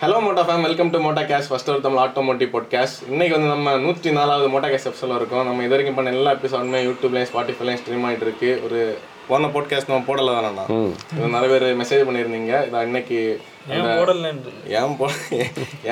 Hello 0.00 0.16
Motta 0.24 0.42
fam 0.46 0.64
welcome 0.66 0.90
to 0.94 0.98
Motta 1.04 1.22
cash 1.28 1.46
first 1.50 1.68
ஒரு 1.72 1.80
Tamil 1.84 2.00
automotive 2.02 2.48
podcast 2.54 2.98
இன்னைக்கு 3.10 3.34
வந்து 3.36 3.48
நம்ம 3.52 3.76
நூற்றி 3.84 4.10
நாலாவது 4.16 4.48
மோட்டா 4.54 4.68
கேஷ் 4.72 4.88
எபிசோட 4.88 5.14
இருக்கோம். 5.18 5.46
நம்ம 5.48 5.62
இது 5.62 5.72
வரைக்கும் 5.74 5.96
பண்ண 5.98 6.10
எல்லா 6.16 6.32
எபிசோடுமே 6.36 6.80
யூடியூப்லையும் 6.86 7.28
ஸ்பாட்டிஃபைலையும் 7.30 7.78
ஸ்ட்ரீம் 7.82 8.04
ஆகிட்டு 8.08 8.26
இருக்கு. 8.26 8.50
ஒரு 8.66 8.80
போன 9.28 9.48
பாட்காஸ்ட் 9.54 9.90
நம்ம 9.92 10.06
போடல 10.08 10.34
தானே 10.36 10.50
இது 11.16 11.30
நிறைய 11.36 11.50
பேர் 11.52 11.66
மெசேஜ் 11.80 12.04
பண்ணியிருந்தீங்க. 12.08 12.52
இதை 12.68 12.82
இன்னைக்கு 12.88 13.20
ஏன் 14.80 14.94
போ 15.00 15.08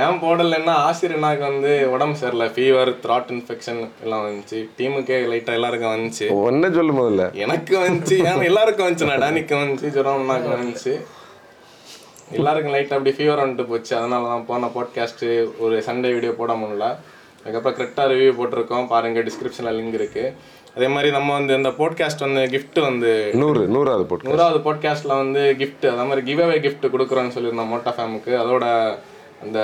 ஏன் 0.02 0.21
போடலைன்னா 0.25 0.77
ஆசிரியனாக்கு 0.91 1.45
வந்து 1.48 1.73
உடம்பு 1.95 2.21
சரியில்லை. 2.25 2.50
ஃபீவர் 2.57 2.93
த்ராட் 3.07 3.34
இன்ஃபெக்ஷன் 3.39 3.82
எல்லாம் 4.05 4.25
வந்துச்சு. 4.29 4.61
டீமுக்கே 4.79 5.25
லைட்டாக 5.32 5.61
எல்லாருக்கும் 5.61 5.95
வந்துச்சு. 5.96 6.29
ஒன்னே 6.45 6.75
சொல்லு 6.79 7.00
முதல்ல 7.00 7.32
எனக்கு 7.46 7.75
வந்துச்சு. 7.86 8.18
ஏன் 8.30 8.48
எல்லாருக்கும் 8.52 8.89
வந்துச்சு 8.89 9.12
நான் 9.12 9.27
டானிக்கு 9.27 9.62
வந்துச்சு 9.64 9.96
ஜுரம்னாக்கு 9.98 10.50
வந்துச்சு. 10.59 10.95
எல்லாருக்கும் 12.38 12.74
லைட் 12.76 12.96
அப்படி 12.96 13.12
ஃபீவர் 13.16 13.42
வந்துட்டு 13.44 13.66
போச்சு. 13.68 13.92
அதனால 13.96 14.28
தான் 14.32 14.46
போன 14.50 14.70
பாட்காஸ்ட்டு 14.76 15.28
ஒரு 15.58 15.76
சண்டே 15.86 16.11
வீடியோ 16.16 16.32
போட 16.40 16.52
முடியல. 16.62 16.88
அதுக்கப்புறம் 17.42 17.79
கரெக்டாக 17.79 18.11
ரிவ்யூ 18.12 18.34
போட்டிருக்கோம். 18.40 18.86
பாருங்க 18.92 19.20
டிஸ்கிரிப்ஷனில் 19.20 19.76
லிங்க் 19.79 19.98
இருக்கு. 20.00 20.25
அதே 20.76 20.86
மாதிரி 20.89 21.08
நம்ம 21.12 21.32
வந்து 21.32 21.52
இந்த 21.54 21.70
பாட்காஸ்ட் 21.80 22.25
வந்து 22.26 22.44
gift 22.54 22.76
வந்து 22.82 23.11
நூறு 23.34 23.61
நூறாவது 23.75 24.04
போட்டு 24.04 24.30
நூறாவது 24.30 24.61
பாட்காஸ்ட்ல 24.64 25.16
வந்து 25.22 25.42
gift 25.58 25.82
அதே 25.90 26.06
மாதிரி 26.11 26.22
கிவ் 26.28 26.40
அவே 26.40 26.56
கிஃப்ட் 26.64 26.86
கொடுக்குறோன்னு 26.94 27.34
சொல்லியிருந்தோம் 27.36 27.70
மோட்டா 27.72 27.92
ஃபேமுக்கு 27.98 28.32
அதோட 28.42 28.64
அந்த 29.42 29.58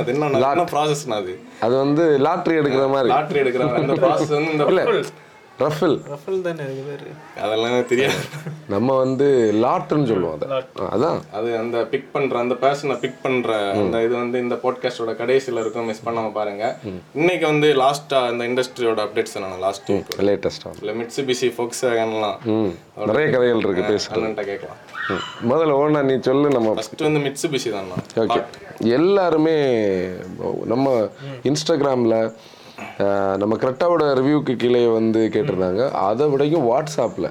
அது 0.00 0.12
என்ன 0.12 0.28
என்ன 0.28 0.66
ப்ராசஸ்னா 0.74 1.16
அது? 1.22 1.34
அது 1.60 1.74
வந்து 1.76 2.04
லாட்ரி 2.26 2.54
எடுக்கிற 2.60 2.86
மாதிரி. 2.94 3.10
லாட்ரி 3.14 3.40
எடுக்கிற 3.42 3.68
அந்த 3.82 3.96
ப்ராசஸ் 4.04 4.32
வந்து 4.38 4.52
இந்த 4.52 4.66
ரஃபில். 5.60 5.96
ரஃபல் 6.12 6.40
தானே 6.40 6.64
அதெல்லாம் 7.42 7.86
தெரியாது. 7.86 8.14
நம்ம 8.68 8.96
வந்து 8.96 9.26
லாட்ருன்னு 9.62 10.06
சொல்லுவோம் 10.06 10.40
அதை. 10.40 10.48
அதான். 10.94 11.20
அது 11.32 11.56
அந்த 11.56 11.84
பிக் 11.84 12.12
பண்ற 12.12 12.38
அந்த 12.38 12.54
பர்சனை 12.54 12.98
பிக் 12.98 13.22
பண்ற 13.22 13.70
அந்த 13.70 14.02
இது 14.02 14.14
வந்து 14.14 14.38
இந்த 14.38 14.54
பாட்காஸ்டோட 14.54 15.12
கடைசியில 15.20 15.60
இருக்கும் 15.60 15.84
மிஸ் 15.84 16.02
பண்ணாம 16.04 16.32
பாருங்க. 16.32 16.76
இன்னைக்கு 17.14 17.46
வந்து 17.46 17.74
லாஸ்டா 17.74 18.30
இந்த 18.32 18.44
இண்டஸ்ட்ரியோட 18.48 19.02
அப்டேட்ஸ் 19.06 19.38
நான் 19.40 19.58
லாஸ்ட் 19.58 19.92
வீக் 19.92 20.10
லேட்டஸ்டாக 20.18 20.80
இல்ல 20.80 20.92
மிட்ஸு 20.92 21.24
பிசி 21.30 21.50
ஃபோக்ஸ் 21.56 21.82
வேகன்லாம் 21.82 22.38
ம் 22.44 22.72
நிறைய 23.06 23.30
கதைகள் 23.30 23.58
இருக்கு 23.58 23.82
பேச 23.82 24.12
அண்ணன்ட்ட 24.12 24.44
கேட்கலாம். 24.44 24.80
முதல்ல 25.48 25.78
ஓனா 25.82 26.02
நீ 26.02 26.18
சொல்லு 26.20 26.48
நம்ம 26.48 26.74
ஃபர்ஸ்ட் 26.74 27.00
வந்து 27.00 27.20
மிட்ஸு 27.20 27.50
பிசி 27.50 27.70
தான் 27.70 27.92
ஓகே 28.16 28.42
எல்லாருமே 28.78 29.56
நம்ம 30.64 31.08
இன்ஸ்டாகிராமில் 31.42 32.32
நம்ம 33.42 33.56
கரெக்டாவோட 33.62 34.04
ரிவ்யூக்கு 34.20 34.54
கீழே 34.62 34.84
வந்து 34.98 35.22
கேட்டிருந்தாங்க. 35.34 35.82
அதை 36.10 36.26
விடைக்கும் 36.34 36.68
வாட்ஸ்அப்பில். 36.70 37.28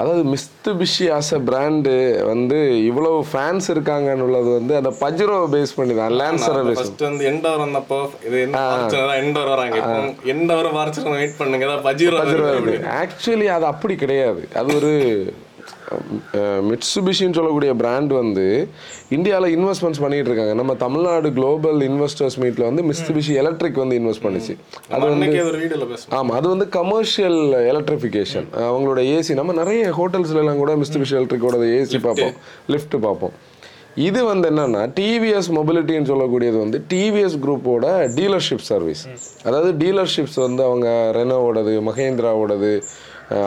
அதாவது 0.00 0.22
மிஸ்து 0.32 0.70
பிஷி 0.80 1.06
ஆஸ் 1.16 1.30
அ 1.36 1.40
பிராண்டு 1.48 1.90
வந்து 2.28 2.58
இவ்வளவு 2.90 3.18
ஃபேன்ஸ் 3.30 3.66
இருக்காங்கன்னு 3.74 4.24
உள்ளது 4.26 4.50
வந்து 4.58 4.74
அந்த 4.78 4.90
பஜ்ரோவை 5.02 5.48
பேஸ் 5.54 5.74
பண்ணி 5.78 5.94
தான் 5.98 6.14
லான்சரை 6.20 6.62
பேஸ் 6.68 6.78
ஃபர்ஸ்ட் 6.80 7.04
வந்து 7.08 7.24
எண்டவர் 7.32 7.62
வந்தப்போ 7.64 7.98
இது 8.28 8.38
என்ன 8.46 8.62
எண்டவர் 9.22 9.52
வராங்க. 9.54 9.76
இப்போ 9.82 10.30
எண்டவர் 10.34 10.68
வாரச்சு 10.78 11.04
வெயிட் 11.18 11.38
பண்ணுங்க 11.40 11.68
ஏதாவது 11.68 11.86
பஜீரோ 11.88 12.22
ஆக்சுவலி 13.02 13.48
அது 13.56 13.66
அப்படி 13.72 13.96
கிடையாது. 14.04 14.44
அது 14.60 14.70
ஒரு 14.80 14.92
மிட்சுபிஷின்னு 16.68 17.36
சொல்லக்கூடிய 17.38 17.74
பிராண்ட் 17.74 18.12
வந்து 18.12 18.46
இந்தியாவில் 19.16 19.54
இன்வெஸ்ட்மெண்ட்ஸ் 19.58 20.02
பண்ணிட்டு 20.04 20.30
இருக்காங்க 20.30 20.54
நம்ம 20.54 20.74
தமிழ்நாடு 20.74 21.30
குளோபல் 21.38 21.80
இன்வெஸ்டர்ஸ் 21.90 22.38
மீட்டில் 22.42 22.66
வந்து 22.68 22.84
மிட்சுபிஷி 22.90 23.34
எலக்ட்ரிக் 23.42 23.80
வந்து 23.84 23.98
இன்வெஸ்ட் 24.00 24.24
பண்ணிச்சு. 24.26 24.56
அது 24.90 25.06
பேசணும் 25.92 26.16
ஆமாம் 26.18 26.36
அது 26.40 26.48
வந்து 26.48 26.68
கமர்ஷியல் 26.78 27.40
எலக்ட்ரிஃபிகேஷன் 27.72 28.48
அவங்களோட 28.66 29.02
ஏசி 29.14 29.34
நம்ம 29.40 29.52
நிறைய 29.52 29.84
ஹோட்டல்ஸ்ல 30.00 30.42
எல்லாம் 30.44 30.60
கூட 30.64 30.74
மிஸ்டிபிஷி 30.82 31.16
எலக்ட்ரிக்கோட 31.20 31.64
ஏசி 31.80 32.00
பார்ப்போம். 32.08 32.36
லிஃப்ட் 32.74 32.96
பார்ப்போம். 33.06 33.34
இது 34.08 34.20
வந்து 34.24 34.46
என்னன்னா 34.50 34.82
டிவிஎஸ் 34.98 35.48
மொபிலிட்டின்னு 35.56 36.10
சொல்லக்கூடியது 36.10 36.58
வந்து 36.64 36.78
டிவிஎஸ் 36.92 37.34
குரூப்போட 37.42 37.86
டீலர்ஷிப் 38.18 38.62
சர்வீஸ் 38.68 39.02
அதாவது 39.44 39.70
டீலர்ஷிப்ஸ் 39.82 40.38
வந்து 40.44 40.62
அவங்க 40.68 40.88
ரெனோவோடது 41.16 41.74
மகேந்திராவோடது 41.88 42.70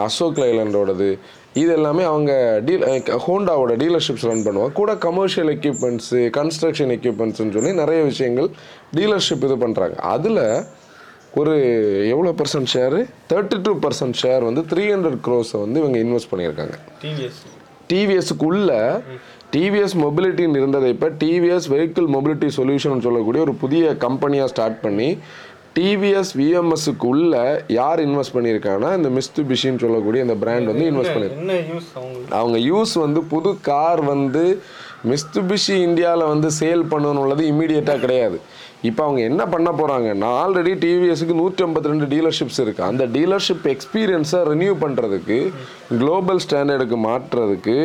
அசோக் 0.03 0.39
லைலண்டோடது 0.43 1.09
இது 1.61 1.71
எல்லாமே 1.77 2.03
அவங்க 2.11 2.31
டீல் 2.67 2.85
ஹோண்டாவோட 3.25 3.73
டீலர்ஷிப்ஸ் 3.81 4.25
ரன் 4.29 4.45
பண்ணுவாங்க. 4.45 4.73
கூட 4.79 4.91
கமர்ஷியல் 5.05 5.51
எக்யூப்மெண்ட்ஸு 5.53 6.19
கன்ஸ்ட்ரக்ஷன் 6.37 6.91
எக்யூப்மெண்ட்ஸ்னு 6.95 7.53
சொல்லி 7.57 7.71
நிறைய 7.81 7.99
விஷயங்கள் 8.11 8.49
டீலர்ஷிப் 8.97 9.45
இது 9.47 9.57
பண்ணுறாங்க 9.65 9.95
அதில் 10.15 10.41
ஒரு 11.41 11.53
எவ்வளோ 12.13 12.33
percent 12.39 12.71
share 12.73 12.99
thirty 13.31 13.57
two 13.67 13.71
percent 13.85 14.17
share 14.23 14.43
வந்து 14.49 14.61
த்ரீ 14.71 14.83
ஹண்ட்ரட் 14.93 15.19
க்ரோஸை 15.27 15.59
வந்து 15.63 15.79
இவங்க 15.81 15.97
இன்வெஸ்ட் 16.05 16.31
பண்ணியிருக்காங்க. 16.33 16.75
டிவிஎஸ் 17.03 17.41
டிவிஎஸ்க்குள்ள 17.91 18.71
டிவிஎஸ் 19.55 19.95
மொபிலிட்டின்னு 20.03 20.61
இருந்ததை 20.61 20.87
இப்போ 20.93 21.09
டிவிஎஸ் 21.23 21.67
வெஹிக்கிள் 21.73 22.07
மொபிலிட்டி 22.15 22.47
சொல்யூஷன் 22.59 23.03
சொல்லக்கூடிய 23.07 23.41
ஒரு 23.47 23.53
புதிய 23.63 23.93
கம்பெனியாக 24.05 24.51
ஸ்டார்ட் 24.53 24.79
பண்ணி 24.85 25.09
டிவிஎஸ் 25.77 26.31
விஎம்எஸ்க்கு 26.39 27.07
உள்ள 27.13 27.35
யார் 27.79 27.99
இன்வெஸ்ட் 28.07 28.35
பண்ணியிருக்காங்கன்னா 28.35 28.91
இந்த 28.99 29.09
மிஸ்து 29.17 29.43
பிஷின்னு 29.49 29.83
சொல்லக்கூடிய 29.85 30.25
இந்த 30.25 30.35
பிராண்ட் 30.43 30.69
வந்து 30.71 30.87
இன்வெஸ்ட் 30.91 31.15
பண்ணியிருக்காங்க. 31.15 32.19
அவங்க 32.39 32.57
யூஸ் 32.71 32.93
வந்து 33.05 33.21
புது 33.33 33.51
கார் 33.69 34.01
வந்து 34.13 34.43
மிஸ்துபிஷி 35.11 35.75
இந்தியாவில் 35.87 36.31
வந்து 36.33 36.49
சேல் 36.59 36.85
பண்ணணும் 36.91 37.23
உள்ளது 37.23 37.43
இமீடியட்டாக 37.51 38.03
கிடையாது. 38.05 38.37
இப்போ 38.89 39.01
அவங்க 39.05 39.21
என்ன 39.29 39.41
பண்ண 39.51 39.69
போகிறாங்கன்னா 39.79 40.29
ஆல்ரெடி 40.41 40.73
டிவிஎஸ்க்கு 40.83 41.39
நூற்றி 41.41 41.63
ஐம்பத்தி 41.65 41.91
ரெண்டு 41.91 42.07
டீலர்ஷிப்ஸ் 42.13 42.59
இருக்குது 42.63 42.89
அந்த 42.91 43.03
டீலர்ஷிப் 43.15 43.67
எக்ஸ்பீரியன்ஸை 43.75 44.41
ரினியூ 44.51 44.73
பண்ணுறதுக்கு 44.83 45.37
குளோபல் 46.01 46.41
ஸ்டாண்டர்டுக்கு 46.45 46.99
மாற்றுறதுக்கு 47.07 47.77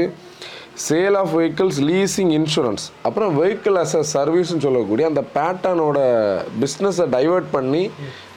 sale 0.87 1.17
of 1.17 1.33
vehicles 1.37 1.79
leasing 1.87 2.33
insurance 2.33 2.85
அப்புறம் 3.03 3.33
வெஹிக்கிள் 3.37 3.77
அஸ் 3.77 3.97
அ 3.97 4.05
சர்வீஸ்னு 4.13 4.65
சொல்லக்கூடிய 4.67 5.07
அந்த 5.07 5.23
பேட்டர்னோட 5.37 5.99
பிஸ்னஸை 6.61 7.07
டைவர்ட் 7.11 7.49
பண்ணி 7.51 7.83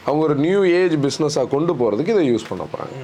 அவங்க 0.06 0.22
ஒரு 0.28 0.36
நியூ 0.46 0.62
ஏஜ் 0.80 0.96
பிஸ்னஸாக 1.06 1.47
கொண்டு 1.53 1.74
போகிறதுக்கு 1.80 2.14
இதை 2.16 2.24
யூஸ் 2.31 2.50
பண்ண 2.50 2.64
போகிறாங்க 2.72 2.96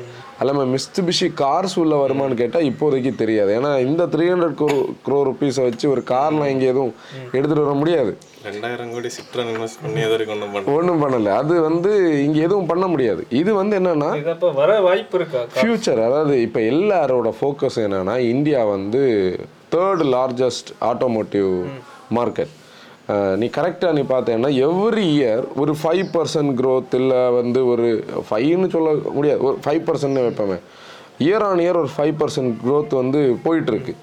அல்லாம 0.42 0.66
மிஸ்துபிஷி 0.74 1.28
கார்ஸ் 1.42 1.76
உள்ள 1.82 1.94
வருமானு 2.02 2.36
கேட்டால் 2.42 2.68
இப்போதைக்கு 2.70 3.12
தெரியாது. 3.22 3.52
ஏன்னா 3.60 3.72
இந்த 3.86 4.04
த்ரீ 4.14 4.26
ஹண்ட்ரட் 4.32 4.56
க்ரோ 4.60 4.70
க்ரோ 5.06 5.18
ருபீஸை 5.30 5.64
வச்சு 5.68 5.86
ஒரு 5.94 6.02
கார்லாம் 6.12 6.52
இங்கே 6.54 6.68
எதுவும் 6.74 6.94
எடுத்துகிட்டு 7.36 7.66
வர 7.68 7.76
முடியாது. 7.82 8.12
ரெண்டாயிரம் 8.48 8.92
கோடி 8.94 9.10
இன்வெஸ்ட் 9.54 9.82
பண்ணி 9.84 10.06
வரைக்கும் 10.12 10.36
ஒன்றும் 10.36 10.54
பண்ண 10.56 10.76
ஒன்றும் 10.78 11.02
பண்ணலை. 11.04 11.32
அது 11.42 11.56
வந்து 11.68 11.92
இங்கே 12.26 12.42
எதுவும் 12.48 12.70
பண்ண 12.72 12.88
முடியாது. 12.94 13.24
இது 13.42 13.54
வந்து 13.62 13.78
என்னன்னா 13.80 14.12
வர 14.62 14.80
வாய்ப்பு 14.88 15.18
இருக்கா? 15.20 15.42
ஃப்யூச்சர் 15.58 16.02
அதாவது 16.08 16.36
இப்போ 16.48 16.62
எல்லாரோட 16.74 17.31
ஃபோக்கஸ் 17.40 17.80
என்னன்னா 17.86 18.18
இந்தியா 18.34 18.62
வந்து 18.76 19.04
தேர்ட் 19.76 20.06
லார்ஜஸ்ட் 20.16 20.72
ஆட்டோமோட்டிவ் 20.92 21.52
மார்க்கெட் 22.20 22.54
நீ 23.42 23.47
கரெக்டாக 23.56 23.96
நீ 23.97 24.02
பார்த்தேன்னா 24.09 24.50
எவ்ரி 24.66 25.06
இயர் 25.14 25.46
ஒரு 25.62 25.74
ஃபைவ் 25.81 26.08
பர்சன்ட் 26.16 26.52
க்ரோத் 26.59 26.94
இல்லை 27.00 27.22
வந்து 27.38 27.62
ஒரு 27.72 27.88
ஃபைவ்னு 28.28 28.68
சொல்ல 28.75 28.90
முடியாது. 29.16 29.42
ஒரு 29.50 29.58
ஃபைவ் 29.66 29.81
பர்சன்ட்னு 29.88 30.25
வைப்போமே 30.28 30.58
இயர் 31.28 31.46
ஆன் 31.48 31.64
இயர் 31.64 31.80
ஒரு 31.84 31.92
ஃபைவ் 31.96 32.14
பர்சன்ட் 32.22 32.53
க்ரோத் 32.66 32.94
வந்து 33.02 33.22
போயிட்டுருக்கு. 33.46 33.96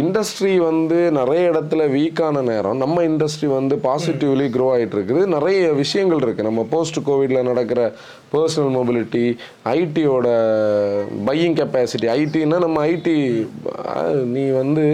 இண்டஸ்ட்ரி 0.00 0.54
வந்து 0.66 0.98
நிறைய 1.18 1.44
இடத்துல 1.52 1.84
வீக்கான 1.94 2.42
நேரம். 2.48 2.80
நம்ம 2.82 3.02
இண்டஸ்ட்ரி 3.02 3.48
வந்து 3.56 3.76
பாசிட்டிவ்லி 3.86 4.46
க்ரோ 4.56 4.66
ஆகிட்டு 4.74 4.96
இருக்குது 4.98 5.22
நிறைய 5.36 5.60
விஷயங்கள் 5.82 6.24
இருக்குது 6.24 6.48
நம்ம 6.48 6.66
போஸ்ட் 6.74 7.00
கோவிடில் 7.08 7.48
நடக்கிற 7.50 7.80
பர்சனல் 8.34 8.74
மொபிலிட்டி 8.78 9.24
ஐடியோட 9.78 10.28
பையிங் 11.30 11.56
கெப்பாசிட்டி 11.60 12.08
ஐடின்னா 12.18 12.58
நம்ம 12.66 12.86
ஐடி 12.94 13.16
நீ 14.34 14.44
வந்து 14.62 14.86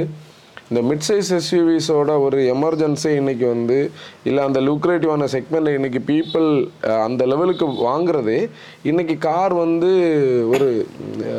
இந்த 0.71 0.81
மிட் 0.83 1.05
சைஸ் 1.09 1.29
எஸ்யூவிஸோட 1.35 2.21
ஒரு 2.21 2.39
எமர்ஜென்சி 2.53 3.11
இன்னைக்கு 3.17 3.47
வந்து 3.47 3.91
இல்லை 4.25 4.45
அந்த 4.45 4.61
லுக்ரேட்டிவான 4.61 5.25
செக்மெண்ட்டில் 5.25 5.77
இன்றைக்கி 5.77 6.01
பீப்புள் 6.07 6.49
அந்த 7.05 7.27
லெவலுக்கு 7.27 7.67
வாங்குறதே 7.67 8.51
இன்றைக்கி 8.85 9.19
கார் 9.19 9.55
வந்து 9.55 9.91
ஒரு 10.49 10.69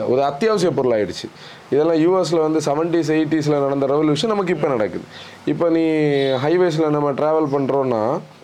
ஒரு 0.08 0.24
அத்தியாவசிய 0.24 0.72
பொருள் 0.72 0.92
ஆயிடுச்சு 0.92 1.28
இதெல்லாம் 1.70 2.00
யூஎஸில் 2.02 2.40
வந்து 2.40 2.60
செவன்ட்டிஸ் 2.60 3.12
எயிட்டிஸில் 3.12 3.60
நடந்த 3.60 3.86
ரெவல்யூஷன் 3.86 4.28
நமக்கு 4.28 4.56
இப்போ 4.56 4.68
நடக்குது. 4.68 5.06
இப்போ 5.46 5.70
நீ 5.70 5.86
ஹைவேஸில் 6.38 6.90
நம்ம 6.90 7.12
ட்ராவல் 7.12 7.54
பண்ணுறோன்னா 7.54 8.04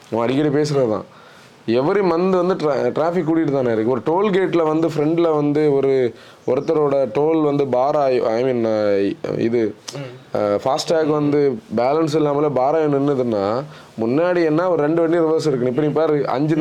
நம்ம 0.09 0.23
அடிக்கடி 0.23 0.49
பேசுகிறது 0.49 0.89
தான் 0.89 1.07
எவ்ரி 1.67 2.01
மந்த் 2.03 2.35
வந்து 2.35 2.55
ட்ரா 2.55 2.73
டிராஃபிக் 2.89 3.27
கூட்டிகிட்டு 3.27 3.51
தானே 3.51 3.71
இருக்குது 3.71 3.93
ஒரு 3.93 4.01
டோல்கேட்டில் 4.05 4.63
வந்து 4.63 4.87
ஃப்ரெண்டில் 4.87 5.29
வந்து 5.31 5.71
ஒரு 5.73 5.91
ஒருத்தரோட 6.51 6.95
டோல் 7.15 7.41
வந்து 7.41 7.65
பார் 7.75 7.97
ஆகி 8.03 8.17
ஐ 8.31 8.39
மீன் 8.43 8.63
இது 9.47 9.61
ஃபாஸ்டேக் 10.63 11.11
வந்து 11.19 11.39
பேலன்ஸ் 11.75 12.15
இல்லாமலே 12.19 12.49
பாராக 12.59 12.89
நின்றுதுன்னா 12.95 13.43
முன்னாடி 14.03 14.41
என்ன 14.51 14.69
ஒரு 14.69 14.81
ரெண்டு 14.83 15.01
வண்டி 15.01 15.17
ரிவர்ஸ் 15.17 15.47
இருக்கு. 15.49 15.71
இப்போ 15.71 15.83
நீ 15.85 15.91
பாரு 15.99 16.15
அஞ்சு 16.35 16.55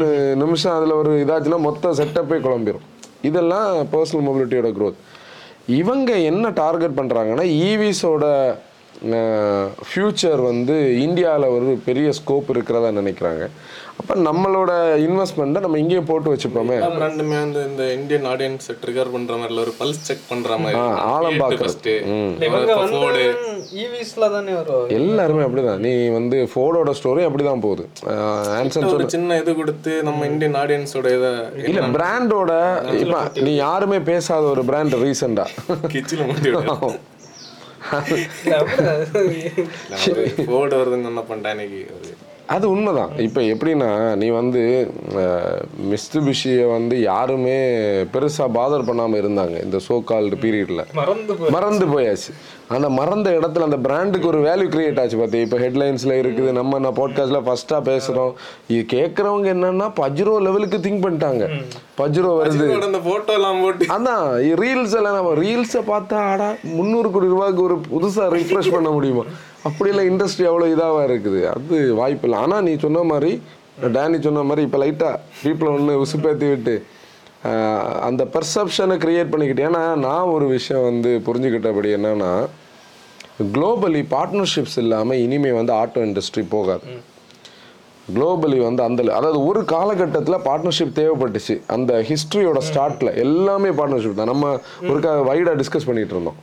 நிமிஷம் 0.44 0.75
அதில் 0.76 0.99
ஒரு 1.00 1.12
இதாச்சுன்னா 1.25 1.61
மொத்த 1.69 1.94
செட்டப்பே 2.00 2.38
குழம்பிடும் 2.46 2.87
இதெல்லாம் 3.31 3.70
பர்சனல் 3.94 4.26
மொபிலிட்டியோட 4.29 4.70
க்ரோத் 4.79 5.00
இவங்க 5.81 6.12
என்ன 6.31 6.46
டார்கெட் 6.62 6.99
பண்ணுறாங்கன்னா 6.99 7.46
ஈவிஸோட 7.69 8.26
e 8.50 8.72
ஃப்யூச்சர் 9.04 10.43
வந்து 10.43 11.00
இந்தியாவில் 11.00 11.46
ஒரு 11.49 11.81
பெரிய 11.84 12.10
ஸ்கோப் 12.10 12.49
இருக்கிறதா 12.49 12.88
நினைக்கிறாங்க. 12.88 13.49
அப்போ 13.96 14.14
நம்மளோட 14.14 14.70
இன்வெஸ்ட்மெண்ட்டை 14.99 15.60
நம்ம 15.60 15.78
இங்கேயே 15.78 16.00
போட்டு 16.00 16.34
வச்சுப்போமே. 16.34 16.72
எல்லா 16.72 16.87
பிராண்டுமே 16.87 17.38
வந்து 17.40 17.64
இந்த 17.64 17.93
இந்தியன் 17.93 18.25
ஆடியன்ஸ் 18.25 18.87
ட்ரிகர் 18.87 19.12
பண்ற 19.12 19.34
மாதிரி 19.34 19.54
இல்ல 19.54 19.60
ஒரு 19.60 19.75
பல்ஸ் 19.81 20.00
செக் 20.00 20.19
பண்ற 20.28 20.56
மாதிரி. 20.56 20.78
ஆ, 20.78 20.84
ஆழம் 20.87 21.40
பார்க்கறது. 21.40 21.58
ஃபர்ஸ்ட் 21.58 21.87
இவங்க 21.87 22.75
வந்து 22.75 23.37
ஈவிஸ்ல 23.75 24.31
தானே 24.31 24.52
வருவாங்க 24.52 24.94
எல்லாருமே 24.94 25.43
அப்படிதான். 25.43 25.76
நீ 25.76 26.08
வந்து 26.08 26.49
ஃபோர்டோட 26.54 26.93
ஸ்டோரி 27.02 27.25
அப்படிதான் 27.28 27.60
போகுது. 27.60 27.88
ஆன்சர் 28.58 28.93
ஒரு 28.93 29.10
சின்ன 29.10 29.38
இது 29.38 29.54
கொடுத்து 29.54 30.02
நம்ம 30.02 30.26
இந்தியன் 30.26 30.54
ஆடியன்ஸோட 30.54 31.06
இதை 31.19 31.32
இல்ல 31.64 31.81
பிராண்டோட 31.81 32.52
இப்ப 33.00 33.31
நீ 33.40 33.54
யாருமே 33.54 33.99
பேசாத 33.99 34.40
ஒரு 34.40 34.64
பிராண்ட் 34.64 34.94
ரீசெண்டா 34.94 35.46
கிச்சில 35.88 36.22
ஃபோர்டு 40.50 40.75
வருதுன்னு 40.81 41.11
என்ன 41.12 41.25
பண்ணிட்டேன் 41.31 41.55
இன்னைக்கு. 41.56 41.81
அது 42.55 42.65
உண்மைதான். 42.75 43.12
இப்போ 43.27 43.41
எப்படின்னா 43.53 43.89
நீ 44.21 44.29
வந்து 44.39 44.62
மிஸ்துபிஷியை 45.91 46.65
வந்து 46.73 46.97
யாருமே 47.11 47.55
பெருசா 48.15 48.47
பாதர் 48.56 48.89
பண்ணாம 48.89 49.19
இருந்தாங்க 49.23 49.56
இந்த 49.67 49.79
சோ 49.89 49.97
கால்டு 50.11 50.37
பீரியட்ல 50.43 50.83
மறந்து 51.56 51.87
போயாச்சு. 51.94 52.33
அந்த 52.73 52.89
மறந்த 52.99 53.29
இடத்துல 53.39 53.67
அந்த 53.69 53.79
பிராண்டுக்கு 53.87 54.27
ஒரு 54.31 54.41
வேல்யூ 54.47 54.67
கிரியேட் 54.75 54.99
ஆச்சு 55.03 55.17
பார்த்தி 55.21 55.39
இப்போ 55.47 55.59
ஹெட்லைன்ஸில் 55.63 56.15
இருக்குது 56.23 56.51
நம்ம 56.59 56.79
நான் 56.85 56.97
பாட்காஸ்ட்டில் 56.99 57.45
ஃபஸ்ட்டாக 57.47 57.81
பேசுகிறோம் 57.89 58.33
இது 58.73 58.83
கேட்குறவங்க 58.95 59.49
என்னன்னா 59.55 59.87
பஜ்ரோ 60.01 60.35
லெவலுக்கு 60.47 60.79
திங்க் 60.85 61.05
பண்ணிட்டாங்க. 61.05 61.47
பஜ்ரோ 62.01 62.31
வருது. 62.41 62.67
அந்த 62.89 63.01
போட்டோ 63.09 63.33
எல்லாம் 63.39 63.61
போட்டு. 63.65 63.89
அதான் 63.97 64.25
ரீல்ஸ் 64.63 64.97
எல்லாம் 65.01 65.19
நம்ம 65.19 65.33
ரீல்ஸை 65.43 65.83
பார்த்தா 65.93 66.21
ஆடா 66.31 66.49
முந்நூறு 66.77 67.11
கோடி 67.17 67.33
ரூபாய்க்கு 67.35 67.67
ஒரு 67.69 67.79
புதுசாக 67.91 68.29
ரிஃப்ரெஷ் 68.39 68.73
பண்ண 68.77 68.91
முடியுமா? 68.97 69.27
அப்படியெல்லாம் 69.69 70.11
இண்டஸ்ட்ரி 70.13 70.47
அவ்வளோ 70.53 70.71
இதாவாக 70.77 71.09
இருக்குது. 71.11 71.43
அது 71.55 71.81
வாய்ப்பு 72.01 72.27
இல்லை. 72.29 72.41
ஆனால் 72.47 72.65
நீ 72.69 72.75
சொன்ன 72.87 73.05
மாதிரி 73.13 73.33
டேனி 73.95 74.19
சொன்ன 74.25 74.43
மாதிரி 74.49 74.63
இப்போ 74.69 74.79
லைட்டாக 74.85 75.21
பீப்புளை 75.43 75.71
ஒன்று 75.77 76.01
உசுப்பேற்றி 76.07 76.49
விட்டு 76.55 76.75
அந்த 78.09 78.23
பெர்செப்ஷனை 78.35 78.97
கிரியேட் 79.05 79.31
பண்ணிக்கிட்டு 79.31 79.63
ஏன்னா 79.69 79.81
நான் 80.05 80.33
ஒரு 80.35 80.47
விஷயம் 80.57 80.85
வந்து 80.89 81.11
புரிஞ்சுக்கிட்டபடி 81.27 81.89
என்னன்னா 81.97 82.33
குளோபலி 83.55 84.03
பார்ட்னர்ஷிப்ஸ் 84.15 84.79
இல்லாமல் 84.83 85.21
இனிமே 85.25 85.50
வந்து 85.50 85.73
ஆட்டோ 85.73 86.03
இண்டஸ்ட்ரி 86.09 86.44
போகாது. 86.49 86.87
குளோபலி 88.15 88.59
வந்து 88.62 88.83
அந்த 88.83 89.03
அதாவது 89.19 89.39
ஒரு 89.44 89.65
காலகட்டத்தில் 89.65 90.44
பார்ட்னர்ஷிப் 90.49 90.97
தேவைப்பட்டுச்சு. 91.00 91.55
அந்த 91.67 91.93
ஹிஸ்ட்ரியோட 92.09 92.61
ஸ்டார்ட்ல 92.69 93.11
எல்லாமே 93.27 93.69
பார்ட்னர்ஷிப் 93.69 94.19
தான். 94.21 94.33
நம்ம 94.33 94.53
ஒரு 94.91 95.00
வைடாக 95.31 95.55
டிஸ்கஸ் 95.62 95.89
பண்ணிட்டு 95.91 96.15
இருந்தோம். 96.17 96.41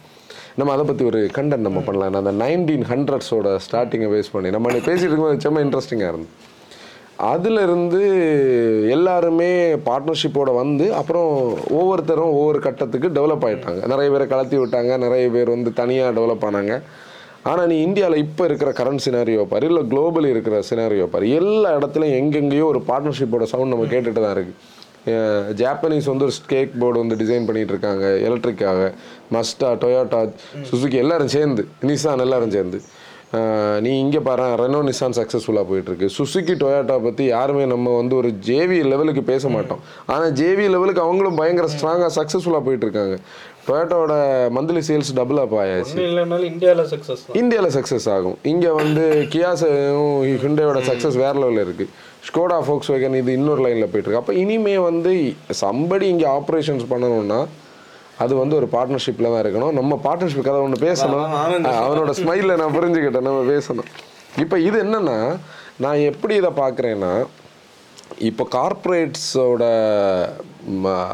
நம்ம 0.60 0.72
அதை 0.76 0.86
பற்றி 0.86 1.06
ஒரு 1.06 1.20
கண்டென்ட் 1.36 1.68
நம்ம 1.68 1.80
பண்ணலாம். 1.80 2.20
அந்த 2.24 2.46
நைன்டீன் 2.46 2.86
ஹண்ட்ரட்ஸோட 2.94 3.58
ஸ்டார்டிங்கை 3.66 4.10
பேஸ் 4.16 4.32
பண்ணி. 4.32 4.50
நம்ம 4.50 4.72
பேசிட்டு 4.72 5.10
இருக்கும்போது 5.10 5.44
செம்ம 5.46 5.64
இன்ட்ரெஸ்டிங்காக 5.66 6.14
இருந்து 6.14 6.30
அதிலிருந்து 7.20 8.02
எல்லாருமே 8.96 9.50
பார்ட்னர்ஷிப்போடு 9.88 10.52
வந்து 10.62 10.94
அப்புறம் 10.94 11.30
ஒவ்வொருத்தரும் 11.80 12.34
ஒவ்வொரு 12.40 12.60
கட்டத்துக்கு 12.60 13.08
டெவலப் 13.10 13.46
ஆகிட்டாங்க 13.48 13.88
நிறைய 13.88 14.10
பேரை 14.12 14.28
கலத்தி 14.28 14.58
விட்டாங்க 14.60 14.98
நிறைய 14.98 15.30
பேர் 15.30 15.50
வந்து 15.50 15.74
தனியாக 15.74 16.16
டெவலப் 16.20 16.46
ஆனாங்க. 16.50 16.76
ஆனால் 17.44 17.68
நீ 17.68 17.82
இந்தியாவில் 17.82 18.24
இப்போ 18.24 18.46
இருக்கிற 18.46 18.72
கரண்ட் 18.72 19.06
சினாரியோ 19.06 19.44
பாரு 19.44 19.66
இல்லை 19.66 19.84
குளோபலி 19.84 20.30
இருக்கிற 20.30 20.62
சினாரியோ 20.62 21.06
பாரு 21.06 21.30
எல்லா 21.30 21.70
இடத்துலையும் 21.78 22.20
எங்கெங்கேயோ 22.22 22.66
ஒரு 22.66 22.82
பார்ட்னர்ஷிப்போட 22.90 23.44
சவுண்ட் 23.44 23.74
நம்ம 23.74 23.86
கேட்டுட்டு 23.86 24.24
தான் 24.26 24.36
இருக்குது 24.38 24.78
ஜாப்பனீஸ் 25.54 26.06
வந்து 26.06 26.26
ஒரு 26.26 26.34
ஸ்கேக் 26.40 26.80
போர்டு 26.80 27.00
வந்து 27.00 27.16
டிசைன் 27.16 27.46
பண்ணிகிட்டு 27.48 27.74
இருக்காங்க 27.76 28.06
எலக்ட்ரிக்காக 28.28 28.94
மஸ்டா 29.36 29.70
டொயோட்டா 29.84 30.20
சுசுகி 30.72 30.98
எல்லாரும் 31.04 31.28
சேர்ந்து 31.28 31.68
நிசான் 31.82 32.24
எல்லாரும் 32.26 32.52
சேர்ந்து. 32.52 32.80
நீ 33.86 33.92
இங்கே 34.04 34.20
பாரு 34.28 34.46
ரெனோ 34.62 34.78
நிசான் 34.88 35.16
சக்ஸஸ்ஃபுல்லாக 35.18 35.66
போயிட்டு 35.70 35.90
இருக்கு 35.92 36.08
சுசுகி 36.16 36.54
டொயோட்டா 36.62 36.96
பற்றி 37.04 37.24
யாருமே 37.36 37.66
நம்ம 37.74 37.94
வந்து 37.98 38.16
ஒரு 38.22 38.30
ஜேவி 38.48 38.78
லெவலுக்கு 38.92 39.24
பேச 39.30 39.50
மாட்டோம். 39.56 39.82
ஆனால் 40.14 40.32
ஜேவி 40.40 40.66
லெவலுக்கு 40.76 41.04
அவங்களும் 41.06 41.38
பயங்கர 41.42 41.68
ஸ்ட்ராங்காக 41.76 42.10
சக்ஸஸ்ஃபுல்லாக 42.18 42.66
போயிட்டு 42.68 42.88
இருக்காங்க 42.88 43.18
டொயோட்டாவோட 43.68 44.16
மந்த்லி 44.58 44.82
சேல்ஸ் 44.90 45.14
டபுள் 45.20 45.42
அப் 45.44 45.56
ஆயாச்சு. 45.62 45.96
இந்தியாவில் 46.52 46.90
சக்ஸஸ் 46.94 47.24
இந்தியாவில் 47.42 47.76
சக்ஸஸ் 47.78 48.10
ஆகும். 48.16 48.38
இங்கே 48.54 48.72
வந்து 48.82 49.06
கியாஸும் 49.36 50.04
ஹுண்டையோட 50.46 50.82
சக்ஸஸ் 50.92 51.22
வேற 51.24 51.34
லெவலில் 51.44 51.66
இருக்குது 51.68 51.94
ஸ்கோடா 52.30 52.60
ஃபோக்ஸ் 52.68 52.92
வேகன் 52.94 53.20
இது 53.22 53.32
இன்னொரு 53.40 53.62
லைனில் 53.66 53.92
போயிட்டுருக்கு. 53.92 54.22
அப்போ 54.24 54.34
இனிமே 54.44 54.78
வந்து 54.90 55.14
சம்படி 55.64 56.08
இங்கே 56.16 56.30
ஆப்ரேஷன்ஸ் 56.40 56.86
பண்ணணும்னா 56.94 57.42
அது 58.24 58.34
வந்து 58.42 58.56
ஒரு 58.60 58.68
பார்ட்னர்ஷிப்பில் 58.76 59.32
தான் 59.32 59.42
இருக்கணும். 59.44 59.74
நம்ம 59.80 60.00
பார்ட்னர்ஷிப் 60.06 60.48
கதை 60.48 60.62
ஒன்று 60.68 60.86
பேசணும். 60.88 61.28
அவனோட 61.86 62.14
ஸ்மைலில் 62.22 62.60
நான் 62.62 62.76
புரிஞ்சுக்கிட்டேன். 62.78 63.28
நம்ம 63.30 63.42
பேசணும். 63.54 63.90
இப்போ 64.44 64.56
இது 64.68 64.78
என்னன்னா 64.86 65.20
நான் 65.86 66.06
எப்படி 66.12 66.34
இதை 66.42 66.52
பார்க்குறேன்னா 66.64 67.14
இப்போ 68.30 68.44
கார்ப்பரேட்ஸோட 68.56 69.64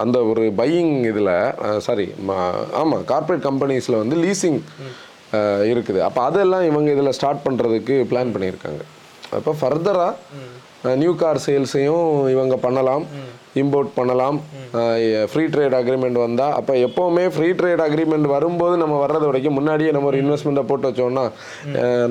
அந்த 0.03 0.17
ஒரு 0.29 0.43
பையிங் 0.59 0.93
இதில் 1.09 1.33
சாரி 1.87 2.05
ஆமாம் 2.81 3.03
கார்ப்பரேட் 3.11 3.45
கம்பெனிஸில் 3.49 4.01
வந்து 4.01 4.15
லீசிங் 4.23 4.59
இருக்குது. 5.71 5.99
அப்போ 6.07 6.19
அதெல்லாம் 6.29 6.65
இவங்க 6.69 6.89
இதில் 6.95 7.15
ஸ்டார்ட் 7.17 7.45
பண்ணுறதுக்கு 7.45 7.95
பிளான் 8.11 8.33
பண்ணியிருக்காங்க. 8.35 8.81
அப்போ 9.37 9.51
ஃபர்தராக 9.61 10.93
நியூ 11.01 11.13
கார் 11.21 11.39
சேல்ஸையும் 11.45 12.09
இவங்க 12.33 12.55
பண்ணலாம். 12.65 13.05
இம்போர்ட் 13.61 13.91
பண்ணலாம். 13.99 14.37
ஃப்ரீ 15.31 15.43
ட்ரேட் 15.53 15.75
அக்ரிமெண்ட் 15.79 16.17
வந்தால் 16.23 16.53
அப்போ 16.59 16.73
எப்போவுமே 16.85 17.23
ஃப்ரீ 17.35 17.49
ட்ரேட் 17.59 17.83
அக்ரிமெண்ட் 17.85 18.27
வரும்போது 18.35 18.75
நம்ம 18.83 18.95
வர்றது 19.03 19.25
வரைக்கும் 19.29 19.57
முன்னாடியே 19.59 19.91
நம்ம 19.95 20.09
ஒரு 20.11 20.19
இன்வெஸ்ட்மெண்ட்டை 20.23 20.63
போட்டு 20.69 20.89
வச்சோம்னா 20.89 21.25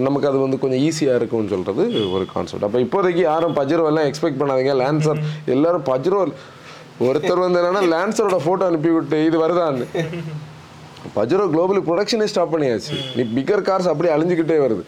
நமக்கு 0.07 0.29
அது 0.31 0.39
வந்து 0.45 0.59
கொஞ்சம் 0.65 0.83
ஈஸியாக 0.89 1.21
இருக்கும்னு 1.21 1.53
சொல்கிறது 1.55 1.85
ஒரு 2.17 2.27
கான்செப்ட் 2.35 2.67
அப்போ 2.69 2.81
இப்போதைக்கு 2.87 3.23
யாரும் 3.31 3.57
பஜ்ரோ 3.61 3.87
எல்லாம் 3.93 4.09
எக்ஸ்பெக்ட் 4.11 4.41
பண்ணாதீங்க. 4.43 4.75
லான்சர் 4.83 5.23
எல்லாரும் 5.57 5.87
பஜ்ரோ 5.93 6.21
ஒருத்தர் 7.09 7.45
வந்து 7.45 7.61
என்னன்னா 7.61 7.85
லான்சரோட 7.95 8.37
ஃபோட்டோ 8.45 8.67
அனுப்பி 8.71 8.91
விட்டு 8.97 9.19
இது 9.29 9.37
வருதான்னு. 9.45 9.87
பஜ்ரோ 11.17 11.47
குளோபலி 11.55 11.81
ப்ரொடக்ஷனே 11.89 12.29
ஸ்டாப் 12.33 12.53
பண்ணியாச்சு. 12.55 12.95
நீ 13.17 13.23
பிகர் 13.39 13.67
கார்ஸ் 13.69 13.89
அப்படியே 13.93 14.13
அழிஞ்சுக்கிட்டே 14.17 14.59
வருது. 14.67 14.85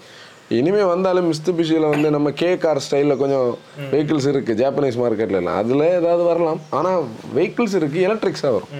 இனிமே 0.58 0.82
வந்தாலும் 0.90 1.28
மிஸ்துபிஷியில் 1.30 1.88
வந்து 1.92 2.08
நம்ம 2.14 2.28
கே 2.40 2.50
கார் 2.64 2.80
ஸ்டைலில் 2.86 3.20
கொஞ்சம் 3.22 3.48
வெஹிக்கிள்ஸ் 3.92 4.28
இருக்கு 4.32 4.52
ஜாப்பனீஸ் 4.60 4.98
மார்க்கெட்ல 5.02 5.40
எல்லாம். 5.40 5.58
அதில் 5.62 5.82
ஏதாவது 5.96 6.22
வரலாம். 6.28 6.60
ஆனால் 6.78 7.00
வெஹிக்கிள்ஸ் 7.36 7.74
இருக்கு 7.78 7.98
எலக்ட்ரிக்ஸாக 8.08 8.52
வரும். 8.56 8.72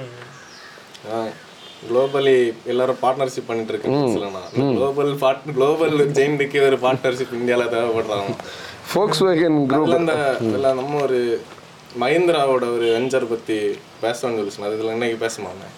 குளோபலி 1.89 2.37
எல்லாரும் 2.73 3.01
பார்ட்னர்ஷிப் 3.03 3.49
பண்ணிட்டு 3.49 3.73
இருக்காங்க 3.73 4.71
குளோபல் 4.77 5.13
பார்ட் 5.25 5.51
குளோபல் 5.57 5.97
ஜெயின்டுக்கு 6.19 6.61
ஒரு 6.69 6.79
பார்ட்னர்ஷிப் 6.85 7.35
இந்தியாவில் 7.41 7.73
தேவைப்படுறாங்க. 7.75 8.37
ஃபோக்ஸ் 8.91 9.23
வேகன் 9.29 9.59
குரூப் 9.73 9.93
அதுல 9.97 10.15
இதுல 10.49 10.73
நம்ம 10.81 11.01
ஒரு 11.07 11.21
மஹிந்திராவோட 12.03 12.65
ஒரு 12.77 12.87
வெஞ்சர் 12.97 13.33
பத்தி 13.33 13.59
பேசணும்னு 14.05 14.39
சொல்லி 14.39 14.55
சொன்னார் 14.57 14.77
இதுல 14.79 14.95
இன்னைக்கு 14.97 15.19
பேசுமாண்ணே 15.27 15.69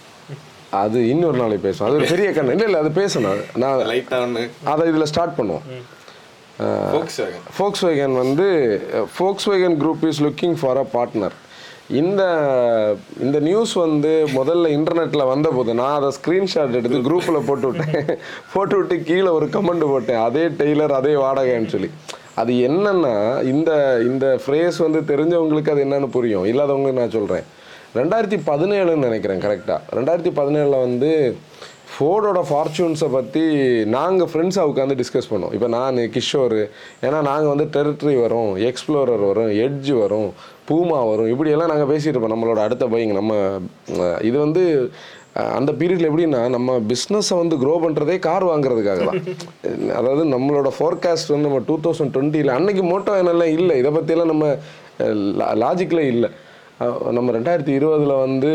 அது 0.71 0.99
இன்னொரு 1.09 1.37
நாளைக்கு 1.39 1.63
பேசுவோம். 1.69 1.89
அது 1.89 1.99
ஒரு 2.01 2.07
பெரிய 2.15 2.31
கண்ணு. 2.31 2.55
இல்லை 2.57 2.67
இல்லை 2.69 2.81
அது 2.81 2.91
பேசணும். 3.03 3.43
நான் 3.63 4.43
அதை 4.73 4.89
இதில் 4.89 5.11
ஸ்டார்ட் 5.13 5.37
பண்ணுவோம். 5.39 5.67
ஃபோக்ஸ் 7.57 7.83
வேகன் 7.89 8.17
வந்து 8.23 8.47
Volkswagen 9.51 9.77
group 9.83 10.07
is 10.09 10.23
looking 10.23 10.57
for 10.61 10.81
a 10.85 10.87
partner 10.95 11.37
இந்த 12.01 12.23
இந்த 13.25 13.39
நியூஸ் 13.49 13.73
வந்து 13.73 14.11
முதல்ல 14.39 14.73
இன்டர்நெட்டில் 14.79 15.31
வந்தபோது 15.33 15.75
நான் 15.81 15.97
அதை 15.99 16.11
ஸ்க்ரீன்ஷாட் 16.17 16.77
எடுத்து 16.79 16.99
குரூப்பில் 17.09 17.47
போட்டு 17.47 17.69
விட்டேன். 17.71 18.19
போட்டு 18.55 18.77
விட்டு 18.77 18.97
கீழே 19.11 19.31
ஒரு 19.39 19.47
கமெண்ட் 19.47 19.87
போட்டேன். 19.93 20.21
அதே 20.29 20.45
டெய்லர் 20.63 20.99
அதே 21.01 21.15
வாடகைன்னு 21.25 21.73
சொல்லி. 21.75 21.91
அது 22.35 22.53
என்னன்னா 22.53 23.15
இந்த 23.53 23.71
இந்த 24.11 24.27
ஃப்ரேஸ் 24.43 24.79
வந்து 24.87 25.01
தெரிஞ்சவங்களுக்கு 25.13 25.71
அது 25.71 25.85
என்னன்னு 25.87 26.11
புரியும். 26.17 26.45
இல்லாதவங்களுக்கு 26.45 27.03
நான் 27.03 27.17
சொல்கிறேன் 27.19 27.47
ரெண்டாயிரத்தி 27.97 28.39
பதினேழுன்னு 28.47 29.07
நினைக்கிறேன் 29.09 29.43
கரெக்டாக 29.45 29.97
ரெண்டாயிரத்தி 29.97 30.33
பதினேழில் 30.39 30.83
வந்து 30.87 31.11
ஃபோர்டோட 31.93 32.41
ஃபார்ச்சூன்ஸை 32.49 33.07
பற்றி 33.15 33.43
நாங்கள் 33.95 34.29
ஃப்ரெண்ட்ஸாக 34.31 34.71
உட்காந்து 34.71 34.97
டிஸ்கஸ் 35.01 35.31
பண்ணோம். 35.31 35.53
இப்போ 35.57 35.69
நான் 35.77 35.97
கிஷோர் 36.15 36.57
ஏன்னா 37.07 37.19
நாங்கள் 37.29 37.53
வந்து 37.53 37.67
டெரிட்டரி 37.77 38.15
வரும் 38.21 38.51
எக்ஸ்ப்ளோரர் 38.71 39.23
வரும் 39.31 39.53
எட்ஜ் 39.67 39.93
வரும் 39.93 40.29
பூமா 40.69 40.99
வரும் 41.11 41.31
இப்படியெல்லாம் 41.33 41.71
நாங்கள் 41.73 41.91
பேசிட்டு 41.93 42.15
இருப்போம். 42.15 42.35
நம்மளோட 42.35 42.61
அடுத்த 42.67 42.87
பையங்க 42.87 43.15
நம்ம 43.21 43.35
இது 44.29 44.37
வந்து 44.39 44.65
அந்த 45.57 45.73
பீரியடில் 45.73 46.09
எப்படின்னா 46.11 46.49
நம்ம 46.57 46.79
பிஸ்னஸை 46.93 47.37
வந்து 47.41 47.57
க்ரோ 47.57 47.75
பண்ணுறதே 47.85 48.19
கார் 48.19 48.45
வாங்குறதுக்காக 48.45 49.05
தான். 49.11 49.23
அதாவது 49.99 50.25
நம்மளோட 50.35 50.71
ஃபோர்காஸ்ட் 50.79 51.33
வந்து 51.35 51.49
நம்ம 51.49 51.63
டூ 51.69 51.79
தௌசண்ட் 51.87 52.13
டுவெண்ட்டியில் 52.17 52.57
அன்னைக்கு 52.59 52.85
மோட்டோ 52.93 53.15
என்னெல்லாம் 53.23 53.55
இல்லை. 53.59 53.77
இதை 53.79 53.91
பற்றியெல்லாம் 53.91 54.33
நம்ம 54.35 54.47
லாஜிக்கில் 55.65 56.05
இல்லை. 56.15 56.31
நம்ம 57.17 57.33
ரெண்டாயிரத்தி 57.37 57.73
இருபதில் 57.77 58.21
வந்து 58.25 58.51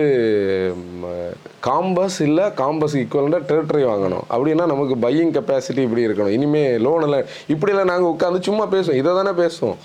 காம்பஸ் 1.68 2.18
இல்லை 2.26 2.46
காம்பஸ் 2.60 2.96
ஈக்குவலண்டாக 3.00 3.48
டெரிட்டரி 3.50 3.84
வாங்கணும். 3.90 4.26
அப்படின்னா 4.34 4.66
நமக்கு 4.74 4.96
பையிங் 5.06 5.34
கெப்பாசிட்டி 5.38 5.82
இப்படி 5.88 6.06
இருக்கணும். 6.08 6.36
இனிமேல் 6.38 6.84
லோன் 6.86 7.06
இப்படிலாம் 7.54 7.92
நாங்கள் 7.94 8.12
உட்காந்து 8.14 8.40
சும்மா 8.50 8.68
பேசுவோம். 8.76 9.00
இதை 9.02 9.14
தானே 9.20 9.34
பேசுவோம். 9.42 9.80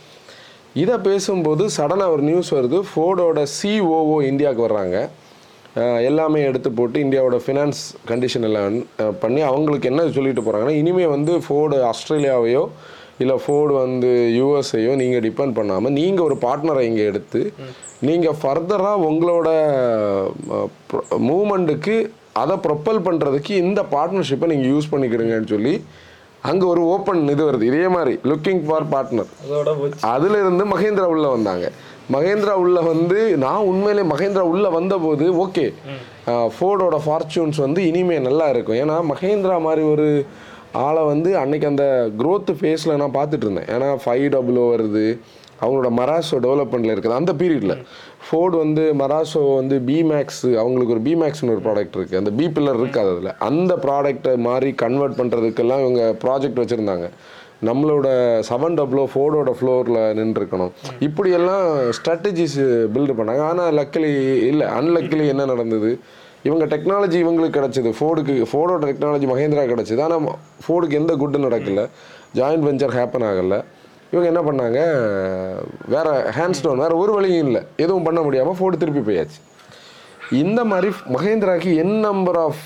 இதை 0.82 0.96
பேசும்போது 1.08 1.64
சடனாக 1.78 2.14
ஒரு 2.16 2.22
நியூஸ் 2.28 2.50
வருது. 2.58 2.80
ஃபோர்டோட 2.90 3.42
சிஓஓ 3.56 4.18
இந்தியாவுக்கு 4.30 4.66
வர்றாங்க. 4.68 4.98
எல்லாமே 6.10 6.38
எடுத்து 6.50 6.68
போட்டு 6.78 6.98
இந்தியாவோட 7.06 7.36
ஃபினான்ஸ் 7.44 7.80
கண்டிஷன் 8.10 8.46
எல்லாம் 8.48 8.76
பண்ணி 9.24 9.40
அவங்களுக்கு 9.50 9.90
என்ன 9.90 10.06
சொல்லிட்டு 10.16 10.44
போகிறாங்கன்னா 10.46 10.78
இனிமேல் 10.82 11.12
வந்து 11.16 11.32
ஃபோர்டு 11.46 11.76
ஆஸ்திரேலியாவையோ 11.90 12.62
இல்லை 13.22 13.36
ஃபோர்டு 13.44 13.72
வந்து 13.84 14.10
யூஎஸ்ஐயோ 14.38 14.92
நீங்கள் 15.02 15.22
டிபெண்ட் 15.26 15.56
பண்ணாமல் 15.58 15.94
நீங்கள் 15.98 16.26
ஒரு 16.28 16.36
பார்ட்னரை 16.46 16.82
இங்கே 16.90 17.04
எடுத்து 17.12 17.40
நீங்கள் 18.06 18.36
ஃபர்தராக 18.40 19.06
உங்களோட 19.08 19.48
மூமெண்ட்டுக்கு 21.28 21.94
அதை 22.42 22.56
ப்ரொப்பல் 22.66 23.00
பண்ணுறதுக்கு 23.06 23.52
இந்த 23.64 23.80
பார்ட்னர்ஷிப்பை 23.94 24.48
நீங்கள் 24.50 24.70
யூஸ் 24.72 24.90
பண்ணிக்கிடுங்கன்னு 24.92 25.52
சொல்லி 25.54 25.72
அங்கே 26.48 26.64
ஒரு 26.72 26.82
ஓப்பன் 26.94 27.22
இது 27.34 27.42
வருது. 27.48 27.64
இதே 27.70 27.86
மாதிரி 27.94 28.12
லுக்கிங் 28.30 28.60
ஃபார் 28.66 28.86
பார்ட்னர் 28.92 29.30
அதுல 30.14 30.34
இருந்து 30.42 30.64
மகேந்திரா 30.74 31.06
உள்ள 31.14 31.28
வந்தாங்க. 31.36 31.66
மகேந்திரா 32.14 32.54
உள்ள 32.64 32.78
வந்து 32.90 33.18
நான் 33.44 33.66
உண்மையிலே 33.70 34.04
மகேந்திரா 34.12 34.44
உள்ள 34.52 34.68
வந்தபோது 34.76 35.26
ஓகே 35.44 35.66
ஃபோர்டோட 36.56 36.98
ஃபார்ச்சூன்ஸ் 37.06 37.58
வந்து 37.64 37.80
இனிமே 37.88 38.18
நல்லா 38.28 38.46
இருக்கும். 38.54 38.78
ஏன்னா 38.82 38.98
மகேந்திரா 39.12 39.56
மாதிரி 39.66 39.84
ஒரு 39.94 40.06
ஆளை 40.86 41.02
வந்து 41.10 41.30
அன்னைக்கு 41.42 41.68
அந்த 41.72 41.84
growth 42.22 42.50
ஃபேஸில் 42.60 42.98
நான் 43.02 43.18
பார்த்துட்டு 43.18 43.46
இருந்தேன். 43.46 43.68
ஏன்னா 43.74 43.88
ஃபைவ் 44.04 44.26
டபுள் 44.36 44.58
வருது. 44.72 45.06
அவங்களோட 45.62 45.88
மராசோ 46.00 46.36
டெவலப்மெண்ட்டில் 46.46 46.94
இருக்குது. 46.94 47.18
அந்த 47.20 47.32
பீரியடில் 47.40 47.74
ஃபோர்டு 48.26 48.56
வந்து 48.64 48.84
மராசோ 49.02 49.42
வந்து 49.60 49.78
பி 49.88 49.96
மேக்ஸ் 50.10 50.44
அவங்களுக்கு 50.62 50.94
ஒரு 50.96 51.02
பி 51.06 51.14
மேக்ஸ்னு 51.22 51.54
ஒரு 51.56 51.64
ப்ராடக்ட் 51.66 51.96
இருக்குது 51.98 52.20
அந்த 52.22 52.32
பி 52.38 52.46
பில்லர் 52.56 52.80
இருக்காது 52.82 53.10
அதில். 53.14 53.32
அந்த 53.48 53.74
ப்ராடக்ட்டை 53.86 54.34
மாதிரி 54.48 54.70
கன்வெர்ட் 54.84 55.18
பண்ணுறதுக்கெல்லாம் 55.20 55.82
இவங்க 55.84 56.02
ப்ராஜெக்ட் 56.24 56.62
வச்சுருந்தாங்க. 56.62 57.08
நம்மளோட 57.68 58.08
செவன் 58.48 58.76
டபுளோ 58.78 59.04
ஃபோர்டோட 59.12 59.52
ஃப்ளோரில் 59.58 60.00
நின்றுருக்கணும். 60.18 60.72
இப்படியெல்லாம் 61.06 61.64
ஸ்ட்ராட்டஜிஸ் 61.96 62.58
பில்டு 62.96 63.14
பண்ணாங்க. 63.20 63.42
ஆனால் 63.50 63.74
லக்கிலி 63.78 64.10
இல்லை. 64.50 64.66
அன்லக்கிலி 64.80 65.24
என்ன 65.32 65.46
நடந்தது? 65.52 65.90
இவங்க 66.48 66.64
டெக்னாலஜி 66.74 67.18
இவங்களுக்கு 67.24 67.58
கிடச்சிது. 67.58 67.92
ஃபோர்டுக்கு 67.98 68.34
ஃபோர்டோட 68.50 68.82
டெக்னாலஜி 68.90 69.26
மகேந்திரா 69.32 69.64
கிடச்சிது. 69.72 70.02
ஆனால் 70.06 70.28
ஃபோர்டுக்கு 70.66 71.00
எந்த 71.00 71.14
குட்டும் 71.22 71.46
நடக்கல. 71.48 71.84
ஜாயிண்ட் 72.38 72.66
வெஞ்சர் 72.68 72.96
ஹேப்பன் 72.98 73.26
ஆகலை. 73.30 73.58
இவங்க 74.12 74.26
என்ன 74.32 74.42
பண்ணாங்க? 74.48 74.78
வேற 75.94 76.08
ஹேண்ட்ஸ் 76.36 76.62
டவுன் 76.62 76.82
வேற 76.84 76.94
ஒரு 77.02 77.12
வழியும் 77.16 77.46
இல்லை. 77.48 77.62
எதுவும் 77.84 78.06
பண்ண 78.06 78.20
முடியாமல் 78.26 78.56
ஃபோர்டு 78.60 78.80
திருப்பி 78.82 79.02
போயாச்சு. 79.08 79.38
இந்த 80.44 80.60
மாதிரி 80.70 80.88
மகேந்திராக்கு 81.16 81.70
என் 81.82 81.98
நம்பர் 82.08 82.38
ஆஃப் 82.46 82.64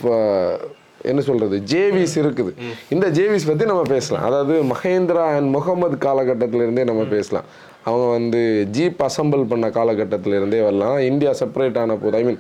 என்ன 1.11 1.21
சொல்றது 1.29 1.57
ஜேவிஸ் 1.73 2.15
இருக்குது. 2.23 2.53
இந்த 2.95 3.07
ஜேவிஸ் 3.19 3.47
பத்தி 3.49 3.65
நம்ம 3.71 3.85
பேசலாம். 3.95 4.25
அதாவது 4.29 4.55
மகேந்திரா 4.73 5.25
அண்ட் 5.37 5.51
முகமது 5.57 5.97
காலகட்டத்தில 6.07 6.65
இருந்தே 6.67 6.85
நம்ம 6.91 7.05
பேசலாம். 7.15 7.47
அவங்க 7.89 8.07
வந்து 8.17 8.41
ஜீப் 8.77 9.01
அசம்பிள் 9.07 9.49
பண்ண 9.53 9.69
காலகட்டத்தில 9.79 10.37
இருந்தே 10.41 10.61
வரலாம். 10.67 10.99
இந்தியா 11.11 11.31
செப்பரேட் 11.41 11.81
ஆன 11.83 11.97
போது 12.03 12.17
ஐ 12.21 12.23
மீன் 12.29 12.39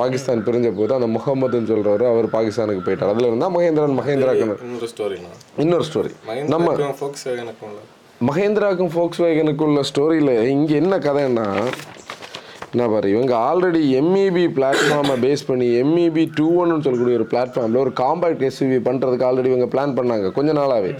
பாகிஸ்தான் 0.00 0.44
பிரிஞ்ச 0.48 0.68
போது 0.78 0.96
அந்த 0.96 1.08
முகமதுன்னு 1.16 1.70
சொல்றவர் 1.72 2.04
அவர் 2.12 2.26
பாகிஸ்தானுக்கு 2.36 2.82
போயிட்டார். 2.88 3.12
அதுல 3.14 3.30
இருந்தா 3.30 3.50
மகேந்திரன் 3.58 3.98
மகேந்திராக்கு 4.00 4.48
இன்னொரு 4.70 4.90
ஸ்டோரிண்ணா 4.94 5.32
இன்னொரு 5.64 5.86
ஸ்டோரி 5.90 6.12
மகேந்திராக்கும் 6.30 7.78
மகேந்திராக்கும் 8.26 8.90
ஃபோக்ஸ் 8.92 9.20
வேகனுக்குள்ள 9.24 9.80
ஸ்டோரியில் 9.88 10.30
இங்கே 10.52 10.74
என்ன 10.74 10.94
கதைன்னா 10.96 11.44
என்ன 12.72 12.86
பாரு 12.92 13.08
இவங்க 13.10 13.34
ஆல்ரெடி 13.48 13.82
எம்இபி 13.98 14.42
பிளாட்ஃபார்மை 14.56 15.16
பேஸ் 15.24 15.44
பண்ணி 15.46 15.66
எம்இபி 15.82 16.24
டூ 16.34 16.46
ஒன்னு 16.62 16.82
சொல்லக்கூடிய 16.86 17.18
ஒரு 17.18 17.26
பிளாட்ஃபார்மில் 17.32 17.82
ஒரு 17.84 17.92
காம்பேக்ட் 18.00 18.42
எஸ்யூவி 18.48 18.78
பண்ணுறதுக்கு 18.88 19.26
ஆல்ரெடி 19.28 19.50
இவங்க 19.52 19.68
பிளான் 19.74 19.94
பண்ணாங்க 19.98 20.30
கொஞ்ச 20.38 20.52
நாளாவே. 20.52 20.90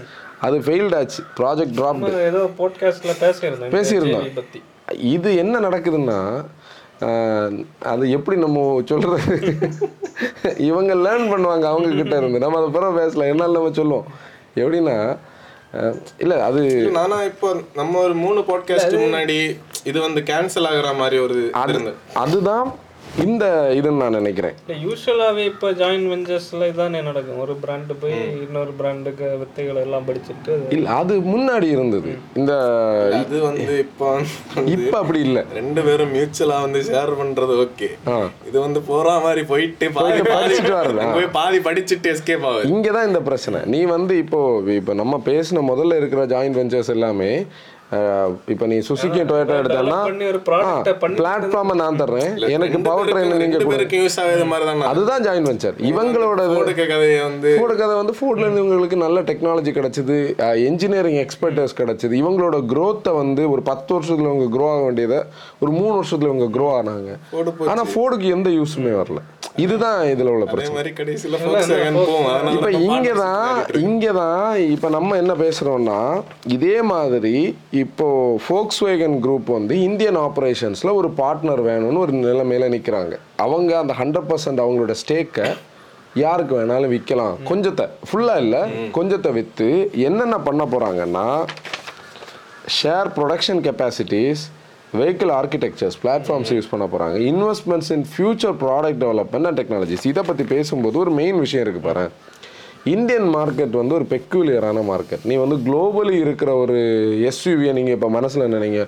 அது 0.45 0.57
ஃபெயில்ட் 0.67 0.95
ஆச்சு 0.99 1.21
ப்ராஜெக்ட் 1.39 1.75
ட்ராப் 1.79 2.05
ஏதோ 2.29 2.43
பேசியிருந்தேன் 2.59 3.73
பேசியிருந்தோம். 3.75 4.27
இது 5.15 5.31
என்ன 5.43 5.59
நடக்குதுன்னா 5.67 6.19
அது 7.93 8.05
எப்படி 8.17 8.37
நம்ம 8.45 8.63
சொல்றது? 8.91 9.35
இவங்க 10.69 10.93
லேர்ன் 11.05 11.27
பண்ணுவாங்க 11.33 11.67
அவங்க 11.73 11.89
கிட்ட 11.99 12.15
இருந்து. 12.21 12.41
நம்ம 12.45 12.57
அதை 12.61 12.69
பிறகு 12.77 12.99
பேசலாம். 13.01 13.31
என்னால் 13.33 13.57
நம்ம 13.57 13.73
சொல்லுவோம். 13.81 14.07
எப்படின்னா 14.61 14.97
இல்ல 16.17 16.43
அது 16.43 16.61
நானா 16.91 17.23
இப்போ 17.23 17.49
நம்ம 17.75 17.99
ஒரு 17.99 18.13
மூணு 18.13 18.39
பாட்காஸ்ட் 18.39 18.95
முன்னாடி 18.97 19.39
இது 19.83 19.97
வந்து 20.01 20.21
கேன்சல் 20.21 20.67
ஆகுற 20.69 20.95
மாதிரி 20.95 21.17
ஒரு 21.19 21.51
அதுதான் 22.13 22.73
இந்த 23.17 23.45
இதுன்னு 23.73 24.01
நான் 24.01 24.15
நினைக்கிறேன். 24.17 24.53
யூஸ்வலாகவே 24.83 25.43
இப்போ 25.45 25.67
ஜாயின் 25.71 26.05
வெஞ்சர்ஸில் 26.09 26.65
இதானே 26.69 26.99
நடக்கும். 27.01 27.39
ஒரு 27.39 27.53
பிராண்டு 27.63 27.93
போய் 27.93 28.13
இன்னொரு 28.43 28.71
பிராண்டுக்கு 28.71 29.27
வித்தைகள் 29.37 29.79
எல்லாம் 29.81 30.05
படிச்சுட்டு 30.07 30.53
இல்ல 30.69 30.89
அது 30.95 31.15
முன்னாடி 31.29 31.67
இருந்தது. 31.69 32.11
இந்த 32.35 32.53
அது 33.19 33.39
வந்து 33.41 33.73
இப்போ 33.79 34.09
இப்ப 34.75 34.93
அப்படி 34.99 35.21
இல்ல. 35.21 35.41
ரெண்டு 35.53 35.81
பேரும் 35.81 36.13
மியூச்சுவலா 36.15 36.59
வந்து 36.61 36.81
ஷேர் 36.89 37.13
பண்றது 37.19 37.55
ஓகே. 37.63 37.89
இது 38.49 38.57
வந்து 38.59 38.81
போற 38.83 39.17
மாதிரி 39.19 39.43
போயிட்டு 39.45 39.89
பாதி 39.97 40.21
படிச்சுட்டு 40.29 40.75
ஆ. 41.05 41.09
போய் 41.13 41.29
பாதி 41.33 41.59
படிச்சுட்டு 41.59 42.13
எஸ்கேப் 42.13 42.47
ஆகுது. 42.51 42.69
இங்க 42.69 42.89
தான் 42.91 43.09
இந்த 43.09 43.21
பிரச்சனை. 43.21 43.61
நீ 43.65 43.81
வந்து 43.87 44.15
இப்போ 44.17 44.41
இப்போ 44.73 44.95
நம்ம 44.95 45.21
பேசின 45.25 45.65
முதல்ல 45.69 45.97
இருக்கிற 45.97 46.23
ஜாயிண்ட் 46.27 46.59
வெஞ்சர்ஸ் 46.59 46.89
எல்லாமே 46.89 47.31
இப்போ 48.53 48.65
நீ 48.71 48.75
சுசுகி 48.87 49.19
டொயோட்டா 49.29 49.55
எடுத்தேன்னா 49.61 49.99
பண்ணி 50.07 50.25
ஒரு 50.31 50.39
ப்ராடக்ட்டை 50.47 50.93
பண்ணி 51.03 51.17
பிளாட்ஃபார்மை 51.21 51.75
நான் 51.81 51.97
தர்றேன். 52.01 52.33
எனக்கு 52.55 52.79
பவர் 52.87 53.09
ட்ரெயின் 53.09 53.31
நீங்க 53.31 53.43
ரெண்டு 53.43 53.59
கொடு 53.61 53.71
பேருக்கு 53.71 54.01
யூஸ் 54.01 54.17
ஆகுது 54.23 54.45
மாதிரி 54.51 54.65
தான் 54.69 54.83
அதுதான் 54.91 55.23
ஜாயிண்ட் 55.27 55.49
வெஞ்சர் 55.51 55.79
இவங்களோட 55.91 56.37
வந்து 56.49 57.53
ஃபோர்டு 57.59 57.75
கதை 57.81 57.95
வந்து 58.01 58.15
ஃபோர்ட்ல 58.19 58.45
இருந்து 58.45 58.63
இவங்களுக்கு 58.63 58.99
நல்ல 59.05 59.23
டெக்னாலஜி 59.29 59.73
கிடைச்சது. 59.77 60.17
என்ஜினியரிங் 60.69 61.19
எக்ஸ்பர்டர்ஸ் 61.25 61.75
கிடைச்சது. 61.81 62.13
இவங்களோட 62.21 62.59
growth-அ 62.73 63.13
வந்து 63.21 63.45
ஒரு 63.53 63.63
பத்து 63.71 63.89
வருஷத்துல 63.97 64.29
இவங்க 64.31 64.47
க்ரோ 64.55 64.67
ஆக 64.73 64.83
வேண்டியதை 64.87 65.19
ஒரு 65.63 65.73
மூணு 65.79 65.93
வருஷத்துல 65.99 66.31
இவங்க 66.31 66.49
க்ரோ 66.57 66.69
ஆனாங்க. 66.77 67.11
போடு 67.33 67.49
போச்சு. 67.51 67.71
ஆனா 67.73 67.85
ஃபோர்டுக்கு 67.93 68.29
எந்த 68.37 68.51
யூஸுமே 68.59 68.93
வரல. 69.01 69.21
இதுதான் 69.63 70.01
இதுல 70.13 70.33
உள்ள 70.35 70.45
பிரச்சனை. 70.51 70.81
இப்ப 72.55 72.69
நம்ம 72.75 72.81
இங்க 72.93 73.11
தான் 73.21 73.53
இங்க 73.87 74.11
தான் 74.19 74.43
இப்ப 74.75 74.89
நம்ம 74.97 75.17
என்ன 75.21 75.33
பேசுறோம்னா 75.43 75.99
இதே 76.57 76.75
மாதிரி 76.91 77.35
இப்போ 77.83 78.07
ஃபோக்ஸ் 78.45 78.81
வேகன் 78.87 79.17
குரூப் 79.25 79.49
வந்து 79.57 79.77
இந்தியன் 79.87 80.19
ஆபரேஷன்ஸ்ல 80.27 80.93
ஒரு 81.01 81.11
பார்ட்னர் 81.21 81.63
வேணும்னு 81.69 82.03
ஒரு 82.05 82.15
நிலைமையில 82.27 82.69
நிக்கிறாங்க. 82.75 83.13
அவங்க 83.45 83.71
அந்த 83.81 83.95
ஹண்ட்ரட் 84.01 84.29
பர்சன்ட் 84.31 84.63
அவங்களோட 84.65 84.95
ஸ்டேக்கை 85.01 85.47
யாருக்கு 86.23 86.53
வேணாலும் 86.59 86.93
விற்கலாம் 86.93 87.35
கொஞ்சத்தை 87.49 87.85
ஃபுல்லா 88.07 88.35
இல்ல 88.43 88.57
கொஞ்சத்தை 88.97 89.31
வித்து 89.39 89.67
என்னென்ன 90.07 90.37
பண்ண 90.47 90.63
போறாங்கன்னா 90.71 91.27
share 92.77 93.09
production 93.17 93.61
capacities 93.67 94.43
vehicle 94.97 95.31
architectures 95.39 95.97
platforms 96.03 96.51
use 96.55 96.69
பண்ண 96.71 96.85
போகிறாங்க 96.91 97.17
investments 97.31 97.91
in 97.95 98.05
future 98.13 98.55
product 98.65 99.01
development 99.03 99.47
and 99.49 99.59
technologies 99.61 100.07
இதை 100.11 100.23
பற்றி 100.29 100.45
பேசும்போது 100.55 100.97
ஒரு 101.03 101.11
மெயின் 101.19 101.39
விஷயம் 101.45 101.63
இருக்குது 101.65 101.87
பாரு. 101.87 102.05
இந்தியன் 102.95 103.27
மார்க்கெட் 103.35 103.73
வந்து 103.79 103.93
ஒரு 103.97 104.05
பெக்யூலியரான 104.11 104.83
மார்க்கெட் 104.89 105.23
நீ 105.29 105.35
வந்து 105.41 105.55
குளோபலி 105.65 106.13
இருக்கிற 106.25 106.51
ஒரு 106.63 106.77
எஸ்யூவியை 107.31 107.71
நீங்கள் 107.77 107.95
இப்போ 107.97 108.09
மனசில் 108.17 108.53
நினைங்க. 108.55 108.83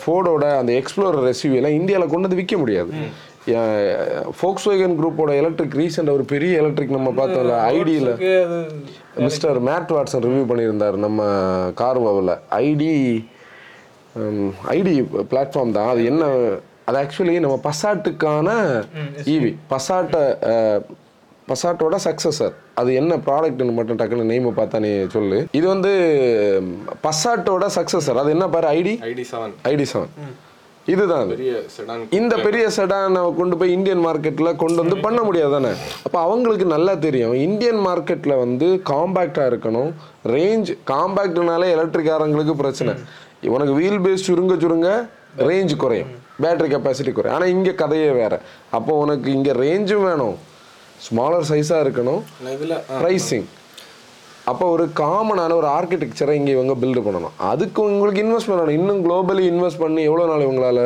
ஃபோர்டோட 0.00 0.44
அந்த 0.60 0.72
எக்ஸ்ப்ளோரர் 0.80 1.28
எஸ்யூவியெல்லாம் 1.32 1.78
இந்தியாவில் 1.80 2.12
கொண்டு 2.12 2.26
வந்து 2.26 2.40
விற்க 2.40 2.56
முடியாது. 2.62 2.92
ஃபோக்ஸ் 4.38 4.66
வேகன் 4.70 4.96
குரூப்போட 4.98 5.30
எலக்ட்ரிக் 5.42 5.76
ரீசெண்டாக 5.80 6.18
ஒரு 6.18 6.24
பெரிய 6.32 6.58
எலக்ட்ரிக் 6.62 6.96
நம்ம 6.96 7.10
பார்த்தோம்ல 7.20 7.54
ஐடியில் 7.76 8.10
மிஸ்டர் 9.26 9.60
மேட் 9.68 9.94
வாட்சன் 9.96 10.24
ரிவ்யூ 10.26 10.44
பண்ணியிருந்தார் 10.50 10.98
நம்ம 11.06 11.22
கார்வாவில் 11.80 12.34
ஐடி 12.66 12.92
ஐடி 14.76 14.94
பிளாட்ஃபார்ம் 15.30 15.76
தான். 15.78 15.90
அது 15.92 16.02
என்ன 16.10 16.24
அது 16.88 16.96
ஆக்சுவலி 17.02 17.34
நம்ம 17.44 17.56
பசாட்டுக்கான 17.68 18.48
ஈவி 19.34 19.52
பசாட்டை 19.72 20.22
பசாட்டோட 21.50 21.96
சக்ஸஸர் 22.06 22.54
அது 22.80 22.90
என்ன 23.00 23.12
ப்ராடக்ட்னு 23.26 23.72
மட்டும் 23.78 23.98
டக்குன்னு 24.00 24.30
நேம் 24.32 24.46
பார்த்தா 24.58 24.78
நீ 24.84 24.92
சொல்லு. 25.16 25.38
இது 25.58 25.66
வந்து 25.74 25.92
பசாட்டோட 27.06 27.66
சக்ஸஸர் 27.78 28.20
அது 28.22 28.30
என்ன 28.36 28.46
பாரு 28.54 28.68
ID? 28.78 28.94
ID 29.10 29.24
seven 29.32 29.54
ID 29.72 29.86
seven 29.92 30.12
இதுதான் 30.92 31.28
இந்த 32.18 32.34
பெரிய 32.44 32.64
செடானை 32.76 33.20
கொண்டு 33.40 33.56
போய் 33.58 33.74
இந்தியன் 33.74 34.00
மார்க்கெட்டில் 34.06 34.58
கொண்டு 34.62 34.78
வந்து 34.82 34.96
பண்ண 35.04 35.18
முடியாது 35.26 35.52
தானே? 35.54 35.70
அப்போ 36.06 36.18
அவங்களுக்கு 36.26 36.66
நல்லா 36.72 36.94
தெரியும். 37.04 37.34
இந்தியன் 37.48 37.80
மார்க்கெட்டில் 37.88 38.40
வந்து 38.44 38.68
காம்பேக்டாக 38.90 39.50
இருக்கணும். 39.50 39.90
ரேஞ்ச் 40.34 40.70
காம்பேக்ட்னாலே 40.92 41.68
எலக்ட்ரிக்காரங்களுக்கு 41.76 42.56
பிரச்சனை. 42.62 42.94
உனக்கு 43.56 43.74
வீல் 43.80 44.02
பேஸ் 44.04 44.26
சுருங்க 44.28 44.56
சுருங்க 44.64 44.88
ரேஞ்ச் 45.48 45.74
குறையும். 45.82 46.10
பேட்டரி 46.42 46.68
கெப்பாசிட்டி 46.74 47.12
குறையும். 47.12 47.36
ஆனால் 47.36 47.52
இங்கே 47.54 47.72
கதையே 47.80 48.10
வேற. 48.20 48.34
அப்போ 48.76 48.92
உனக்கு 49.04 49.28
இங்கே 49.36 49.52
ரேஞ்சும் 49.64 50.06
வேணும். 50.08 50.36
ஸ்மாலர் 51.06 51.48
சைஸாக 51.50 51.84
இருக்கணும். 51.84 52.22
ப்ரைஸிங் 53.02 53.48
அப்போ 54.50 54.64
ஒரு 54.74 54.84
காமனான 55.00 55.56
ஒரு 55.58 55.68
ஆர்கிடெக்சரை 55.76 56.34
இங்கே 56.38 56.52
இவங்க 56.56 56.74
பில்டு 56.82 57.00
பண்ணணும். 57.06 57.34
அதுக்கு 57.50 57.80
உங்களுக்கு 57.88 58.22
இன்வெஸ்ட் 58.24 58.50
பண்ணணும் 58.50 58.78
இன்னும் 58.78 59.02
குளோபலி 59.04 59.44
இன்வெஸ்ட் 59.52 59.82
பண்ணி 59.82 60.02
எவ்வளோ 60.08 60.24
நாள் 60.30 60.44
இவங்களால 60.46 60.80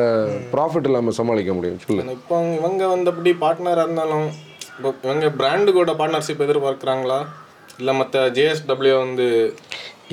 ப்ராஃபிட் 0.53 0.87
இல்லாமல் 0.89 1.17
சமாளிக்க 1.19 1.53
முடியும்? 1.53 1.79
சொல்லு. 1.85 2.03
இப்போ 2.17 2.37
இவங்க 2.59 2.83
வந்தபடி 2.93 3.33
பார்ட்னரா 3.43 3.85
இருந்தாலும் 3.87 4.27
இப்போ 4.77 4.91
இவங்க 5.07 5.29
பிராண்டு 5.39 5.71
கூட 5.79 5.91
பார்ட்னர்ஷிப் 6.01 6.45
எதிர்பார்க்கறாங்களா? 6.47 7.19
இல்ல 7.79 7.91
மத்த 7.93 8.25
ஜேஎஸ்டபிள்யூ 8.37 8.97
வந்து 9.05 9.27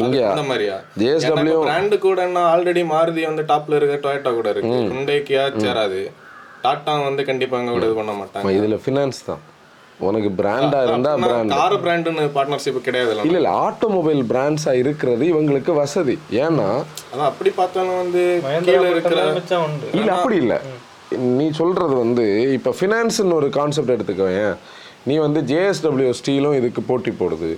இங்க 0.02 0.18
அந்த 0.32 0.44
மாதிரியா? 0.50 0.76
JSW 1.00 1.56
பிராண்டு 1.66 1.96
கூட 2.04 2.26
ஆல்ரெடி 2.52 2.82
மாருதி 2.92 3.24
வந்து 3.30 3.42
டாப்ல 3.50 3.78
இருக்க 3.80 3.96
டொயோட்டா 4.04 4.30
கூட 4.38 4.48
இருக்கு. 4.54 4.78
ஹுண்டை 4.94 5.18
கியா 5.30 5.42
சேராது. 5.64 6.00
டாட்டா 6.64 6.92
வந்து 7.08 7.24
கண்டிப்பா 7.30 7.56
அங்க 7.58 7.72
கூட 7.74 7.86
இது 7.88 7.98
பண்ண 8.00 8.12
மாட்டாங்க. 8.20 8.54
இதில் 8.58 8.82
ஃபினான்ஸ் 8.84 9.20
தான். 9.30 9.42
உனக்கு 10.06 10.30
பிராண்டாக 10.38 10.86
இருந்தால் 10.88 11.20
பிராண்ட் 11.24 11.52
கார் 11.58 11.74
பிராண்டுன்னு 11.82 12.22
பார்ட்னர்ஷிப் 12.36 12.78
கிடையாது 12.86 13.10
இல்லை 13.12 13.36
இல்லை 13.40 13.52
ஆட்டோமொபைல் 13.66 14.22
பிராண்ட்ஸாக 14.32 14.80
இருக்கிறது 14.82 15.24
இவங்களுக்கு 15.32 15.72
வசதி. 15.82 16.16
ஏன்னா 16.44 16.68
அதான் 17.12 17.28
அப்படி 17.32 17.50
பார்த்தாலும் 17.60 18.00
வந்து 18.02 18.22
இல்லை 19.98 20.10
அப்படி 20.16 20.38
இல்லை. 20.44 20.58
நீ 21.38 21.46
சொல்கிறது 21.60 21.94
வந்து 22.04 22.24
இப்போ 22.56 22.70
ஃபினான்ஸ்னு 22.78 23.36
ஒரு 23.40 23.48
கான்செப்ட் 23.58 23.94
எடுத்துக்கோயேன். 23.96 24.54
நீ 25.08 25.14
வந்து 25.24 25.40
ஜேஎஸ்டபிள்யூ 25.50 26.10
ஸ்டீலும் 26.18 26.56
இதுக்கு 26.58 26.82
போட்டி 26.90 27.12
போடுது. 27.20 27.50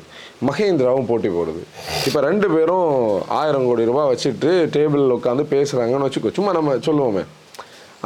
மகேந்திராவும் 0.48 1.08
போட்டி 1.10 1.28
போடுது. 1.36 1.62
இப்போ 2.08 2.20
ரெண்டு 2.28 2.46
பேரும் 2.54 2.88
ஆயிரம் 3.40 3.66
கோடி 3.68 3.84
ரூபாய் 3.90 4.10
வச்சுட்டு 4.12 4.50
டேபிளில் 4.76 5.16
உட்காந்து 5.18 5.44
பேசுகிறாங்கன்னு 5.54 6.08
வச்சுக்கோ. 6.08 6.32
சும்மா 6.38 6.52
நம்ம 6.58 6.76
சொல்லுவோமே. 6.88 7.24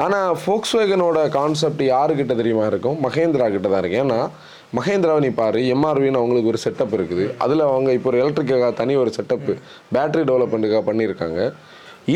ஆனால் 0.03 0.37
ஃபோக்ஸ் 0.43 0.75
வேகனோட 0.79 1.19
கான்செப்ட் 1.39 1.83
யாருக்கிட்ட 1.95 2.35
தெரியுமா 2.41 2.67
இருக்கும்? 2.73 2.99
மகேந்திரா 3.07 3.47
கிட்ட 3.55 3.69
தான் 3.69 3.83
இருக்கு. 3.83 4.03
ஏன்னா 4.05 4.19
மகேந்திராவை 4.79 5.21
நீ 5.25 5.31
பாரு 5.41 5.61
எம்ஆர்வின்னு 5.75 6.21
அவங்களுக்கு 6.21 6.51
ஒரு 6.53 6.61
செட்டப் 6.65 6.95
இருக்குது. 6.99 7.25
அதில் 7.45 7.65
அவங்க 7.71 7.91
இப்போ 7.97 8.09
ஒரு 8.11 8.19
எலக்ட்ரிக்காக 8.23 8.69
தனி 8.81 8.95
ஒரு 9.03 9.13
செட்டப்பு 9.17 9.55
பேட்டரி 9.95 10.23
டெவலப்மெண்ட்டுக்காக 10.31 10.83
பண்ணியிருக்காங்க. 10.91 11.41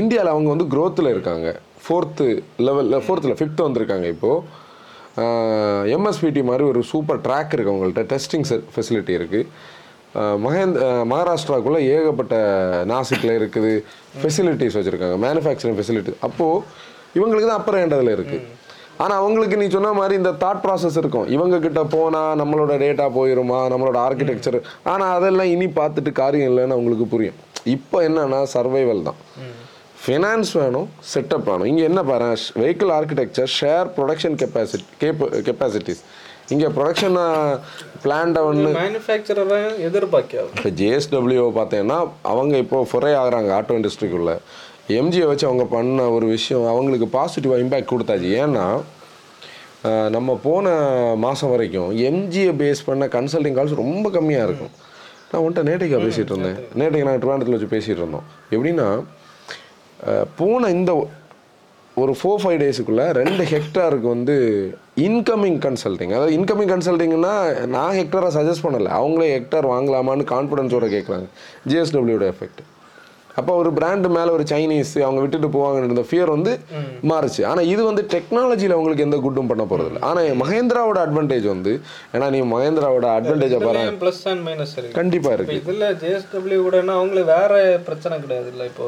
இந்தியாவில் 0.00 0.32
அவங்க 0.34 0.48
வந்து 0.54 0.66
க்ரோத்தில் 0.74 1.12
இருக்காங்க. 1.14 1.48
ஃபோர்த்து 1.86 2.26
லெவலில் 2.66 3.02
ஃபோர்த்தில் 3.06 3.38
ஃபிஃப்த்து 3.40 3.66
வந்திருக்காங்க 3.66 4.06
இப்போது 4.14 4.62
எம்எஸ்பிடி 5.96 6.42
மாதிரி 6.50 6.64
ஒரு 6.72 6.80
சூப்பர் 6.92 7.22
ட்ராக் 7.26 7.52
இருக்குது 7.54 7.74
அவங்கள்ட்ட. 7.74 8.02
டெஸ்டிங் 8.12 8.46
ஃபெசிலிட்டி 8.74 9.12
இருக்குது 9.18 9.46
மகேந்த் 10.44 10.76
மகாராஷ்டிராக்குள்ளே 11.12 11.80
ஏகப்பட்ட 11.94 12.34
நாசிக்கில் 12.90 13.36
இருக்குது. 13.38 13.72
ஃபெசிலிட்டிஸ் 14.22 14.76
வச்சுருக்காங்க. 14.78 15.16
மேனுஃபேக்சரிங் 15.26 15.78
ஃபெசிலிட்டி 15.78 16.12
அப்போது 16.28 16.60
இவங்களுக்கு 17.18 17.48
தான் 17.48 17.60
அப்புறம் 17.60 17.82
ஏண்டதில் 17.84 18.14
இருக்குது 18.16 18.42
ஆனால் 19.02 19.18
அவங்களுக்கு 19.20 19.56
நீ 19.60 19.66
சொன்ன 19.74 19.92
மாதிரி 19.98 20.14
இந்த 20.20 20.32
தாட் 20.42 20.62
ப்ராசஸ் 20.64 20.98
இருக்கும். 21.00 21.26
இவங்க 21.36 21.56
கிட்ட 21.64 21.80
போனால் 21.94 22.38
நம்மளோட 22.40 22.72
டேட்டா 22.82 23.06
போயிருமா? 23.16 23.60
நம்மளோட 23.72 23.98
ஆர்கிடெக்சர் 24.06 24.58
ஆனால் 24.92 25.14
அதெல்லாம் 25.16 25.52
இனி 25.54 25.66
பார்த்துட்டு 25.80 26.12
காரியம் 26.22 26.50
இல்லைன்னு 26.50 26.76
அவங்களுக்கு 26.76 27.06
புரியும். 27.14 27.38
இப்போ 27.76 27.98
என்னன்னா 28.08 28.40
சர்வைவல் 28.54 29.06
தான். 29.08 29.20
ஃபினான்ஸ் 30.04 30.50
வேணும் 30.60 30.88
செட்டப் 31.10 31.46
வேணும். 31.50 31.68
இங்கே 31.70 31.84
என்ன 31.90 32.00
பாரு 32.08 32.26
vehicle 32.62 32.90
architecture 32.96 33.50
share 33.58 33.88
production 33.96 34.36
capacity 34.42 34.86
gap 35.02 35.22
capacities 35.46 36.02
இங்கே 36.54 36.68
ப்ரொடக்ஷன் 36.76 37.16
பிளான்டை 38.02 38.40
ஒன்று 38.48 38.72
மேனுஃபேக்சரரை 38.80 39.60
எதிர்பார்க்காது. 39.86 40.50
இப்போ 40.56 40.70
ஜேஎஸ்டபிள்யூ 40.80 41.44
பார்த்தீங்கன்னா 41.60 41.98
அவங்க 42.32 42.54
இப்போ 42.64 42.80
ஃபொரே 42.90 43.12
ஆகுறாங்க 43.22 43.50
ஆட்டோ 43.58 43.78
இண்டஸ்ட்ரிக்குள்ளே 43.80 44.36
எம்ஜியை 45.00 45.28
வச்சு 45.30 45.48
அவங்க 45.50 45.66
பண்ண 45.76 46.10
ஒரு 46.16 46.26
விஷயம் 46.36 46.66
அவங்களுக்கு 46.72 47.08
பாசிட்டிவாக 47.16 47.64
இம்பேக்ட் 47.64 47.92
கொடுத்தாச்சு. 47.94 48.30
ஏன்னா 48.42 48.66
நம்ம 50.16 50.34
போன 50.46 50.68
மாதம் 51.24 51.52
வரைக்கும் 51.54 51.90
எம்ஜியை 52.10 52.52
பேஸ் 52.60 52.86
பண்ண 52.90 53.06
கன்சல்டிங் 53.16 53.56
கால்ஸ் 53.58 53.80
ரொம்ப 53.84 54.06
கம்மியாக 54.18 54.48
இருக்கும். 54.48 54.74
நான் 55.30 55.42
உன்ட்ட 55.46 55.62
நேட்டைக்கா 55.68 55.98
பேசிகிட்டு 56.06 56.32
இருந்தேன். 56.34 56.58
நேட்டைக்கு 56.80 57.06
நான் 57.08 57.20
ட்ரிவாண்டத்தில் 57.22 57.56
வச்சு 57.56 57.74
பேசிகிட்டு 57.74 58.02
இருந்தோம். 58.02 58.26
எப்படின்னா 58.54 58.88
போன 60.36 60.70
இந்த 60.70 61.08
ஒரு 61.96 62.16
ஃபோர் 62.20 62.40
ஃபைவ் 62.42 62.60
டேஸுக்குள்ளே 62.62 63.04
ரெண்டு 63.12 63.44
ஹெக்டாருக்கு 63.44 64.08
வந்து 64.16 64.36
இன்கமிங் 64.96 65.58
கன்சல்டிங் 65.66 66.12
அதாவது 66.14 66.36
இன்கமிங் 66.38 66.72
கன்சல்டிங்னா 66.72 67.66
நான் 67.66 67.96
ஹெக்டாரை 67.98 68.30
சஜஸ்ட் 68.38 68.64
பண்ணலை. 68.66 68.90
அவங்களே 69.00 69.28
ஹெக்டார் 69.36 69.70
வாங்கலாமான்னு 69.74 70.26
கான்ஃபிடன்ஸோடு 70.34 70.88
கேட்குறாங்க 70.96 71.26
ஜிஎஸ்டபிள்யூட 71.68 72.26
எஃபெக்ட் 72.34 72.62
அப்போ 73.38 73.52
ஒரு 73.60 73.70
பிராண்டு 73.78 74.08
மேலே 74.16 74.30
ஒரு 74.36 74.44
சைனீஸ் 74.50 74.92
அவங்க 75.04 75.20
விட்டுட்டு 75.22 75.48
போவாங்கன்னு 75.56 75.88
இருந்த 75.88 76.04
ஃபியர் 76.08 76.30
வந்து 76.34 76.52
மாறுச்சு. 77.10 77.42
ஆனால் 77.50 77.68
இது 77.72 77.82
வந்து 77.88 78.02
டெக்னாலஜியில் 78.14 78.74
அவங்களுக்கு 78.76 79.06
எந்த 79.06 79.16
குட்டும் 79.24 79.50
பண்ண 79.50 79.64
போகிறதில்ல 79.70 80.02
ஆனால் 80.08 80.28
மகேந்திராவோட 80.42 80.98
அட்வான்டேஜ் 81.06 81.46
வந்து 81.52 81.72
ஏன்னா 82.14 82.28
நீ 82.34 82.40
மகேந்திராவோட 82.54 83.06
அட்வான்டேஜை 83.16 83.60
பாரு. 83.66 83.82
ப்ளஸ் 84.02 84.22
அண்ட் 84.32 84.44
மைனஸ் 84.48 84.74
கண்டிப்பாக 84.98 85.36
இருக்குது 85.36 85.60
இதுல 85.62 85.88
ஜேஎஸ்டபிள்யூ 86.02 86.60
கூடனா 86.66 86.96
அவங்களுக்கு 87.00 87.32
வேற 87.36 87.52
பிரச்சனை 87.88 88.18
கிடையாது 88.24 88.50
இல்ல 88.54 88.64
இப்போ 88.70 88.86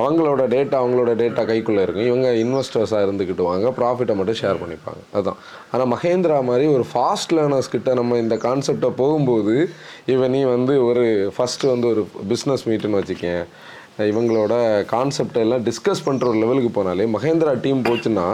அவங்களோட 0.00 0.42
டேட்டா 0.54 0.78
அவங்களோட 0.82 1.12
டேட்டா 1.22 1.44
கைக்குள்ளே 1.52 1.84
இருக்கும் 1.86 2.08
இவங்க 2.10 2.28
இன்வெஸ்டர்ஸாக 2.44 3.06
இருந்துக்கிட்டு 3.08 3.48
வாங்க 3.50 3.74
ப்ராஃபிட்டை 3.80 4.16
மட்டும் 4.20 4.40
ஷேர் 4.42 4.62
பண்ணிப்பாங்க. 4.62 5.00
அதுதான் 5.16 5.38
ஆனால் 5.72 5.90
மகேந்திரா 5.94 6.38
மாதிரி 6.50 6.66
ஒரு 6.76 6.86
ஃபாஸ்ட் 6.92 7.34
லேர்னர்ஸ் 7.36 7.72
கிட்ட 7.74 7.90
நம்ம 8.00 8.18
இந்த 8.24 8.38
கான்செப்டை 8.48 8.92
போகும்போது 9.02 9.54
இவன் 10.12 10.34
நீ 10.36 10.42
வந்து 10.56 10.74
ஒரு 10.88 11.04
ஃபஸ்ட்டு 11.36 11.72
வந்து 11.72 11.86
ஒரு 11.92 12.02
பிஸ்னஸ் 12.32 12.66
மீட்டுன்னு 12.68 13.00
வச்சுக்கேன் 13.00 13.41
இவங்களோட 14.10 14.54
கான்செப்ட் 14.92 15.38
எல்லாம் 15.42 15.64
டிஸ்கஸ் 15.68 16.04
பண்ணுற 16.06 16.28
ஒரு 16.30 16.38
லெவலுக்கு 16.42 16.70
போனாலே 16.76 17.06
மகேந்திரா 17.14 17.52
டீம் 17.64 17.80
போச்சுன்னா 17.88 18.26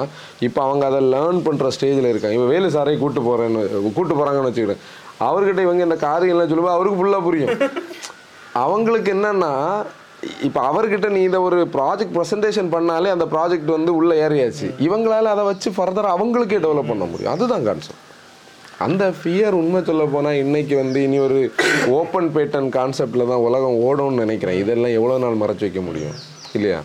இப்போ 0.47 0.61
அவங்க 0.67 0.85
அதை 0.91 1.01
லேர்ன் 1.15 1.41
பண்ணுற 1.47 1.69
ஸ்டேஜில் 1.77 2.11
இருக்காங்க. 2.11 2.37
இவன் 2.39 2.53
வேலு 2.55 2.69
சாரை 2.77 2.95
கூட்டு 3.03 3.23
போகிறேன்னு 3.29 3.63
கூட்டு 3.97 4.13
போகிறாங்கன்னு 4.15 4.51
வச்சுக்கிறேன் 4.51 4.83
அவர்கிட்ட 5.29 5.61
இவங்க 5.67 5.83
இந்த 5.89 5.99
காரியம்லாம் 6.09 6.51
சொல்லும்போது 6.51 6.77
அவருக்கு 6.77 7.01
ஃபுல்லாக 7.01 7.27
புரியும். 7.29 7.55
அவங்களுக்கு 8.65 9.11
என்னன்னா 9.17 9.53
இப்போ 10.47 10.61
அவர்கிட்ட 10.69 11.09
நீ 11.17 11.21
இதை 11.29 11.39
ஒரு 11.49 11.59
ப்ராஜெக்ட் 11.77 12.15
ப்ரெசன்டேஷன் 12.17 12.71
பண்ணாலே 12.75 13.11
அந்த 13.17 13.27
ப்ராஜெக்ட் 13.35 13.71
வந்து 13.77 13.91
உள்ளே 13.99 14.15
ஏறியாச்சு. 14.27 14.69
இவங்களால 14.87 15.33
அதை 15.35 15.45
வச்சு 15.51 15.71
ஃபர்தராக 15.77 16.17
அவங்களுக்கே 16.17 16.61
டெவலப் 16.67 16.91
பண்ண 16.93 17.05
முடியும். 17.13 17.35
அதுதான் 17.37 17.67
கான்செப்ட் 17.69 18.05
அந்த 18.87 19.05
ஃபியர் 19.19 19.55
உண்மை 19.61 19.81
சொல்ல 19.87 20.03
போனால் 20.13 20.41
இன்னைக்கு 20.43 20.75
வந்து 20.81 20.99
இனி 21.07 21.19
ஒரு 21.25 21.39
ஓப்பன் 22.01 22.29
பேட்டன் 22.35 22.69
கான்செப்டில் 22.77 23.31
தான் 23.31 23.45
உலகம் 23.47 23.81
ஓடும்னு 23.89 24.23
நினைக்கிறேன். 24.25 24.61
இதெல்லாம் 24.63 24.95
எவ்வளோ 24.99 25.17
நாள் 25.25 25.41
மறைச்சு 25.43 25.65
வைக்க 25.67 25.81
முடியும்? 25.89 26.15
இல்லையா? 26.57 26.81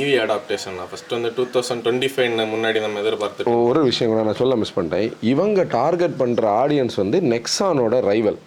இவி 0.00 0.12
அடாப்டேஷன் 0.24 0.76
ஃபர்ஸ்ட் 0.90 1.14
வந்து 1.16 1.30
டூ 1.36 1.44
தௌசண்ட் 1.54 1.82
டுவெண்ட்டி 1.84 2.10
ஃபைவ் 2.14 2.36
முன்னாடி 2.52 2.80
நம்ம 2.84 3.00
எதிர்பார்த்துட்டு 3.04 3.56
ஒரு 3.70 3.80
விஷயம் 3.88 4.12
கூட 4.12 4.26
நான் 4.28 4.40
சொல்ல 4.42 4.56
மிஸ் 4.62 4.76
பண்ணிட்டேன். 4.76 5.08
இவங்க 5.32 5.64
டார்கெட் 5.78 6.20
பண்ணுற 6.20 6.44
ஆடியன்ஸ் 6.62 6.96
வந்து 7.02 7.20
நெக்ஸானோட 7.32 7.96
ரைவல் 8.10 8.38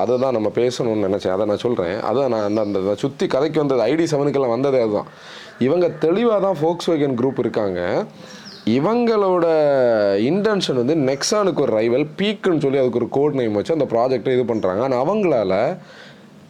அதை 0.00 0.14
தான் 0.24 0.36
நம்ம 0.36 0.48
பேசணும்னு 0.62 1.06
நினச்சேன். 1.08 1.34
அதை 1.36 1.44
நான் 1.50 1.64
சொல்கிறேன் 1.66 1.96
அதான் 2.08 2.32
நான் 2.34 2.46
அந்த 2.48 2.60
அந்த 2.66 2.94
சுற்றி 3.04 3.26
கதைக்கு 3.34 3.62
வந்தது 3.64 3.86
ஐடி 3.90 4.06
செவனுக்கெல்லாம் 4.14 4.56
வந்ததே 4.56 4.80
அதுதான். 4.86 5.10
இவங்க 5.68 5.86
தெளிவாக 6.06 6.40
தான் 6.46 6.58
ஃபோக்ஸ் 6.60 6.90
வேகன் 6.90 7.18
குரூப் 7.20 7.42
இருக்காங்க. 7.44 7.80
இவங்களோட 8.66 9.46
இன்டென்ஷன் 10.18 10.80
வந்து 10.84 10.94
நெக்ஸானுக்கு 10.94 11.60
ஒரு 11.60 11.72
ரைவல் 11.78 12.06
பீக்குன்னு 12.18 12.60
சொல்லி 12.60 12.78
அதுக்கு 12.78 12.98
ஒரு 12.98 13.08
கோட் 13.08 13.34
நேம் 13.34 13.52
வச்சு 13.52 13.72
அந்த 13.72 13.84
ப்ராஜெக்டை 13.84 14.28
இது 14.28 14.54
பண்ணுறாங்க 14.54 14.80
ஆனால் 14.80 15.02
அவங்களால 15.04 15.76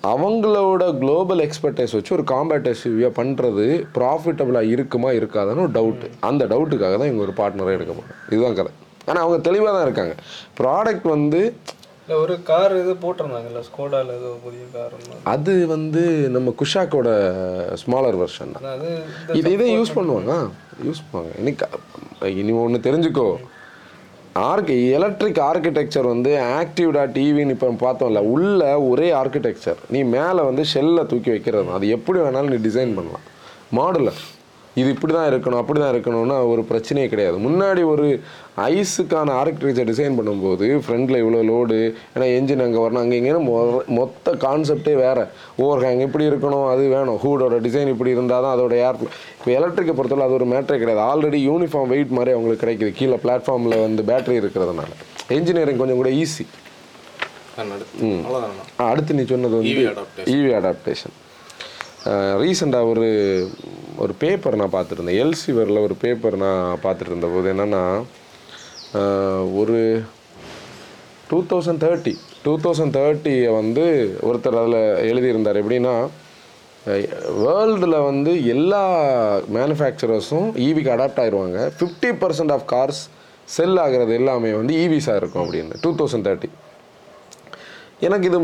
அவங்களோட 0.03 0.99
குளோபல் 0.99 1.39
எக்ஸ்பர்டைஸ் 1.39 1.93
வச்சு 1.93 2.15
ஒரு 2.15 2.25
காம்பேட்டிவ்வாக 2.25 3.13
பண்ணுறது 3.17 3.87
ப்ராஃபிட்டபுளாக 3.99 4.69
இருக்குமா 4.69 5.11
இருக்காதான்னு 5.13 5.65
ஒரு 5.67 5.71
டவுட் 5.71 6.11
அந்த 6.21 6.47
டவுட்டுக்காக 6.47 6.97
தான் 6.99 7.11
இவங்க 7.11 7.23
ஒரு 7.23 7.35
பார்ட்னராக 7.37 7.77
எடுக்க 7.79 7.93
போகிறாங்க 7.93 8.31
இதுதான் 8.31 8.55
கதை. 8.55 8.73
ஆனால் 9.07 9.23
அவங்க 9.23 9.39
தெளிவாக 9.39 9.77
தான் 9.77 9.83
இருக்காங்க. 9.83 10.15
ப்ராடக்ட் 10.61 11.03
வந்து 11.03 11.55
இல்ல 12.05 12.15
ஒரு 12.23 12.35
கார் 12.49 12.73
இது 12.83 12.93
போட்டிருந்தாங்கல்ல 13.03 13.61
ஸ்கோடால 13.69 14.15
ஏதோ 14.19 14.31
புதிய 14.45 14.65
கார் 14.75 14.95
அது 15.35 15.55
வந்து 15.75 16.03
நம்ம 16.37 16.55
குஷாக்கோட 16.61 17.09
ஸ்மாலர் 17.83 18.19
வெர்ஷன் 18.23 18.53
இது 19.39 19.55
இதை 19.55 19.69
யூஸ் 19.79 19.97
பண்ணுவாங்க 19.99 20.35
யூஸ் 20.89 21.03
பண்ணுவாங்க. 21.07 21.33
இன்னைக்கு 21.41 21.67
இனி 22.43 22.53
ஒன்று 22.65 22.87
தெரிஞ்சுக்கோ. 22.89 23.27
ஆர்கி 24.49 24.77
எலக்ட்ரிக் 24.97 25.41
ஆர்கிடெக்சர் 25.51 26.07
வந்து 26.13 26.33
ஆக்டிவ் 26.59 26.91
டாட் 26.97 27.15
டிவின்னு 27.17 27.55
இப்போ 27.57 27.69
பார்த்தோம்ல 27.85 28.21
உள்ள 28.35 28.61
ஒரே 28.91 29.09
ஆர்கிடெக்சர் 29.21 29.81
நீ 29.95 30.01
மேலே 30.17 30.41
வந்து 30.49 30.65
ஷெல்லை 30.73 31.05
தூக்கி 31.13 31.31
வைக்கிறது. 31.35 31.73
அது 31.79 31.89
எப்படி 31.97 32.19
வேணாலும் 32.25 32.53
நீ 32.55 32.59
டிசைன் 32.69 32.95
பண்ணலாம். 32.99 33.25
மாடுலர் 33.79 34.21
இது 34.75 34.89
இப்படி 34.91 35.13
தான் 35.13 35.29
இருக்கணும் 35.31 35.61
அப்படி 35.61 35.79
தான் 35.81 35.93
இருக்கணும்னு 35.93 36.35
ஒரு 36.49 36.63
பிரச்சனையே 36.63 37.07
கிடையாது. 37.09 37.37
முன்னாடி 37.39 37.83
ஒரு 37.87 38.05
ஐஸுக்கான 38.69 39.35
ஆர்கிடெக்சர் 39.39 39.89
டிசைன் 39.89 40.17
பண்ணும்போது 40.19 40.67
ஃப்ரண்டில் 40.85 41.21
இவ்வளோ 41.23 41.41
லோடு 41.49 41.79
ஏன்னா 42.15 42.27
என்ஜின் 42.37 42.63
அங்கே 42.63 42.79
வரணும் 42.79 43.03
அங்கே 43.03 43.19
இங்கேன்னு 43.19 43.43
மொ- 43.47 43.65
மொத்த 43.97 44.35
கான்செப்டே 44.45 44.95
வேறு. 44.97 45.25
ஓவர் 45.57 45.83
ஹேங் 45.83 46.03
இப்படி 46.03 46.25
இருக்கணும் 46.27 46.67
அது 46.69 46.89
வேணும். 46.89 47.19
ஹூடோட 47.23 47.59
டிசைன் 47.61 47.89
இப்படி 47.89 48.11
இருந்தால் 48.11 48.43
தான் 48.43 48.55
அதோட 48.57 48.75
ஏர் 48.83 49.01
இப்போ 49.35 49.51
எலக்ட்ரிக்கை 49.53 49.95
பொறுத்தவரை 49.95 50.27
அது 50.27 50.39
ஒரு 50.39 50.47
மேட்டரே 50.47 50.79
கிடையாது. 50.79 51.03
ஆல்ரெடி 51.11 51.41
யூனிஃபார்ம் 51.49 51.87
வெயிட் 51.87 52.09
மாதிரி 52.11 52.33
அவங்களுக்கு 52.33 52.65
கிடைக்குது. 52.65 52.93
கீழே 52.93 53.19
பிளாட்ஃபார்மில் 53.25 53.81
வந்து 53.81 54.05
பேட்டரி 54.05 54.39
இருக்கிறதுனால. 54.43 54.93
இன்ஜினியரிங் 55.31 55.77
கொஞ்சம் 55.77 55.97
கூட 55.97 56.11
ஈஸி 56.21 56.47
அடுத்து 58.85 59.15
நீ 59.15 59.25
சொன்னது 59.27 59.55
வந்து. 59.57 59.73
இவி 60.35 60.53
அடாப்டேஷன் 60.59 61.17
ரீசெண்டாக 62.41 62.87
ஒரு 62.87 63.07
ஒரு 64.03 64.13
பேப்பர் 64.23 64.61
நான் 64.61 64.75
பார்த்துருந்தேன். 64.77 65.19
எல்சிவரில் 65.25 65.85
ஒரு 65.87 65.95
பேப்பர் 66.05 66.37
நான் 66.45 66.81
பார்த்துட்டு 66.85 67.13
இருந்தபோது 67.13 67.47
என்னென்னா 67.55 67.83
ஒரு 69.61 69.79
two 71.31 71.39
thousand 71.51 71.83
thirty 71.87 72.15
two 72.45 72.53
thousand 72.65 72.95
தேர்ட்டியை 72.99 73.51
வந்து 73.61 73.85
ஒருத்தர் 74.29 74.59
அதில் 74.61 74.81
எழுதியிருந்தார். 75.11 75.61
எப்படின்னா 75.63 75.95
வேர்ல்டில் 77.45 77.97
வந்து 78.09 78.33
எல்லா 78.55 78.83
மேனுஃபேக்சரர்ஸும் 79.57 80.49
ஈவிக்கு 80.67 80.93
அடாப்ட் 80.95 81.21
ஆயிடுவாங்க 81.25 81.59
fifty 81.79 82.11
percent 82.23 82.55
of 82.57 82.67
cars 82.73 83.03
sell 83.57 83.79
ஆகிறது 83.85 84.13
எல்லாமே 84.21 84.51
வந்து 84.61 84.75
ஈவிஸாக 84.85 85.21
இருக்கும் 85.21 85.45
அப்படின்னு 85.45 85.81
டூ 85.85 85.93
தௌசண்ட் 86.01 86.27
தேர்ட்டி 86.29 86.51
எனக்கு 88.07 88.27
இது 88.29 88.39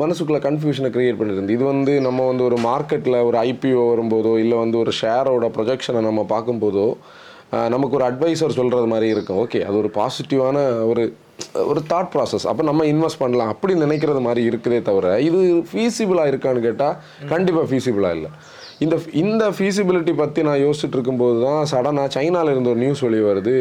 மனசுக்குள்ள 0.00 0.38
கன்ஃபியூஷனை 0.44 0.88
கிரியேட் 0.96 1.16
பண்ணியிருந்து 1.20 1.54
இது 1.56 1.64
வந்து 1.70 1.92
நம்ம 2.06 2.26
வந்து 2.30 2.44
ஒரு 2.48 2.56
மார்க்கெட்டில் 2.66 3.16
ஒரு 3.28 3.36
ஐபிஓ 3.48 3.84
வரும்போதோ 3.92 4.32
இல்லை 4.42 4.56
வந்து 4.64 4.76
ஒரு 4.82 4.92
ஷேரோட 4.98 5.46
ப்ரொஜெக்ஷனை 5.56 6.00
நம்ம 6.08 6.22
பார்க்கும்போதோ 6.34 6.84
நமக்கு 7.74 7.96
ஒரு 7.98 8.04
அட்வைசர் 8.08 8.56
சொல்கிறது 8.58 8.88
மாதிரி 8.92 9.06
இருக்கும். 9.14 9.38
ஓகே 9.44 9.60
அது 9.68 9.76
ஒரு 9.80 9.90
பாசிட்டிவான 9.96 10.56
ஒரு 10.90 11.04
ஒரு 11.70 11.80
தாட் 11.92 12.10
ப்ராசஸ் 12.12 12.44
அப்போ 12.50 12.62
நம்ம 12.68 12.84
இன்வெஸ்ட் 12.92 13.20
பண்ணலாம். 13.22 13.50
அப்படி 13.54 13.72
நினைக்கிறது 13.84 14.20
மாதிரி 14.26 14.42
இருக்குதே 14.50 14.78
தவிர 14.88 15.06
இது 15.28 15.40
ஃபீஸிபிளாக 15.70 16.30
இருக்கான்னு 16.32 16.62
கேட்டால் 16.68 16.94
கண்டிப்பாக 17.32 17.66
ஃபீஸிபிளாக 17.70 18.16
இல்லை. 18.18 18.30
இந்த 18.84 18.96
இந்த 19.22 19.44
ஃபீஸிபிலிட்டி 19.56 20.14
பற்றி 20.22 20.40
நான் 20.48 20.62
யோசிச்சுட்டு 20.66 20.96
இருக்கும்போது 20.98 21.38
தான் 21.46 21.60
சடனாக 21.72 22.12
சைனாவில் 22.16 22.52
இருந்து 22.54 22.72
ஒரு 22.74 22.82
நியூஸ் 22.84 23.04
வெளியே 23.06 23.24
வருது 23.30 23.56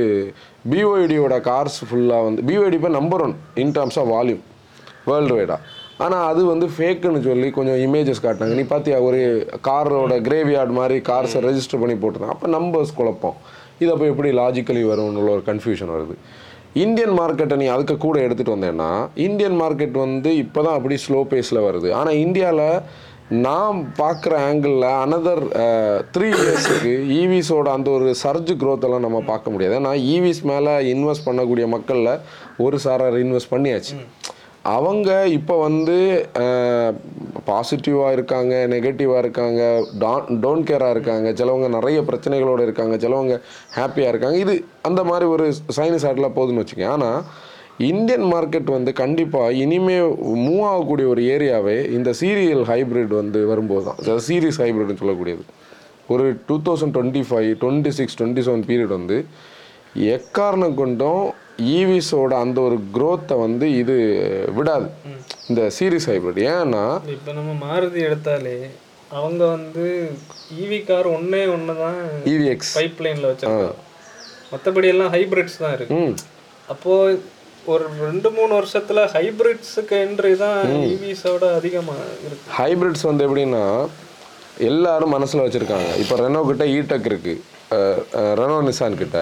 பிஓஐடியோட 0.73 1.37
கார்ஸ் 1.49 1.79
ஃபுல்லாக 1.89 2.27
வந்து 2.27 2.43
பிஓடி 2.51 2.79
இப்போ 2.81 2.93
number 2.99 3.23
one 3.27 3.35
in 3.63 3.73
terms 3.79 3.99
of 4.03 4.11
volume 4.15 4.43
world 5.09 5.37
வைடாக 5.39 5.61
ஆனால் 6.05 6.25
அது 6.31 6.41
வந்து 6.51 6.67
ஃபேக்குன்னு 6.75 7.21
சொல்லி 7.29 7.47
கொஞ்சம் 7.55 7.79
இமேஜஸ் 7.85 8.21
காட்டினாங்க. 8.25 8.55
நீ 8.59 8.65
பார்த்தியா 8.73 8.97
ஒரு 9.07 9.21
காரோட 9.67 10.13
கிரேவியார்ட் 10.27 10.77
மாதிரி 10.77 10.97
கார்ஸை 11.09 11.39
ரெஜிஸ்டர் 11.47 11.81
பண்ணி 11.81 11.95
போட்டுருந்தாங்க 12.03 12.35
அப்போ 12.37 12.49
நம்பர்ஸ் 12.57 12.93
குழப்பம். 12.99 13.35
இது 13.81 13.89
அப்போ 13.95 14.05
எப்படி 14.13 14.29
லாஜிக்கலி 14.39 14.83
வரும்னு 14.91 15.25
ஒரு 15.35 15.43
கன்ஃபியூஷன் 15.49 15.91
வருது. 15.95 16.15
இந்தியன் 16.85 17.13
மார்க்கெட்டை 17.19 17.55
நீ 17.61 17.67
அதுக்கு 17.75 17.95
கூட 18.05 18.17
எடுத்துகிட்டு 18.25 18.55
வந்தேன்னா 18.55 18.89
இந்தியன் 19.27 19.59
மார்க்கெட் 19.61 19.95
வந்து 20.05 20.31
இப்போ 20.43 20.59
தான் 20.65 20.77
அப்படி 20.79 20.95
ஸ்லோ 21.05 21.21
பேஸில் 21.31 21.65
வருது. 21.67 21.87
ஆனால் 21.99 22.19
இந்தியாவில் 22.25 22.67
நான் 23.45 23.79
பார்க்குற 24.01 24.33
ஆங்கிளில் 24.49 24.87
அனதர் 25.03 25.43
த்ரீ 26.13 26.27
இயர்ஸுக்கு 26.41 26.93
ஈவிஸோட 27.19 27.67
அந்த 27.77 27.89
ஒரு 27.97 28.09
சர்ஜ் 28.23 28.53
எல்லாம் 28.87 29.05
நம்ம 29.07 29.19
பார்க்க 29.31 29.53
முடியாது. 29.53 29.75
ஏன்னா 29.79 29.93
ஈவிஸ் 30.15 30.43
மேலே 30.51 30.73
இன்வெஸ்ட் 30.93 31.27
பண்ணக்கூடிய 31.27 31.67
மக்களில் 31.75 32.13
ஒரு 32.65 32.79
சாரார் 32.85 33.23
இன்வெஸ்ட் 33.25 33.53
பண்ணியாச்சு. 33.55 33.95
அவங்க 34.75 35.09
இப்போ 35.37 35.55
வந்து 35.67 35.95
பாசிட்டிவாக 37.49 38.15
இருக்காங்க 38.15 38.53
நெகட்டிவாக 38.73 39.21
இருக்காங்க 39.23 39.61
டான் 40.01 40.27
டோன்ட் 40.43 40.67
கேராக 40.69 40.95
இருக்காங்க 40.95 41.27
சிலவங்க 41.39 41.67
நிறைய 41.77 41.99
பிரச்சனைகளோடு 42.09 42.65
இருக்காங்க 42.67 42.95
சிலவங்க 43.03 43.35
ஹாப்பியாக 43.77 44.11
இருக்காங்க. 44.13 44.37
இது 44.45 44.55
அந்த 44.89 45.03
மாதிரி 45.09 45.27
ஒரு 45.35 45.45
சைனஸ் 45.77 46.07
ஆட்டில் 46.09 46.35
போகுதுன்னு 46.37 46.63
வச்சுக்கோங்க. 46.63 46.91
ஆனால் 46.97 47.21
இந்தியன் 47.91 48.27
மார்க்கெட் 48.33 48.69
வந்து 48.77 48.91
கண்டிப்பாக 49.01 49.57
இனிமே 49.63 49.97
மூவ் 50.45 50.63
ஆகக்கூடிய 50.71 51.07
ஒரு 51.13 51.21
ஏரியாவே 51.35 51.77
இந்த 51.97 52.09
சீரியல் 52.21 52.65
ஹைப்ரிட் 52.71 53.13
வந்து 53.21 53.41
வரும்போது 53.51 53.85
தான் 53.89 54.23
சீரியஸ் 54.29 54.61
ஹைப்ரிட்னு 54.63 55.01
சொல்லக்கூடியது. 55.03 55.45
ஒரு 56.13 56.25
two 56.49 56.55
thousand 56.67 56.95
twenty 56.95 57.23
five 57.29 57.49
twenty 57.63 57.91
six 57.99 58.17
twenty 58.19 58.43
seven 58.47 58.65
period 58.69 58.97
வந்து 58.99 59.17
எக்காரணம் 60.15 60.79
கொண்டும் 60.81 61.23
ஈவிஸோட 61.75 62.31
அந்த 62.43 62.57
ஒரு 62.67 62.77
growth-அ 62.97 63.37
வந்து 63.45 63.65
இது 63.81 63.95
விடாது. 64.57 64.87
இந்த 65.49 65.61
சீரிஸ் 65.77 66.07
ஹைப்ரிட் 66.11 66.39
ஏன்னா 66.53 66.83
இப்போ 67.15 67.31
நம்ம 67.39 67.51
மாருதி 67.65 68.01
எடுத்தாலே 68.09 68.57
அவங்க 69.19 69.41
வந்து 69.55 69.85
ஈவி 70.61 70.79
கார் 70.89 71.07
ஒண்ணே 71.17 71.41
ஒன்று 71.55 71.75
தான் 71.83 71.99
இவிஎக்ஸ் 72.33 72.73
பைப் 72.79 72.99
லைனில் 73.05 73.29
வச்சிருக்காங்க. 73.29 73.75
மற்றபடி 74.51 74.87
எல்லாம் 74.93 75.11
ஹைபிரிட்ஸ் 75.15 75.59
தான் 75.63 75.75
இருக்கு. 75.77 75.97
ம். 76.01 76.13
அப்போ 76.73 76.93
ஒரு 77.71 77.85
ரெண்டு 78.05 78.29
மூணு 78.35 78.51
வருஷத்துல 78.59 78.99
ஹைபிரிட்ஸுக்கு 79.15 79.95
என்ட்ரி 80.03 80.33
தான் 80.43 80.59
ஈவிஸோட 80.93 81.45
அதிகமா 81.59 81.95
இருக்கு. 82.27 82.47
ஹைபிரிட்ஸ் 82.59 83.07
வந்து 83.09 83.25
எப்படின்னா 83.27 83.63
எல்லாரும் 84.69 85.13
மனசில் 85.15 85.43
வச்சுருக்காங்க. 85.45 85.89
இப்போ 86.03 86.15
ரெனோ 86.21 86.41
கிட்ட 86.47 86.63
ஈடெக் 86.77 87.09
இருக்குது 87.11 87.43
ரெனோ 88.39 88.55
நிசான் 88.67 89.01
கிட்ட. 89.01 89.19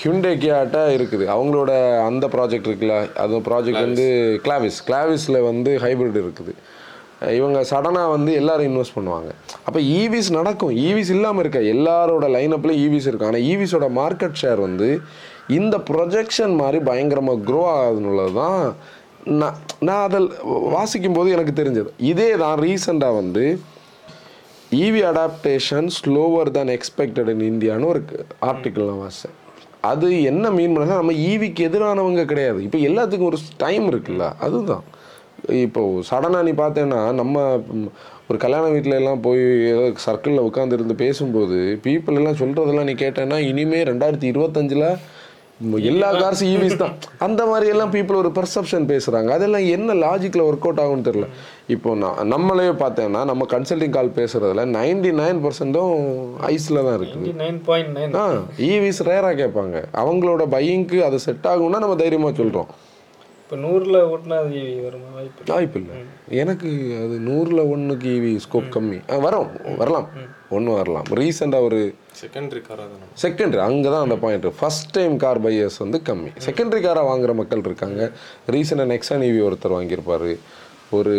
ஹியூண்டே 0.00 0.32
கியாட்ட 0.42 0.78
இருக்குது. 0.96 1.24
அவங்களோட 1.34 1.72
அந்த 2.08 2.24
ப்ராஜெக்ட் 2.34 2.68
இருக்குல்ல 2.70 2.96
அது 3.22 3.40
ப்ராஜெக்ட் 3.50 3.84
வந்து 3.86 4.06
கிளாவிஸ் 4.46 4.78
கிளாவிஸில் 4.88 5.38
வந்து 5.50 5.70
ஹைபிரிட் 5.84 6.18
இருக்குது. 6.22 6.54
இவங்க 7.38 7.58
சடனாக 7.70 8.08
வந்து 8.14 8.30
எல்லாரும் 8.40 8.68
இன்வெஸ்ட் 8.70 8.96
பண்ணுவாங்க. 8.96 9.30
அப்போ 9.66 9.80
ஈவிஸ் 10.00 10.30
நடக்கும். 10.38 10.72
ஈவிஸ் 10.86 11.12
இல்லாமல் 11.16 11.42
இருக்க. 11.44 11.60
எல்லாரோட 11.74 12.26
லைனப்பில் 12.36 12.74
ஈவிஸ் 12.84 13.06
இருக்கும் 13.10 13.30
ஆனால் 13.30 13.46
ஈவிஸோட 13.52 13.86
மார்க்கெட் 14.00 14.40
ஷேர் 14.42 14.60
வந்து 14.66 14.88
இந்த 15.58 15.76
ப்ரொஜெக்ஷன் 15.90 16.54
மாதிரி 16.62 16.80
பயங்கரமாக 16.88 17.44
க்ரோ 17.48 17.62
ஆகுதுன்னுள்ளது 17.76 18.34
தான் 18.42 18.60
நான் 19.40 19.56
நான் 19.88 20.04
அதில் 20.08 20.28
வாசிக்கும் 20.76 21.16
போது 21.18 21.28
எனக்கு 21.36 21.54
தெரிஞ்சது. 21.60 21.92
இதே 22.10 22.28
தான் 22.42 22.58
ரீசெண்டாக 22.64 23.18
வந்து 23.20 23.44
EV 24.82 25.00
adoption 25.12 25.88
slower 25.98 26.52
than 26.56 26.68
expected 26.76 27.30
in 27.34 27.46
இந்தியான்னு 27.52 27.90
ஒரு 27.92 28.02
ஆர்டிக்கிள் 28.50 28.90
நான் 28.90 29.02
வாசித்தேன் 29.04 29.40
அது 29.90 30.08
என்ன 30.30 30.50
மீன் 30.56 30.74
பண்ணா 30.76 31.00
நம்ம 31.00 31.14
ஈவிக்கு 31.30 31.66
எதிரானவங்க 31.68 32.24
கிடையாது. 32.32 32.58
இப்போ 32.66 32.78
எல்லாத்துக்கும் 32.88 33.30
ஒரு 33.30 33.40
டைம் 33.62 33.86
இருக்குல்ல 33.92 34.26
அதுதான். 34.46 34.84
இப்போ 35.64 35.80
சடனாக 36.10 36.46
நீ 36.46 36.52
பார்த்தேன்னா 36.60 37.00
நம்ம 37.20 37.42
ஒரு 38.28 38.36
கல்யாண 38.44 38.66
வீட்டில 38.74 38.98
எல்லாம் 39.00 39.24
போய் 39.26 39.42
ஏதோ 39.72 39.82
சர்க்கிளில் 40.04 40.46
உட்காந்துருந்து 40.48 40.94
பேசும்போது 41.02 41.58
பீப்புள் 41.86 42.18
எல்லாம் 42.20 42.40
சொல்கிறதெல்லாம் 42.42 42.88
நீ 42.90 42.94
கேட்டேன்னா 43.02 43.38
இனிமே 43.50 43.80
ரெண்டாயிரத்தி 43.90 44.28
இருபத்தஞ்சில் 44.32 44.86
எல்லா 45.90 46.12
கார்ஸும் 46.12 46.50
ஈவிஸ் 46.54 46.76
தான். 46.76 46.94
அந்த 47.26 47.46
மாதிரி 47.46 47.66
எல்லாம் 47.72 47.92
பீப்புள் 47.92 48.20
ஒரு 48.20 48.30
பெர்செப்ஷன் 48.38 48.86
பேசுகிறாங்க 48.92 49.28
அதெல்லாம் 49.28 49.66
என்ன 49.66 49.94
லாஜிக்கில் 49.94 50.44
ஒர்க் 50.46 50.66
அவுட் 50.68 50.82
ஆகும்னு 50.84 51.06
தெரியல. 51.08 51.26
இப்போ 51.66 51.94
நான் 51.94 52.26
நம்மளே 52.26 52.68
பார்த்தேன்னா 52.82 53.24
நம்ம 53.24 53.46
கன்சல்டிங் 53.52 53.90
கால் 53.90 54.16
பேசுகிறதுல 54.16 54.64
நைன்டி 54.78 55.12
நைன் 55.22 55.40
பர்சன்ட்டும் 55.44 55.94
ஐஸில் 56.40 56.84
தான் 56.86 56.96
இருக்குது. 56.98 57.28
ஆ 58.22 58.24
ஈவிஸ் 58.70 59.02
ரேராக 59.10 59.34
கேட்பாங்க. 59.42 59.84
அவங்களோட 59.92 60.46
பையிங்க்கு 60.56 61.00
அது 61.02 61.18
செட் 61.18 61.46
ஆகும்னா 61.52 61.78
நம்ம 61.78 61.96
தைரியமாக 61.96 62.34
சொல்கிறோம் 62.42 62.70
இப்போ 63.54 63.68
நூறுல 63.68 63.98
ஓட்டினா 64.12 64.38
அது 64.38 64.48
ஈவி 64.48 64.82
வருமா? 64.82 65.08
வாய்ப்பு. 65.14 65.52
வாய்ப்பு 65.52 65.80
இல்லை. 65.80 65.96
எனக்கு 66.28 66.68
அது 66.96 67.18
நூறில் 67.18 67.70
ஒன்றுக்கு 67.70 68.08
ஈவி 68.08 68.36
ஸ்கோப் 68.36 68.76
கம்மி. 68.76 69.20
வரும். 69.20 69.76
வரலாம். 69.76 70.08
ஒன்று 70.50 70.72
வரலாம். 70.72 71.02
ரீசெண்டாக 71.02 71.60
ஒரு 71.60 71.94
செகண்டரி 72.20 72.60
காராக 72.60 72.88
செகண்டரி 73.22 73.58
அங்கே 73.58 73.90
தான் 73.90 74.02
அந்த 74.02 74.16
point 74.16 74.58
first 74.58 74.90
time 74.90 75.16
car 75.16 75.42
buyers 75.42 75.78
வந்து 75.78 76.00
கம்மி. 76.04 76.30
செகண்டரி 76.44 76.80
காராக 76.80 77.10
வாங்குற 77.10 77.34
மக்கள் 77.34 77.58
இருக்காங்க. 77.58 78.10
ரீசெண்டாக 78.50 78.90
நெக்ஸான் 78.94 79.24
ஈவி 79.28 79.42
ஒருத்தர் 79.48 79.74
வாங்கியிருப்பாரு. 79.76 80.38
ஒரு 80.90 81.16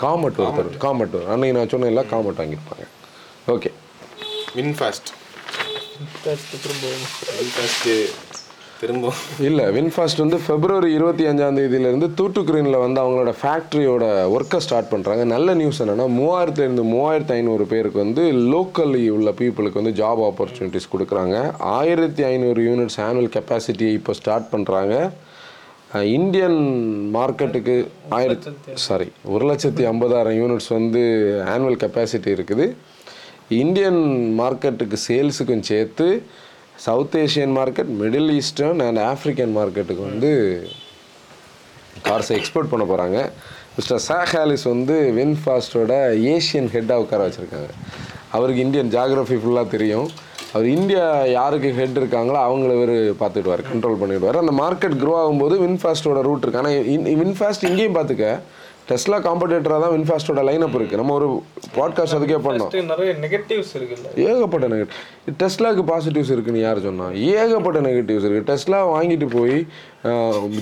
காமெட் 0.00 0.40
ஒருத்தர். 0.46 0.72
காமெட் 0.80 1.26
அன்னைக்கு 1.26 1.58
நான் 1.58 1.72
சொன்னேன்ல 1.72 2.06
காமெட் 2.10 2.40
வாங்கியிருப்பாங்க. 2.40 2.86
ஓகே 3.48 3.72
வின்ஃபாஸ்ட் 4.56 5.10
First 6.24 6.46
திரும்ப 6.62 6.86
வின்ஃபாஸ்ட்டு 7.40 8.10
திரும்ப 8.80 9.08
இல்லை 9.46 9.64
வின்ஃபாஸ்ட் 9.76 10.22
வந்து 10.22 10.36
பிப்ரவரி 10.46 10.90
இருபத்தி 10.98 11.24
அஞ்சாம் 11.30 11.56
தேதியிலேருந்து 11.58 12.08
தூட்டுக்குரினில் 12.18 12.82
வந்து 12.84 12.98
அவங்களோட 13.02 13.32
ஃபேக்ட்ரியோட 13.40 14.04
ஒர்க்கை 14.34 14.60
ஸ்டார்ட் 14.66 14.90
பண்ணுறாங்க 14.92 15.24
நல்ல 15.32 15.54
நியூஸ் 15.60 15.80
என்னென்னா 15.84 16.06
மூவாயிரத்துலேருந்து 16.18 16.84
மூவாயிரத்து 16.92 17.34
ஐநூறு 17.38 17.64
பேருக்கு 17.72 17.98
வந்து 18.04 18.22
லோக்கலி 18.52 19.02
உள்ள 19.16 19.30
பீப்புளுக்கு 19.40 19.80
வந்து 19.82 19.94
ஜாப் 20.00 20.22
ஆப்பர்ச்சுனிட்டிஸ் 20.28 20.90
கொடுக்குறாங்க. 20.94 21.36
ஆயிரத்தி 21.78 22.24
ஐநூறு 22.32 22.62
யூனிட்ஸ் 22.68 22.98
ஆனுவல் 23.08 23.32
கெப்பாசிட்டியை 23.36 23.92
இப்போ 23.98 24.14
ஸ்டார்ட் 24.20 24.50
பண்ணுறாங்க 24.54 24.94
இந்தியன் 26.16 26.60
மார்க்கெட்டுக்கு 27.18 27.76
ஆயிரத்தி 28.18 28.76
சாரி 28.88 29.08
ஒரு 29.34 29.44
லட்சத்தி 29.52 29.84
ஐம்பதாயிரம். 29.92 30.38
யூனிட்ஸ் 30.42 30.70
வந்து 30.78 31.02
ஆனுவல் 31.54 31.80
கெப்பாசிட்டி 31.84 32.30
இருக்குது. 32.36 32.66
இந்தியன் 33.62 34.02
மார்க்கெட்டுக்கு 34.40 34.98
சேல்ஸுக்கும் 35.08 35.66
சேர்த்து 35.70 36.06
South 36.86 37.16
Asian 37.16 37.54
market 37.58 37.90
Middle 38.02 38.30
Eastern 38.36 38.80
and 38.80 39.00
African 39.12 39.52
மார்க்கெட்டுக்கு 39.58 40.04
வந்து 40.10 40.30
கார்ஸை 42.08 42.34
எக்ஸ்போர்ட் 42.40 42.72
பண்ண 42.72 42.84
போகிறாங்க 42.92 43.18
மிஸ்டர் 43.76 44.02
சாக் 44.08 44.64
வந்து 44.64 44.96
வின்ஃபாஸ்டோட 45.18 45.92
ஏஷியன் 46.34 46.70
ஹெட்டாக 46.76 47.02
உட்கார 47.04 47.26
வச்சுருக்காங்க 47.26 47.70
அவருக்கு 48.30 48.64
இந்தியன் 48.64 48.90
ஜாகிரஃபி 48.90 49.36
ஃபுல்லாக 49.42 49.68
தெரியும். 49.68 50.08
அவர் 50.52 50.66
இந்தியா 50.66 51.04
யாருக்கு 51.26 51.68
ஹெட் 51.72 51.98
இருக்காங்களோ 51.98 52.38
அவங்கள 52.46 52.70
இவர் 52.78 52.94
பார்த்துடுவார் 53.20 53.62
கண்ட்ரோல் 53.72 54.00
பண்ணிடுவார் 54.00 54.40
அந்த 54.42 54.54
மார்க்கெட் 54.62 54.96
க்ரோ 55.02 55.12
ஆகும்போது 55.22 55.56
வின்ஃபாஸ்டோட 55.64 56.20
ரூட் 56.28 56.44
இருக்கு. 56.44 56.60
ஆனால் 56.62 56.72
வின்ஃபாஸ்ட் 57.22 57.66
இங்கேயும் 57.68 57.96
பார்த்துக்க 57.96 58.28
டெஸ்லா 58.90 59.18
காம்படேட்டராக 59.26 59.80
தான் 59.84 59.92
வின்ஃபாஸ்டோட 59.96 60.42
லைனப் 60.48 60.76
இருக்குது 60.76 61.00
நம்ம 61.00 61.14
ஒரு 61.18 61.28
பாட்காஸ்ட் 61.76 62.16
அதுக்கே 62.18 62.38
பண்ணோம். 62.46 62.72
நிறைய 62.92 63.10
நெகட்டிவ்ஸ் 63.24 63.72
இருக்குல்ல. 63.78 64.08
ஏகப்பட்ட 64.28 64.68
நெகட்டிவ் 64.72 65.36
டெஸ்லாக்கு 65.42 65.82
பாசிட்டிவ்ஸ் 65.90 66.32
இருக்குன்னு 66.34 66.64
யார் 66.64 66.80
சொன்னா? 66.86 67.06
ஏகப்பட்ட 67.36 67.80
நெகட்டிவ்ஸ் 67.88 68.26
இருக்குது 68.26 68.48
டெஸ்லா 68.50 68.80
வாங்கிட்டு 68.94 69.28
போய் 69.36 69.56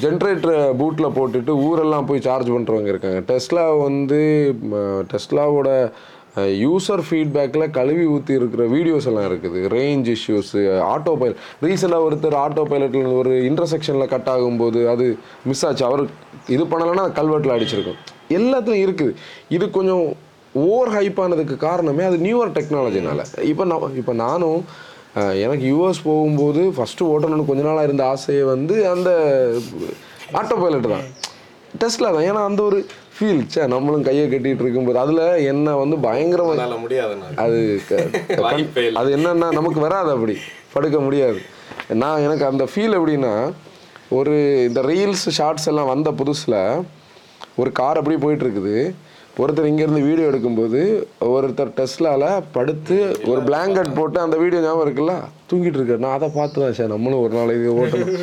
ஜென்ரேட்டரை 0.04 0.58
பூட்டில் 0.82 1.16
போட்டுட்டு 1.18 1.54
ஊரெல்லாம் 1.68 2.08
போய் 2.10 2.26
சார்ஜ் 2.28 2.50
பண்ணுறவங்க 2.56 2.92
இருக்காங்க. 2.94 3.22
டெஸ்லா 3.32 3.66
வந்து 3.86 4.20
டெஸ்லாவோட 5.12 5.70
யூசர் 6.64 7.00
ஃபீட்பேக்கில் 7.06 7.64
கழுவி 7.76 8.04
ஊற்றி 8.14 8.32
இருக்கிற 8.38 8.64
வீடியோஸ் 8.74 9.06
எல்லாம் 9.10 9.26
இருக்குது. 9.30 9.60
ரேஞ்ச் 9.76 10.08
இஷ்யூஸு 10.16 10.60
ஆட்டோ 10.92 11.14
பைலட் 11.20 11.40
ரீசெண்டாக 11.66 12.06
ஒருத்தர் 12.08 12.36
ஆட்டோ 12.44 12.64
பைலட்டில் 12.72 13.16
ஒரு 13.20 13.32
இன்டர்செக்ஷனில் 13.50 14.12
கட் 14.12 14.30
ஆகும்போது 14.34 14.82
அது 14.92 15.06
மிஸ் 15.50 15.64
ஆச்சு. 15.68 15.84
அவர் 15.88 16.02
இது 16.56 16.64
பண்ணலைன்னா 16.72 17.06
கல்வெட்டில் 17.18 17.56
அடிச்சிருக்கும். 17.56 17.98
எல்லாத்துலையும் 18.36 18.86
இருக்குது. 18.86 19.14
இது 19.56 19.64
கொஞ்சம் 19.78 20.04
ஓவர் 20.66 20.92
ஹைப் 20.96 21.18
ஆனதுக்கு 21.22 21.56
காரணமே 21.68 22.04
அது 22.10 22.18
நியூவர் 22.26 22.54
டெக்னாலஜினால 22.58 23.24
இப்போ 23.52 23.64
நான் 23.72 23.96
இப்போ 24.02 24.12
நானும் 24.24 24.60
எனக்கு 25.44 25.64
யூஎஸ் 25.72 26.00
போகும்போது 26.08 26.62
ஃபஸ்ட்டு 26.76 27.08
ஓட்டணும்னு 27.12 27.48
கொஞ்ச 27.50 27.62
நாளாக 27.68 27.88
இருந்த 27.88 28.04
ஆசையை 28.14 28.42
வந்து 28.54 28.74
அந்த 28.94 29.10
ஆட்டோ 30.38 30.56
பைலட் 30.62 30.92
தான். 30.94 31.06
டெஸ்ட்ல 31.80 32.10
தான். 32.14 32.26
ஏன்னா 32.28 32.42
அந்த 32.48 32.60
ஒரு 32.68 32.78
ஃபீல் 33.16 33.40
சே 33.52 33.62
நம்மளும் 33.72 34.04
கையை 34.08 34.24
கட்டிட்டு 34.32 34.64
இருக்கும்போது 34.64 34.98
அதில் 35.04 35.22
என்ன 35.52 35.76
வந்து 35.82 35.96
பயங்கரமாக 36.06 36.76
முடியாது 36.84 37.14
அது 37.44 37.58
அது 39.00 39.08
என்னன்னா 39.16 39.48
நமக்கு 39.58 39.80
வராது 39.86 40.10
அப்படி. 40.16 40.36
படுக்க 40.74 40.98
முடியாது. 41.06 41.40
நான் 42.02 42.24
எனக்கு 42.26 42.44
அந்த 42.50 42.64
ஃபீல் 42.72 42.96
எப்படின்னா 42.98 43.34
ஒரு 44.18 44.34
இந்த 44.68 44.80
ரீல்ஸ் 44.90 45.26
ஷார்ட்ஸ் 45.38 45.68
எல்லாம் 45.72 45.90
வந்த 45.94 46.10
புதுசில் 46.20 46.60
ஒரு 47.60 47.70
கார் 47.80 48.00
அப்படியே 48.00 48.20
போயிட்டு 48.24 48.44
இருக்குது 48.46 48.76
ஒருத்தர் 49.42 49.68
இங்கேருந்து 49.70 50.06
வீடியோ 50.08 50.28
எடுக்கும்போது 50.30 50.80
ஒருத்தர் 51.34 51.74
டெஸ்லால 51.78 52.24
படுத்து 52.54 52.96
ஒரு 53.30 53.40
பிளாங்கெட் 53.48 53.90
போட்டு 53.98 54.18
அந்த 54.22 54.36
வீடியோ 54.42 54.60
ஞாபகம் 54.64 54.84
இருக்குல்ல? 54.86 55.14
தூங்கிட்டு 55.50 55.78
இருக்காரு 55.78 56.04
நான் 56.04 56.16
அதை 56.18 56.28
பார்த்து 56.38 56.62
தான் 56.62 56.76
சார் 56.78 56.94
நம்மளும் 56.94 57.22
ஒரு 57.24 57.32
நாளைக்கு 57.38 57.74
ஓட்டணும். 57.80 58.16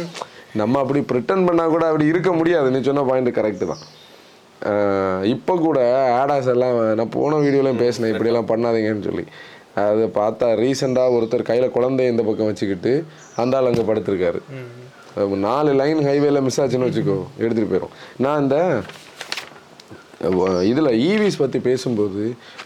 நம்ம 0.62 0.80
அப்படி 0.84 1.00
ப்ரிட்டன் 1.12 1.46
பண்ணால் 1.48 1.74
கூட 1.76 1.86
அப்படி 1.92 2.12
இருக்க 2.14 2.32
முடியாது. 2.40 2.68
நீ 2.74 2.82
சொன்ன 2.90 3.06
பாயிண்ட் 3.10 3.32
கரெக்டு 3.38 3.68
தான். 3.72 3.84
இப்போ 5.36 5.54
கூட 5.68 5.80
ஆடாஸ் 6.20 6.52
எல்லாம் 6.56 6.76
நான் 7.00 7.14
போன 7.18 7.40
வீடியோலையும் 7.46 7.82
பேசினேன். 7.86 8.14
இப்படியெல்லாம் 8.14 8.52
பண்ணாதீங்கன்னு 8.52 9.08
சொல்லி. 9.10 9.26
அதை 9.86 10.06
பார்த்தா 10.20 10.50
ரீசெண்டாக 10.64 11.16
ஒருத்தர் 11.16 11.50
கையில் 11.52 11.74
குழந்தைய 11.78 12.14
இந்த 12.14 12.24
பக்கம் 12.28 12.50
வச்சுக்கிட்டு 12.52 12.94
அந்த 13.44 13.58
ஆள் 13.58 13.70
அங்கே 13.72 13.88
படுத்திருக்காரு. 13.90 14.42
நாலு 15.48 15.72
லைன் 15.82 16.00
ஹைவேல 16.08 16.40
மிஸ் 16.46 16.62
ஆச்சுன்னு 16.62 16.88
வச்சுக்கோ 16.90 17.18
எடுத்துகிட்டு 17.44 17.74
போயிடும் 17.74 17.94
நான் 18.24 18.42
இந்த 18.44 18.58
இதில் 20.70 20.92
ஈவிஸ் 21.08 21.38
e 21.38 21.42
பற்றி 21.42 21.60
பேசும்போது 21.70 22.24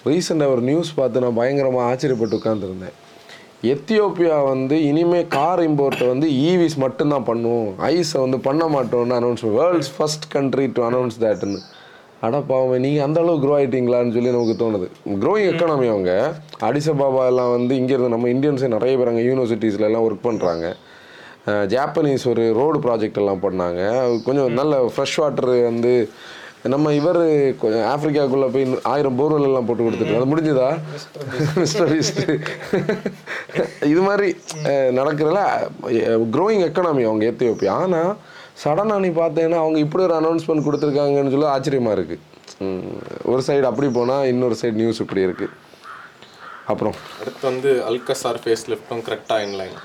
ரீசெண்டாக 0.10 0.54
ஒரு 0.56 0.62
நியூஸ் 0.62 0.92
பார்த்து 1.00 1.24
நான் 1.24 1.40
பயங்கரமாக 1.40 1.88
ஆச்சரியப்பட்டு 1.90 2.38
உட்காந்துருந்தேன் 2.40 2.96
எத்தியோப்பியா 3.72 4.36
வந்து 4.52 4.76
இனிமேல் 4.90 5.28
கார் 5.38 5.62
இம்போர்ட்டை 5.68 6.06
வந்து 6.12 6.28
e 6.36 6.46
ஈவிஸ் 6.52 6.78
மட்டும்தான் 6.86 7.28
பண்ணுவோம் 7.32 7.72
ஐஸை 7.90 8.20
வந்து 8.26 8.40
பண்ண 8.48 8.66
மாட்டோம்னு 8.76 9.18
announce 9.20 9.46
world's 9.58 9.92
first 9.96 10.28
country 10.36 10.68
to 10.78 10.84
announce 10.90 11.20
தேட்னு 11.26 11.60
அட 12.28 12.38
பாவமே 12.48 12.78
நீங்கள் 12.86 13.06
அந்த 13.08 13.20
அளவு 13.24 13.42
க்ரோ 13.44 13.54
ஆகிட்டீங்களான்னு 13.58 14.14
சொல்லி 14.16 14.32
நமக்கு 14.36 14.56
தோணுது. 14.62 14.88
க்ரோயிங் 15.22 15.50
எக்கானமி 15.52 15.88
அவங்க. 15.94 16.14
அடிசபாபா 16.68 17.22
எல்லாம் 17.32 17.52
வந்து 17.58 17.74
இங்கேருந்து 17.82 18.14
நம்ம 18.16 18.30
இந்தியன்ஸே 18.36 18.70
நிறைய 18.76 18.94
பேர் 19.00 19.12
அங்கே 19.12 19.24
யூனிவர்சிட்டிஸில் 19.30 19.88
எல்லாம் 19.90 20.06
ஒர்க் 20.08 20.28
பண்ணுறாங்க 20.28 20.66
ஜாப்பனீஸ் 21.74 22.26
ஒரு 22.32 22.44
ரோடு 22.60 22.80
ப்ராஜெக்ட் 22.86 23.20
எல்லாம் 23.22 23.44
பண்ணாங்க. 23.46 23.82
கொஞ்சம் 24.26 24.52
நல்ல 24.60 24.82
ஃப்ரெஷ் 24.96 25.18
வாட்டர் 25.22 25.52
வந்து 25.70 25.94
நம்ம 26.74 26.94
இவர் 27.00 27.20
ஆப்பிரிக்காக்குள்ளே 27.92 28.48
போய் 28.54 28.66
ஆயிரம் 28.94 29.18
போர்வெல் 29.20 29.48
எல்லாம் 29.50 29.68
போட்டு 29.68 29.86
கொடுத்துட்டு 29.86 30.18
அது 30.18 30.32
முடிஞ்சுதா? 30.32 30.70
மிஸ்டர் 31.62 31.92
பீஸ்ட் 31.92 32.20
இது 33.92 34.02
மாதிரி 34.08 34.28
நடக்கிறதுல 35.00 35.44
க்ரோயிங் 36.36 36.66
எக்கனாமி 36.68 37.04
அவங்க 37.10 37.26
எத்தியோப்பியா. 37.32 37.76
ஆனால் 37.84 38.12
சடனாக 38.64 39.04
நீ 39.06 39.10
பார்த்தேன்னா 39.22 39.60
அவங்க 39.64 39.80
இப்படி 39.86 40.04
ஒரு 40.08 40.16
அனௌன்ஸ்மெண்ட் 40.22 40.66
கொடுத்துருக்காங்கன்னு 40.68 41.34
சொல்லி 41.36 41.50
ஆச்சரியமாக 41.56 41.98
இருக்குது 41.98 42.26
ஒரு 43.32 43.42
சைடு 43.48 43.70
அப்படி 43.72 43.90
போனால் 44.00 44.30
இன்னொரு 44.34 44.58
சைடு 44.62 44.80
நியூஸ் 44.82 45.04
இப்படி 45.06 45.22
இருக்குது 45.28 45.56
அப்புறம். 46.72 46.98
அடுத்து 47.22 47.44
வந்து 47.52 47.70
அல்கசார் 47.90 48.42
ஃபேஸ் 48.42 48.66
லிஃப்ட்டும் 48.72 49.06
கரெக்டாக 49.08 49.46
இன்லைன் 49.48 49.78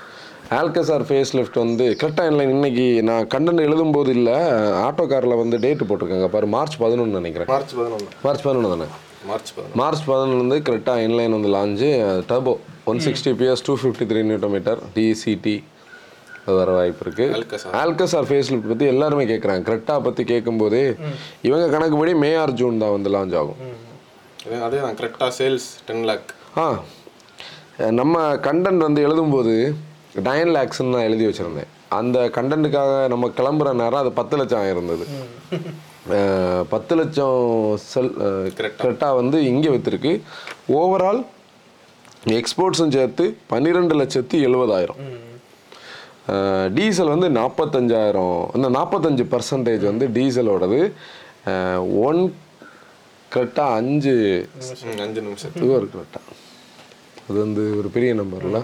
ஆல்கசார் 0.51 1.05
ஃபேஸ் 1.07 1.31
லிஃப்ட் 1.37 1.57
வந்து 1.57 1.85
கரெக்டாக 2.01 2.31
இல்லை 2.31 2.43
இன்னைக்கு 2.49 2.85
நான் 3.03 3.27
கண்டென்ட் 3.27 3.61
எழுதும்போது 3.61 4.09
இல்லை 4.09 4.35
ஆட்டோ 4.83 5.03
காரில் 5.07 5.39
வந்து 5.39 5.57
டேட்டு 5.57 5.87
போட்டிருக்காங்க. 5.89 6.27
பாரு 6.29 6.47
மார்ச் 6.47 6.75
பதினொன்று 6.79 7.19
நினைக்கிறேன். 7.19 7.49
மார்ச் 7.49 7.73
பதினொன்று 7.75 8.07
மார்ச் 8.25 8.43
பதினொன்று 8.45 8.71
தானே? 8.73 8.87
மார்ச் 9.27 9.51
பதினொன்று 9.53 9.77
மார்ச் 9.81 10.03
பதினொன்று 10.07 10.41
வந்து 10.43 10.57
கரெக்டாக 10.67 11.05
இன்லைன் 11.05 11.35
வந்து 11.37 11.51
launch 11.55 11.89
turbo 12.29 12.53
one 12.85 13.01
sixty 13.05 13.31
PS 13.39 13.65
two 13.65 13.75
fifty 13.75 14.05
three 14.05 14.21
meter 14.27 14.81
DCT 14.95 15.55
வர 16.51 16.69
வாய்ப்பு 16.71 17.03
இருக்குது 17.05 17.71
ஆல்கசார் 17.81 18.27
ஃபேஸ் 18.27 18.51
லிஃப்ட் 18.51 18.67
பற்றி 18.67 18.85
எல்லாருமே 18.85 19.25
கேட்குறாங்க 19.25 19.63
கரெக்டாக 19.69 20.03
பற்றி 20.03 20.23
கேட்கும்போதே 20.23 20.83
இவங்க 21.41 21.65
கணக்குப்படி 21.69 22.13
மே 22.23 22.31
ஆர் 22.35 22.53
ஜூன் 22.53 22.77
தான் 22.77 22.93
வந்து 22.93 23.09
லான்ச் 23.09 23.35
ஆகும். 23.35 23.59
அதே 24.45 24.57
அதே 24.65 24.79
தான். 24.79 24.95
கரெக்டாக 24.95 25.31
சேல்ஸ் 25.39 25.67
டென் 25.87 26.05
லேக் 26.05 26.29
ஆ. 26.57 26.67
நம்ம 27.91 28.15
கண்டென்ட் 28.43 28.83
வந்து 28.83 29.01
எழுதும்போது 29.07 29.55
நைன் 30.15 30.51
லேக்ஸ்ன்னு 30.53 30.89
நான் 30.89 31.01
எழுதி 31.01 31.25
வச்சுருந்தேன். 31.25 31.69
அந்த 31.89 32.29
கண்டென்ட்டுக்காக 32.29 33.07
நம்ம 33.07 33.27
கிளம்புற 33.37 33.73
நேரம் 33.73 33.99
அது 33.99 34.11
பத்து 34.11 34.37
லட்சம் 34.37 34.59
ஆயிருந்தது. 34.59 35.05
அஹ், 36.09 36.63
பத்து 36.69 36.95
லட்சம் 36.95 37.37
செல் 37.83 38.11
கரெக்டாக 38.79 39.15
வந்து 39.15 39.45
இங்கே 39.45 39.69
விற்றுருக்கு 39.69 40.13
ஓவரால் 40.73 41.21
எக்ஸ்போர்ட்ஸும் 42.31 42.91
சேர்த்து 42.91 43.37
பன்னிரெண்டு 43.47 43.95
லட்சத்தி 43.99 44.37
எழுபதாயிரம். 44.45 45.01
டீசல் 46.73 47.07
வந்து 47.07 47.29
நாற்பத்தஞ்சாயிரம் 47.31 48.49
அந்த 48.51 48.69
நாற்பத்தஞ்சு 48.69 49.25
பர்சன்டேஜ் 49.25 49.83
வந்து 49.83 50.07
டீசலோடது 50.07 50.79
ஒன் 52.01 52.21
கரெக்டாக 53.31 53.73
அஞ்சு 53.73 54.15
அஞ்சு 54.99 55.21
நிமிஷம். 55.21 55.51
இது 55.55 55.71
ஒரு 55.73 55.89
கரெக்டாக 55.93 56.33
அது 57.29 57.39
வந்து 57.39 57.77
ஒரு 57.77 57.87
பெரிய 57.87 58.13
நம்பர்ல 58.13 58.57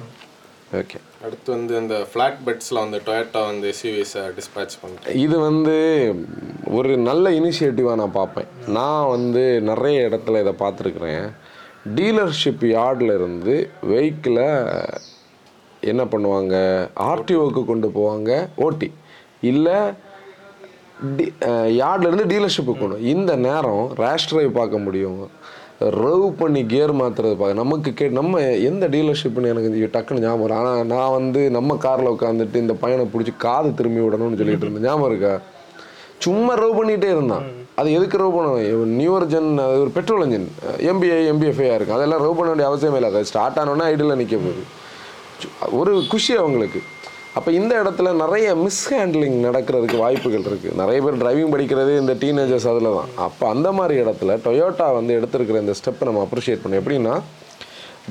ஓகே 0.80 0.98
அடுத்து 1.26 1.50
வந்து 1.56 1.74
இந்த 1.82 1.96
ஃப்ளாட் 2.10 2.38
பெட்ஸில் 2.46 2.82
வந்து 2.84 3.00
டொயட்டா 3.08 3.42
வந்து 3.48 3.66
எஸ்யூவிஸை 3.72 4.22
டிஸ்பேச் 4.38 4.76
பண்ணிட்டு 4.82 5.16
இது 5.26 5.38
வந்து 5.40 5.76
ஒரு 6.78 6.92
நல்ல 7.08 7.26
இனிஷியேட்டிவாக 7.40 8.00
நான் 8.02 8.18
பார்ப்பேன். 8.20 8.50
நான் 8.78 9.10
வந்து 9.16 9.44
நிறைய 9.70 9.98
இடத்துல 10.10 10.42
இதை 10.44 10.54
பார்த்துருக்குறேன். 10.64 11.26
டீலர்ஷிப் 11.98 12.64
யார்டில் 12.76 13.14
இருந்து 13.18 13.56
வெஹிக்கிளை 13.92 14.50
என்ன 15.92 16.04
பண்ணுவாங்க? 16.14 16.56
ஆர்டிஓக்கு 17.12 17.64
கொண்டு 17.66 17.88
போவாங்க 17.98 18.32
ஓட்டி 18.66 18.90
இல்லை 19.52 19.78
டி 21.18 21.26
யார்ட்லேருந்து 21.82 22.26
டீலர்ஷிப்புக்கு 22.32 22.82
கொண்டு 22.82 22.98
இந்த 23.14 23.32
நேரம் 23.48 23.86
ரேஷ் 24.02 24.30
டிரைவ் 24.32 24.52
பார்க்க 24.60 24.86
முடியும். 24.88 25.22
ரவ் 26.04 26.26
பண்ணி 26.40 26.62
கியர் 26.72 26.94
மாற்றுறது 27.00 27.36
பார்க்க 27.40 27.62
நமக்கு 27.62 27.90
கே 28.00 28.06
நம்ம 28.18 28.42
எந்த 28.70 28.88
டீலர்ஷிப்னு 28.96 29.52
எனக்கு 29.54 29.90
டக்குன்னு 29.96 30.24
ஞாபகம் 30.26 30.44
வரும். 30.44 30.58
ஆனால் 30.60 30.86
நான் 30.92 31.16
வந்து 31.18 31.42
நம்ம 31.58 31.78
காரில் 31.86 32.12
உட்காந்துட்டு 32.16 32.62
இந்த 32.64 32.74
பையனை 32.84 33.06
பிடிச்சி 33.14 33.34
காது 33.46 33.72
திரும்பி 33.80 34.02
விடணும்னு 34.06 34.40
சொல்லிட்டு 34.42 34.66
இருந்தேன். 34.66 34.88
ஞாபகம் 34.90 35.10
இருக்கா? 35.12 35.34
சும்மா 36.26 36.54
ரவ் 36.64 36.78
பண்ணிகிட்டே 36.80 37.10
இருந்தான். 37.16 37.46
அது 37.82 37.90
எதுக்கு 37.98 38.22
ரவ் 38.22 38.36
பண்ணுவோம் 38.38 38.96
நியூவர் 39.00 39.26
ஜென் 39.34 39.52
அது 39.66 39.78
ஒரு 39.86 39.92
பெட்ரோல் 39.98 40.24
இன்ஜின் 40.26 40.48
எம்பிஐ 40.92 41.20
எம்பிஎஃப்ஐயாக 41.34 41.78
இருக்கும் 41.78 41.98
அதெல்லாம் 41.98 42.24
ரவ் 42.26 42.38
பண்ண 42.40 42.50
வேண்டிய 42.52 42.70
அவசியமே 42.72 43.00
இல்லை. 43.00 43.10
அது 43.14 43.30
ஸ்டார்ட் 43.32 43.60
ஆனோன்னா 43.62 43.88
ஐடியில் 43.94 44.20
நிற்க 44.22 44.38
போகுது. 44.46 44.64
ஒரு 45.80 45.94
குஷி 46.12 46.34
அவங்களுக்கு. 46.42 46.82
அப்போ 47.38 47.50
இந்த 47.58 47.74
இடத்துல 47.82 48.10
நிறைய 48.22 48.48
மிஸ்ஹேண்ட்லிங் 48.64 49.38
நடக்கிறதுக்கு 49.46 49.98
வாய்ப்புகள் 50.04 50.48
இருக்குது 50.50 50.78
நிறைய 50.80 50.98
பேர் 51.04 51.20
டிரைவிங் 51.22 51.54
படிக்கிறது 51.54 51.92
இந்த 52.02 52.14
டீனேஜர்ஸ் 52.24 52.68
அதில் 52.72 52.90
தான் 52.98 53.12
அப்போ 53.26 53.44
அந்த 53.54 53.68
மாதிரி 53.78 53.96
இடத்துல 54.04 54.36
டொயோட்டா 54.46 54.88
வந்து 54.98 55.16
எடுத்திருக்கிற 55.20 55.60
இந்த 55.64 55.76
ஸ்டெப்பை 55.80 56.08
நம்ம 56.10 56.24
அப்ரிஷியேட் 56.28 56.62
பண்ணோம் 56.64 56.82
எப்படின்னா 56.82 57.14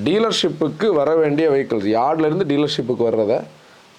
டீலர்ஷிப்புக்கு 0.06 0.88
வர 1.00 1.11
வேண்டிய 1.22 1.46
வெஹிக்கிள்ஸ் 1.54 1.88
யார்ட்லேருந்து 1.96 2.46
டீலர்ஷிப்புக்கு 2.52 3.04
வர்றதை 3.09 3.38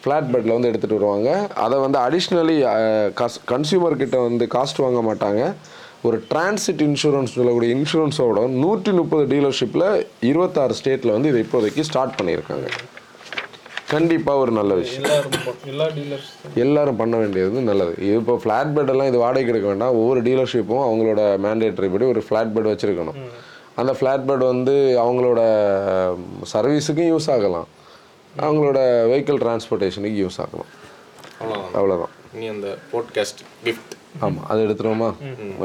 ஃப்ளாட் 0.04 0.32
பெட்டில் 0.34 0.56
வந்து 0.56 0.70
எடுத்துகிட்டு 0.70 1.00
வருவாங்க. 1.00 1.32
அதை 1.64 1.76
வந்து 1.86 1.98
அடிஷ்னலி 2.06 2.56
கன்சியூமர் 3.52 4.02
கிட்ட 4.02 4.18
வந்து 4.28 4.46
காஸ்ட் 4.56 4.82
வாங்க 4.86 5.02
மாட்டாங்க. 5.10 5.42
ஒரு 6.08 6.18
டிரான்சிட் 6.32 6.82
இன்சூரன்ஸ் 6.88 7.36
சொல்லக்கூடிய 7.38 7.76
இன்சூரன்ஸோட 7.78 8.48
நூற்றி 8.64 8.94
முப்பது 9.00 9.26
டீலர்ஷிப்பில் 9.34 9.86
இருபத்தாறு 10.30 10.78
ஸ்டேட்டில் 10.80 11.16
வந்து 11.16 11.32
இதை 11.34 11.42
இப்போதைக்கு 11.46 11.88
ஸ்டார்ட் 11.90 12.18
பண்ணியிருக்காங்க. 12.20 12.70
கண்டிப்பாக 13.94 14.42
ஒரு 14.44 14.52
நல்ல 14.58 14.74
விஷயம். 14.82 15.06
எல்லாரும் 16.64 17.00
பண்ண 17.02 17.16
வேண்டியது 17.22 17.62
நல்லது. 17.70 17.94
இது 18.08 18.16
இப்போ 18.22 18.36
ஃப்ளாட் 18.44 18.74
பெட் 18.76 18.92
எல்லாம் 18.94 19.10
இது 19.12 19.24
வாடகைக்கு 19.24 19.54
எடுக்க 19.54 19.68
வேண்டாம். 19.72 19.96
ஒவ்வொரு 20.02 20.22
டீலர்ஷிப்பும் 20.28 20.84
அவங்களோட 20.88 21.22
மேண்டேட்டரி 21.46 21.90
படி 21.94 22.06
ஒரு 22.14 22.24
ஃப்ளாட் 22.28 22.54
பெட் 22.56 22.70
வச்சுருக்கணும். 22.72 23.18
அந்த 23.82 23.92
ஃப்ளாட் 23.98 24.26
பெட் 24.30 24.44
வந்து 24.52 24.76
அவங்களோட 25.04 25.42
சர்வீஸுக்கும் 26.54 27.10
யூஸ் 27.14 27.30
ஆகலாம். 27.36 27.68
அவங்களோட 28.46 28.80
வெஹிக்கிள் 29.12 29.42
டிரான்ஸ்போர்ட்டேஷனுக்கு 29.44 30.20
யூஸ் 30.24 30.40
ஆகலாம். 30.46 30.70
அவ்வளோதான் 31.42 31.76
அவ்வளோதான் 31.80 32.14
நீ 32.40 32.46
அந்த 32.56 32.68
போட்காஸ்ட் 32.92 33.42
கிஃப்ட் 33.66 33.94
ஆமாம் 34.26 34.46
அது 34.52 34.60
எடுத்துருவோமா? 34.68 35.10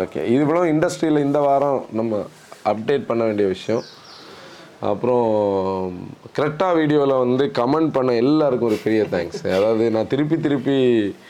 ஓகே 0.03 0.21
இது 0.35 0.43
போல 0.49 0.65
இண்டஸ்ட்ரியில் 0.73 1.25
இந்த 1.27 1.39
வாரம் 1.49 1.81
நம்ம 1.99 2.21
அப்டேட் 2.73 3.09
பண்ண 3.11 3.23
வேண்டிய 3.29 3.47
விஷயம். 3.55 3.83
அப்புறம் 4.81 5.29
கரெக்டாக 6.39 6.75
வீடியோவில் 6.75 7.12
வந்து 7.17 7.45
கமெண்ட் 7.59 7.93
பண்ண 7.93 8.15
எல்லாருக்கும் 8.15 8.69
ஒரு 8.69 8.79
பெரிய 8.85 9.03
தேங்க்ஸ் 9.03 9.47
அதாவது 9.47 9.91
நான் 9.91 10.07
திருப்பி 10.07 10.37
திருப்பி 10.37 10.77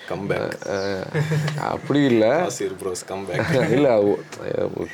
கம்பேக் 0.09 0.57
அப்படி 1.61 2.01
இல்லை. 2.05 2.31
இல்லை 3.77 3.93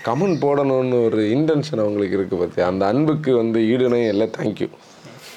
கமெண்ட் 0.04 0.40
போடணும்னு 0.40 1.04
ஒரு 1.04 1.22
இன்டென்ஷன் 1.22 1.78
அவங்களுக்கு 1.78 2.18
இருக்குது 2.18 2.40
பார்த்தியா 2.42 2.66
அந்த 2.66 2.86
அன்புக்கு 2.86 3.36
வந்து 3.36 3.60
ஈடுனே 3.60 4.08
இல்லை 4.08 4.30
தேங்க்யூ 4.38 4.68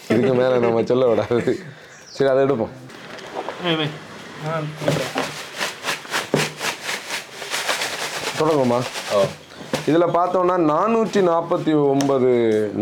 இதுக்கு 0.09 0.33
மேலே 0.33 0.57
நம்ம 0.57 0.83
சொல்ல 0.83 1.07
விடாது 1.07 1.57
சரி 2.11 2.29
அதை 2.29 2.45
எடுப்போம். 2.45 2.73
தொடங்குமா 8.39 8.79
ஓ 9.13 9.25
இதில் 9.89 10.13
பார்த்தோம்னா 10.17 10.55
நானூற்றி 10.73 11.21
நாற்பத்தி 11.31 11.73
ஒன்பது 11.93 12.29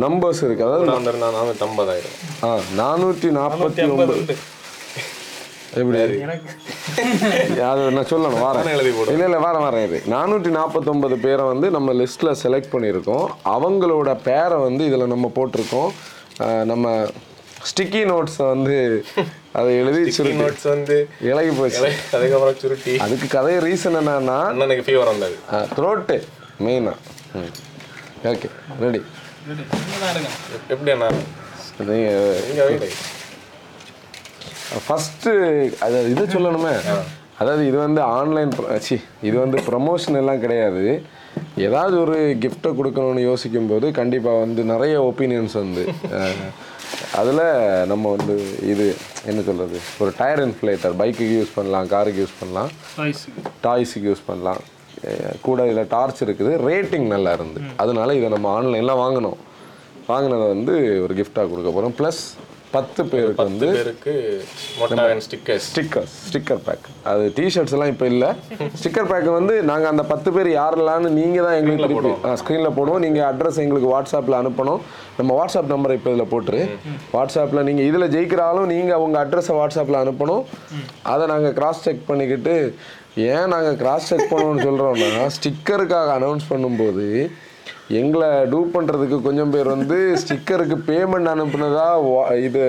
நம்பர்ஸ் 0.04 0.42
இருக்குது 0.46 0.68
அதாவது 0.68 0.86
நான் 0.92 1.22
நான் 1.24 1.38
நானூற்றி 1.38 1.64
ஐம்பதாயிரம். 1.68 2.14
ஆ 2.46 2.50
நானூற்றி 2.82 3.30
நாற்பத்தி 3.40 3.82
ஒன்பது. 3.94 4.36
எப்படி? 5.82 6.00
எனக்கு 6.26 6.50
அது 7.70 7.84
நான் 7.96 8.10
சொல்லணும் 8.12 8.44
வரேன். 8.46 8.64
நானே 8.64 8.74
எழுதி 8.78 8.92
போடுறேன். 8.96 9.16
இல்லை 9.16 9.28
இல்லை 9.30 9.40
வரேன் 9.46 9.66
வரேன் 9.68 9.86
இரு 9.88 10.00
நானூற்றி 10.14 10.52
நாற்பத்தொம்பது 10.58 11.16
பேரை 11.26 11.46
வந்து 11.52 11.70
நம்ம 11.76 11.94
லிஸ்ட்டில் 12.02 12.40
செலக்ட் 12.44 12.74
பண்ணியிருக்கோம். 12.74 13.26
அவங்களோட 13.56 14.10
பேரை 14.28 14.58
வந்து 14.68 14.86
இதில் 14.90 15.12
நம்ம 15.14 15.32
போட்டிருக்கோம். 15.38 15.92
நம்ம 16.72 16.94
ஸ்டிக்கி 17.70 18.04
நோட்ஸை 18.12 18.46
வந்து 18.54 18.78
அதை 19.60 19.72
எழுதி 19.82 20.04
சுருட்டி. 20.16 20.40
நோட்ஸ் 20.44 20.68
வந்து 20.74 20.96
இலகி 21.32 21.52
போச்சு. 21.60 21.90
அதுக்கப்புறம் 22.16 22.58
சுருட்டி. 22.64 22.94
அதுக்கு 23.06 23.28
கதை 23.36 23.58
ரீசன் 23.68 24.00
என்னன்னா 24.02 24.40
அண்ணனுக்கு 24.54 24.86
ஃபீவர் 24.88 25.12
வந்தது. 25.14 25.38
த்ரோட்டு 25.76 26.18
மெயினாக 26.60 26.98
ஓகே 28.26 28.50
ரெடி 28.80 29.00
ரெடி 29.48 29.64
தான் 29.94 30.10
எடுங்க 30.10 30.30
எப்- 30.54 30.70
எப்படி 30.70 30.92
அண்ணா? 30.92 31.08
நீங்கள் 31.80 32.94
ஃபஸ்ட்டு 34.86 35.32
அது 35.80 36.10
இது 36.10 36.24
சொல்லணுமே. 36.28 36.74
அதாவது 37.38 37.68
இது 37.68 37.78
வந்து 37.78 38.02
ஆன்லைன் 38.12 38.52
சி 38.80 38.96
இது 39.22 39.40
வந்து 39.40 39.58
ப்ரமோஷன் 39.62 40.18
எல்லாம் 40.18 40.40
கிடையாது. 40.40 40.84
ஏதாவது 41.58 42.02
ஒரு 42.02 42.16
கிஃப்ட்டை 42.42 42.72
கொடுக்கணும்னு 42.74 43.20
யோசிக்கும் 43.22 43.68
போது 43.68 43.92
கண்டிப்பாக 43.92 44.40
வந்து 44.40 44.64
நிறைய 44.64 45.02
ஒப்பீனியன்ஸ் 45.04 45.54
வந்து 45.54 45.84
அதில் 47.14 47.42
நம்ம 47.86 48.10
வந்து 48.12 48.36
இது 48.66 48.86
என்ன 49.26 49.42
சொல்கிறது 49.42 49.80
ஒரு 50.00 50.14
டயர் 50.18 50.42
இன்ஃப்ளேட்டர் 50.46 50.96
பைக்குக்கு 51.00 51.36
யூஸ் 51.38 51.56
பண்ணலாம் 51.56 51.88
காருக்கு 51.88 52.24
யூஸ் 52.24 52.40
பண்ணலாம். 52.40 52.72
டாய்ஸுக்கு 53.64 54.10
யூஸ் 54.10 54.28
பண்ணலாம். 54.28 54.62
கூட 55.48 55.60
இதில் 55.72 55.92
டார்ச் 55.96 56.24
இருக்குது. 56.28 56.54
ரேட்டிங் 56.70 57.10
நல்லா 57.16 57.34
இருந்து. 57.40 57.62
அதனால 57.84 58.16
இதை 58.22 58.30
நம்ம 58.38 58.50
ஆன்லைனில் 58.60 59.02
வாங்கினோம் 59.04 59.40
வாங்கினதை 60.14 60.48
வந்து 60.56 60.74
ஒரு 61.04 61.14
கிஃப்டாக 61.22 61.48
கொடுக்க 61.52 61.70
போகிறோம் 61.76 61.98
ப்ளஸ் 62.00 62.24
பத்து 62.76 63.02
பேருக்கு 63.10 63.44
வந்து 63.48 63.68
மொட்டாவன் 64.78 65.20
ஸ்டிக்கர்ஸ் 65.26 65.66
ஸ்டிக்கர் 65.72 66.08
ஸ்டிக்கர் 66.28 66.62
பேக் 66.68 66.86
அது 67.12 67.26
டிஷர்ட்ஸ் 67.38 67.74
எல்லாம் 67.76 67.92
இப்போ 67.94 68.06
இல்லை. 68.14 68.30
ஸ்டிக்கர் 68.80 69.10
பேக் 69.12 69.28
வந்து 69.36 69.56
நாங்கள் 69.70 69.92
அந்த 69.92 70.04
பத்து 70.12 70.30
பேர் 70.36 70.50
யாரெல்லாம்னு 70.60 71.12
நீங்கள் 71.20 71.46
தான் 71.48 71.58
எங்களுக்கு 71.60 71.90
திருப்பி 71.92 72.40
ஸ்க்ரீனில் 72.42 72.76
போடுவோம். 72.78 73.04
நீங்கள் 73.06 73.28
அட்ரஸ் 73.30 73.62
எங்களுக்கு 73.64 73.92
வாட்ஸ்அப்பில் 73.94 74.40
அனுப்பணும். 74.40 74.82
நம்ம 75.20 75.36
வாட்ஸ்அப் 75.40 75.72
நம்பரை 75.74 75.98
இப்போ 76.00 76.12
இதில் 76.14 76.32
போட்டுரு. 76.34 76.62
வாட்ஸ்அப்பில் 77.16 77.66
நீங்கள் 77.70 77.90
இதில் 77.92 78.12
ஜெயிக்கிறாலும் 78.16 78.68
நீங்கள் 78.74 79.04
உங்கள் 79.06 79.22
அட்ரஸை 79.24 79.56
வாட்ஸ்அப்பில் 79.60 80.02
அனுப்பணும். 80.04 80.44
அதை 81.14 81.28
நாங்கள் 81.34 81.56
கிராஸ் 81.60 81.86
செக் 81.88 82.04
பண்ணிக்கிட்டு 82.10 82.56
ஏன் 83.22 83.48
நாங்கள் 83.48 83.76
கிராஸ் 83.76 84.08
செக் 84.08 84.32
பண்ணணும்னு 84.32 84.64
சொல்கிறோம்னா 84.64 85.26
ஸ்டிக்கருக்காக 85.30 86.10
அனௌன்ஸ் 86.14 86.46
பண்ணும்போது 86.50 87.08
எங்களை 87.90 88.30
டூ 88.46 88.60
பண்ணுறதுக்கு 88.76 89.18
கொஞ்சம் 89.22 89.50
பேர் 89.50 89.68
வந்து 89.68 89.98
ஸ்டிக்கருக்கு 90.16 90.78
பேமெண்ட் 90.88 91.32
அனுப்புனதா 91.34 91.88
இது 92.40 92.64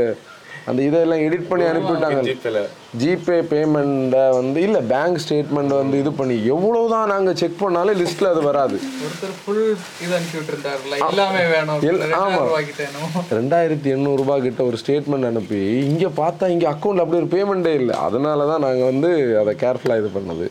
அந்த 0.66 0.80
இதெல்லாம் 0.82 1.22
எடிட் 1.24 1.48
பண்ணி 1.48 1.64
அனுப்பிவிட்டாங்க. 1.64 2.20
ஜிபேல 2.26 2.60
ஜிபே 3.00 3.36
பேமெண்ட்டை 3.50 4.22
வந்து 4.36 4.58
இல்லை 4.60 4.80
பேங்க் 4.84 5.20
ஸ்டேட்மெண்ட் 5.24 5.72
வந்து 5.74 5.96
இது 5.98 6.12
பண்ணி 6.12 6.36
எவ்வளோ 6.46 6.88
தான் 6.88 7.08
நாங்கள் 7.08 7.36
செக் 7.36 7.58
பண்ணாலும் 7.58 7.98
லிஸ்ட்டில் 8.00 8.30
அது 8.30 8.42
வராது. 8.42 8.76
ஒருத்தர் 9.04 9.34
ஃபுல் 9.40 9.60
இது 10.04 10.12
அனுப்பி 10.14 10.36
விட்டுருந்தாருல 10.38 10.98
எல்லாமே 11.08 11.42
வேணும். 11.46 11.82
எல்- 11.82 12.00
ரெண்டாயிரம் 12.04 12.22
ஆமா. 12.22 12.40
ரூபாய் 12.44 12.68
கிட்ட 12.70 13.36
ரெண்டாயிரத்தி 13.38 13.90
எண்ணூறுபா 13.94 14.36
கிட்ட 14.42 14.62
ஒரு 14.64 14.78
ஸ்டேட்மெண்ட் 14.82 15.26
அனுப்பி 15.26 15.60
இங்கே 15.84 16.10
பார்த்தா 16.16 16.48
இங்கே 16.48 16.66
அக்கௌண்ட் 16.66 17.02
அப்படி 17.04 17.20
ஒரு 17.22 17.30
பேமெண்ட்டே 17.34 17.74
இல்லை. 17.74 17.96
அதனால 18.06 18.46
தான் 18.52 18.60
நாங்கள் 18.60 18.90
வந்து 18.92 19.10
அதை 19.42 19.54
கேர்ஃபுல்லாக 19.56 20.02
இது 20.02 20.10
பண்ணது. 20.14 20.48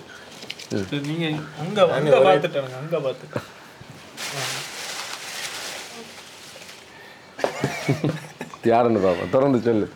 அங்க 1.59 1.81
அங்க 1.95 2.17
அங்க 2.77 3.01
யாருன்னு 8.65 8.99
பார்ப்போம் 8.99 9.29
திறந்து 9.29 9.59
சொல்லு. 9.61 9.87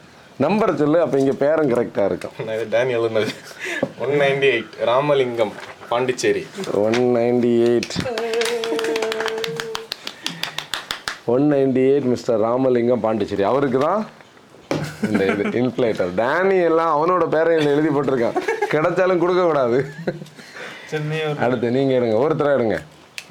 நம்பர் 0.43 0.79
சொல்லு 0.81 0.97
அப்போ 1.03 1.15
இங்கே 1.21 1.35
பேரும் 1.43 1.71
கரெக்டாக 1.73 2.09
இருக்கும் 2.09 2.35
நான் 2.47 2.55
இது 2.57 2.65
டேனி 2.73 2.91
எழுதுனது 2.97 3.31
one 4.03 4.13
ninety 4.21 4.47
eight 4.55 4.73
Ramalingam 4.89 5.53
Pondicherry. 5.91 6.41
One 6.83 6.99
ninety 7.15 7.51
eight 7.69 7.93
one 11.33 11.45
ninety 11.53 11.81
eight 11.91 12.09
mister 12.13 12.39
Ramalingam 12.47 13.03
Pondicherry. 13.05 13.43
அவருக்கு 13.51 13.79
தான் 13.87 14.03
இந்த 15.09 15.23
இது 15.31 15.43
இன்ஃப்ளேட்டர் 15.61 16.11
டேனி 16.21 16.57
எல்லாம் 16.69 16.93
அவனோட 16.97 17.23
பேரை 17.35 17.55
எழுதி 17.73 17.89
போட்டிருக்கான். 17.95 18.37
கிடைச்சாலும் 18.73 19.21
கொடுக்கக்கூடாது 19.23 19.79
ஒரு 21.27 21.41
அடுத்து 21.45 21.75
நீங்கள் 21.77 21.97
எடுங்க 21.99 22.17
ஒருத்தர 22.25 22.53
எடுங்க 22.57 22.77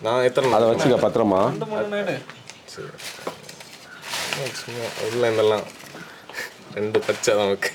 நான் 0.07 0.27
எத்தனை 0.29 0.47
அதை 0.57 0.65
நாள் 0.65 0.73
வச்சுக்க 0.73 0.97
பத்திரமா? 1.05 1.41
ரெண்டு 1.53 1.67
மூணு 1.73 1.87
நேடு 1.95 2.15
சும்மா 4.63 4.87
உள்ள 5.07 5.23
இருந்தெல்லாம் 5.29 5.67
ரெண்டு 6.77 6.99
பச்சை 7.05 7.33
நமக்கு. 7.41 7.71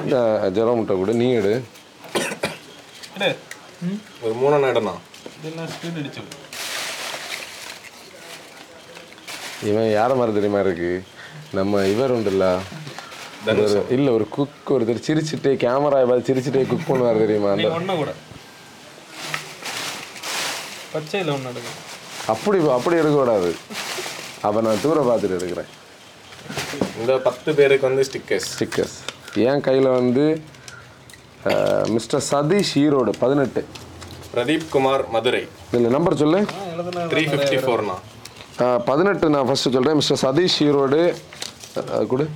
இந்த 0.00 0.16
ஜெரம் 0.56 0.78
முட்டை 0.78 0.94
கூட 0.96 1.12
நீ 1.20 1.26
எடு. 1.38 1.52
ஒரு 4.24 4.34
மூணு 4.40 4.56
அடிச்சு 4.66 6.22
இவன் 9.70 9.88
யார 9.98 10.10
மாதிரி 10.18 10.34
தெரியுமா 10.38 10.60
இருக்கு? 10.66 10.90
நம்ம 11.58 11.84
இவர் 11.92 12.14
உண்டுல்ல. 12.16 12.46
ஒரு 13.46 13.86
இல்லை 13.96 14.10
ஒரு 14.16 14.26
குக் 14.36 14.72
ஒருத்தர் 14.74 15.04
சிரிச்சுட்டே 15.06 15.52
கேமரா 15.64 16.02
பார்த்து 16.10 16.28
சிரிச்சுட்டே 16.28 16.66
குக் 16.72 16.88
பண்ணுவார் 16.90 17.22
தெரியுமா? 17.24 17.50
அந்த 17.54 17.70
ஒண்ணு 17.78 17.96
கூட. 18.02 18.12
பச்சையில் 20.92 21.32
ஒன்று 21.36 21.52
எடுங்க. 21.54 21.72
அப்படி 22.34 22.60
அப்படி 22.76 22.96
எடுக்கக்கூடாது. 23.02 23.50
அப்போ 24.46 24.60
நான் 24.68 24.84
தூர 24.86 24.98
பார்த்துட்டு 25.08 25.38
எடுக்கிறேன். 25.40 25.72
இந்த 27.00 27.12
பத்து 27.28 27.50
பேருக்கு 27.58 27.86
வந்து 27.88 28.04
ஸ்டிக்கர்ஸ் 28.08 28.48
ஸ்டிக்கர்ஸ் 28.54 28.96
என் 29.50 29.64
கையில் 29.68 29.90
வந்து 30.00 30.26
மிஸ்டர் 31.96 32.24
சதீஷ் 32.30 32.74
ஈரோடு 32.84 33.12
பதினெட்டு. 33.22 33.62
பிரதீப் 34.34 34.68
குமார் 34.74 35.02
மதுரை. 35.16 35.42
இதில் 35.70 35.94
நம்பர் 35.96 36.20
சொல்லு. 36.22 36.40
த்ரீ 37.12 37.22
ஃபிஃப்டி 37.32 37.58
ஃபோர்ண்ணா 37.66 37.96
பதினெட்டு 38.90 39.26
நான் 39.34 39.46
ஃபஸ்ட்டு 39.48 39.72
சொல்கிறேன் 39.76 39.98
மிஸ்டர் 40.00 40.20
சதீஷ் 40.24 40.58
ஈரோடு 40.66 41.00
கொடு. 42.12 42.26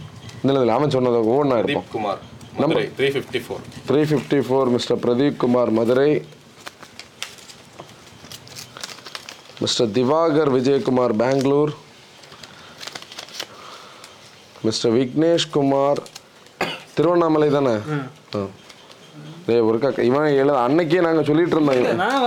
இல்லை 0.43 0.61
இல்லை 0.63 0.75
அவன் 0.79 0.95
சொன்னதை 0.97 1.19
ஒவ்வொன்றா 1.31 1.59
இருப்போம் 1.61 1.87
Pradeep 1.87 1.95
Kumar 1.97 2.21
Madurai 2.61 2.85
three 2.99 3.09
fifty 3.15 3.41
four 3.47 3.65
three 3.89 4.01
fifty 4.11 4.39
four 4.49 4.71
mister 4.77 5.01
Pradeep 5.05 5.41
Kumar 5.45 5.73
Madurai. 5.79 6.11
Mister 9.63 9.91
Diwakar 9.97 10.51
Vijayakumar 10.57 11.15
Bangalore. 11.23 11.73
Mister 14.63 14.93
Vignesh 14.93 15.51
Kumar 15.51 16.03
Tiruvannamalai 16.95 17.51
தானே? 17.51 17.77
ஒரு 19.47 19.79
கக்க 19.79 19.99
இவன் 19.99 20.33
எழுத 20.33 20.53
அன்னைக்கே 20.53 21.01
நாங்கள் 21.01 21.25
சொல்லிட்டு 21.25 21.61
இருந்தோம். 21.61 21.95
நான் 21.95 22.23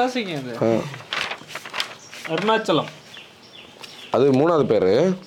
ஆ. 0.62 0.66
அருணாச்சலம். 2.28 2.86
அது 4.12 4.32
மூணாவது 4.32 4.66
பேர். 4.66 5.18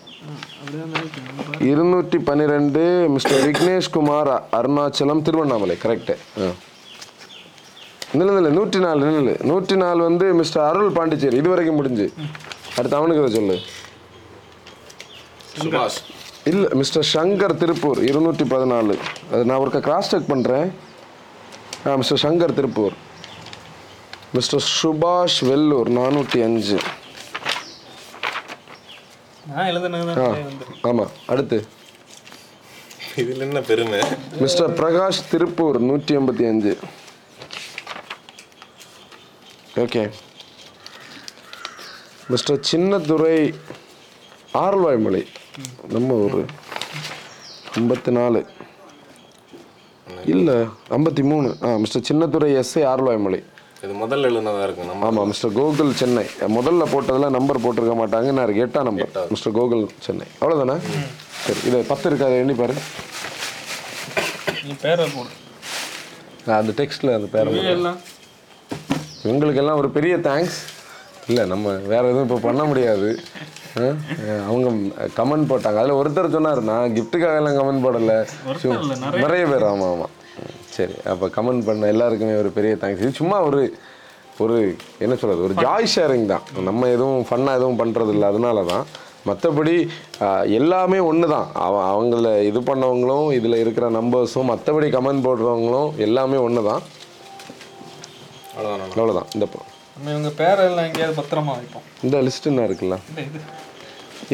இருநூற்றி 1.61 2.19
பன்னிரெண்டு 2.19 3.07
மிஸ்டர் 3.09 3.51
விக்னேஷ் 3.51 3.90
குமார் 3.90 4.29
அ- 4.29 4.47
அருணாச்சலம் 4.53 5.23
திருவண்ணாமலை. 5.23 5.77
கரெக்டு 5.83 6.16
இல்லை 8.12 8.37
இல்லை 8.37 8.51
நூற்றி 8.51 8.79
நாலு 8.79 9.07
நில்லு 9.07 9.45
நூற்றி 9.45 9.77
நாலு 9.77 10.03
வந்து 10.03 10.35
மிஸ்டர் 10.35 10.75
அருள் 10.75 10.90
பாண்டிச்சேரி. 10.90 11.37
இது 11.37 11.49
வரைக்கும் 11.49 11.77
முடிஞ்சு. 11.77 12.12
அடுத்து 12.77 12.97
அவனுக்கு 12.97 13.25
இதை 13.25 13.35
சொல்லு. 13.35 13.61
சுபாஷ். 15.59 16.15
இல்லை 16.51 16.69
மிஸ்டர் 16.81 17.07
சங்கர் 17.15 17.55
திருப்பூர் 17.61 18.01
இருநூற்றி 18.09 18.45
பதினாலு. 18.53 18.95
அது 19.33 19.43
நான் 19.49 19.61
ஒருக்க 19.63 19.81
கிராஸ் 19.87 20.11
செக் 20.13 20.31
பண்ணுறேன் 20.33 20.69
ஆ 21.87 21.95
மிஸ்டர் 22.01 22.21
சங்கர் 22.25 22.57
திருப்பூர். 22.59 22.95
மிஸ்டர் 24.37 24.65
சுபாஷ் 24.81 25.39
வெல்லூர் 25.49 25.91
நானூற்றி 25.99 26.39
அஞ்சு. 26.49 26.79
ஆ 29.57 30.29
ஆமாம் 30.91 31.13
அடுத்து. 31.33 31.59
இதில் 33.23 33.45
என்ன 33.47 33.61
பெருமை? 33.71 34.01
மிஸ்டர் 34.45 34.73
பிரகாஷ் 34.81 35.21
திருப்பூர் 35.31 35.79
நூற்றி 35.89 36.17
எண்பத்தி 36.17 36.45
அஞ்சு. 36.53 36.73
ஓகே. 39.85 40.03
மிஸ்டர் 42.33 42.61
சின்னதுரை 42.71 43.39
ஆர்வாய்மலை 44.67 45.25
நம்ம 45.95 46.14
ஊர் 46.25 46.40
ஐம்பத்தி 47.79 48.11
நாலு 48.16 48.40
இல்லை 50.33 50.57
ஐம்பத்தி 50.97 51.23
மூணு 51.31 51.49
ஆ 51.66 51.69
மிஸ்டர் 51.83 52.05
சின்னதுரை 52.09 52.49
எஸ்ஐ 52.62 52.83
ஆர்வாய்மலை 52.92 53.40
இது 53.85 53.95
முதல்ல 54.03 54.29
எழுதுனதா 54.31 54.62
இருக்கு. 54.66 54.87
நம்ம 54.88 55.07
ஆமாம் 55.09 55.29
மிஸ்டர் 55.31 55.55
கோகுல் 55.59 55.90
சென்னை. 56.01 56.25
முதல்ல 56.57 56.85
போட்டதில் 56.92 57.35
நம்பர் 57.37 57.62
போட்டிருக்க 57.64 57.95
மாட்டாங்க. 58.01 58.29
நான் 58.37 58.47
இருக்கு 58.47 58.64
எட்டாம் 58.66 58.87
நம்பர் 58.88 59.31
மிஸ்டர் 59.35 59.55
கோகுல் 59.59 59.85
சென்னை. 60.07 60.27
அவ்வளோதானே 60.40 60.77
சரி 61.45 61.61
இது 61.69 61.79
பத்து 61.90 62.07
இருக்காது 62.11 62.40
எண்ணி 62.42 62.55
பாரு. 62.61 62.77
நீ 64.66 64.75
பேரை 64.85 65.07
போடு. 65.16 65.31
நான் 66.47 66.61
அந்த 66.62 66.75
டெக்ஸ்ட்டில் 66.81 67.16
அந்த 67.19 67.29
பேரை 67.37 67.53
எல்லாம் 67.77 68.00
இவங்களுக்கெல்லாம் 69.27 69.81
ஒரு 69.83 69.90
பெரிய 69.98 70.17
தேங்க்ஸ் 70.29 70.59
இல்லை 71.31 71.44
நம்ம 71.52 71.77
வேற 71.92 72.02
எதுவும் 72.11 72.27
இப்போ 72.29 72.40
பண்ண 72.48 72.65
முடியாது? 72.73 73.09
அவங்க 74.48 74.68
கமெண்ட் 75.18 75.48
போட்டாங்க. 75.50 75.81
அதில் 75.83 75.98
ஒருத்தர் 76.00 76.35
சொன்னார் 76.37 76.60
நான் 76.70 76.94
கிஃப்ட்டுக்காக 76.96 77.40
எல்லாம் 77.40 77.58
கமெண்ட் 77.60 77.85
போடலை. 77.87 78.18
நிறைய 79.24 79.42
பேர் 79.52 79.66
ஆமாம் 79.72 79.92
ஆமாம் 79.94 80.14
சரி 80.77 80.96
அப்போ 81.12 81.27
கமெண்ட் 81.37 81.66
பண்ண 81.68 81.90
எல்லாருக்குமே 81.94 82.35
ஒரு 82.42 82.50
பெரிய 82.56 82.72
தேங்க்ஸ் 82.83 83.02
இது 83.04 83.18
சும்மா 83.20 83.38
ஒரு 83.48 83.60
ஒரு 84.44 84.56
என்ன 85.04 85.14
சொல்கிறது 85.20 85.44
ஒரு 85.48 85.54
ஜாய் 85.64 85.92
ஷேரிங் 85.92 86.27
தான். 86.33 86.46
நம்ம 86.68 86.88
எதுவும் 86.94 87.22
ஃபன்னாக 87.29 87.58
எதுவும் 87.58 87.79
பண்ணுறது 87.83 88.12
இல்லை 88.14 88.27
அதனால 88.33 88.64
தான். 88.72 88.85
மற்றபடி 89.29 89.74
எல்லாமே 90.58 90.98
ஒன்று 91.10 91.27
தான். 91.35 91.46
அவ 91.66 91.79
அவங்கள 91.92 92.33
இது 92.48 92.60
பண்ணவங்களும் 92.68 93.29
இதில் 93.38 93.62
இருக்கிற 93.62 93.87
நம்பர்ஸும் 93.98 94.50
மற்றபடி 94.52 94.88
கமெண்ட் 94.96 95.24
போடுறவங்களும் 95.27 95.88
எல்லாமே 96.06 96.38
ஒன்று 96.46 96.62
தான். 96.70 96.83
அவ்வளோதான் 98.56 98.90
அவ்வளோதான் 98.90 99.31
இந்த 99.37 99.46
இவங்க 100.12 100.31
பேரெல்லாம் 100.40 100.87
எங்கேயாவது 100.88 101.18
பத்திரமா 101.20 101.52
வைப்போம். 101.58 101.87
இந்த 102.06 102.16
லிஸ்ட் 102.27 102.50
என்ன 102.50 102.64
இருக்குல்ல 102.68 102.96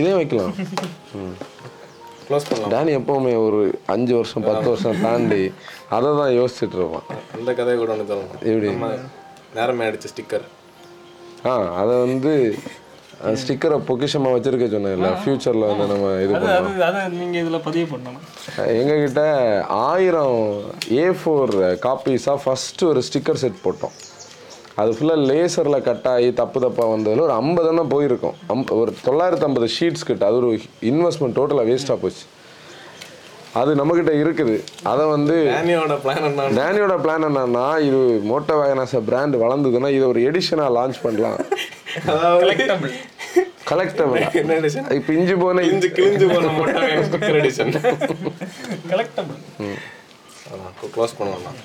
இது 0.00 0.10
வைக்கலாம். 0.18 0.52
க்ளோஸ் 2.26 2.46
பண்ணலாம். 2.48 2.70
டேனி 2.72 2.92
எப்போவுமே 2.98 3.32
ஒரு 3.46 3.60
அஞ்சு 3.94 4.12
வருஷம் 4.18 4.44
பத்து 4.48 4.66
வருஷம் 4.72 5.00
தாண்டி 5.04 5.40
அதை 5.96 6.10
தான் 6.20 6.34
யோசிச்சுட்டு 6.38 6.76
இருப்பான். 6.80 7.08
அந்த 7.36 7.50
கதையை 7.58 7.76
கூட 7.80 7.90
ஒன்று 7.94 8.10
சொல்லணும் 8.10 8.44
எப்படி? 8.52 8.68
நேரமே 9.58 9.88
அடிச்ச 9.88 10.08
ஸ்டிக்கர். 10.12 10.46
ஆ 11.48 11.54
அதை 11.80 11.94
வந்து 12.06 12.32
ஸ்டிக்கரை 13.40 13.76
பொக்கிஷமாக 13.88 14.34
வச்சிருக்க 14.36 14.66
சொன்னேன்ல 14.70 15.08
ஃப்யூச்சரில் 15.22 15.66
வந்து 15.70 15.84
நம்ம 15.92 16.06
இது 16.22 16.32
அது 16.36 16.44
பண்ணலாம். 16.44 16.70
அது 16.70 16.84
அதை 16.88 17.02
நீங்க 17.18 17.36
இதுல 17.42 17.58
பதிவு 17.66 17.86
பண்ணணும். 17.92 18.24
எங்ககிட்ட 18.78 19.22
ஆயிரம் 19.88 20.38
ஏ 21.02 21.04
ஃபோர் 21.20 21.52
காப்பீஸாக 21.86 22.38
ஃபஸ்ட்டு 22.44 22.88
ஒரு 22.92 23.02
ஸ்டிக்கர் 23.08 23.42
செட் 23.42 23.62
போட்டோம். 23.66 23.94
அது 24.80 24.90
ஃபுல்லாக 24.96 25.24
லேசரில் 25.30 25.84
கட் 25.88 26.06
ஆகி 26.12 26.28
தப்பு 26.40 26.58
தப்பாக 26.64 26.88
வந்ததில் 26.92 27.24
ஒரு 27.26 27.34
ஐம்பதுனா 27.40 27.82
போயிருக்கும். 27.94 28.36
அம் 28.52 28.62
ஒரு 28.82 28.90
தொள்ளாயிரத்து 29.06 29.46
ஐம்பது 29.48 29.68
ஷீட்ஸ் 29.78 30.06
கிட்ட. 30.10 30.22
அது 30.28 30.36
ஒரு 30.42 30.50
இன்வெஸ்ட்மெண்ட் 30.90 31.36
டோட்டலாக 31.38 31.66
வேஸ்ட்டாக 31.70 31.98
போச்சு. 32.04 32.24
அது 33.60 33.70
நம்மக்கிட்ட 33.78 34.12
இருக்குது. 34.22 34.54
அதை 34.90 35.04
வந்து 35.14 35.34
டேனியோட 35.54 35.94
பிளான் 36.04 36.24
என்ன? 36.28 36.46
டேனியோட 36.60 36.94
பிளான் 37.04 37.26
என்னன்னா 37.28 37.64
இது 37.88 38.00
மோட்டோ 38.30 38.54
வேகனாஸ் 38.60 38.94
பிராண்ட் 39.08 39.36
வளர்ந்ததுன்னா 39.42 39.90
இதை 39.96 40.06
ஒரு 40.12 40.20
எடிஷனாக 40.28 40.70
லான்ச் 40.76 41.02
பண்ணலாம். 41.06 41.38
கலெக்டபிள் 43.70 44.22
இப்போ 44.98 45.10
இஞ்சி 45.18 45.34
போன 45.42 45.62
கிழிஞ்சு 45.66 45.90
கிழிஞ்சு 45.98 46.26
போன 46.32 46.44
கலெக்டபிள் 48.92 49.38
க்ளோஸ் 50.96 51.16
பண்ணுவோம். 51.18 51.60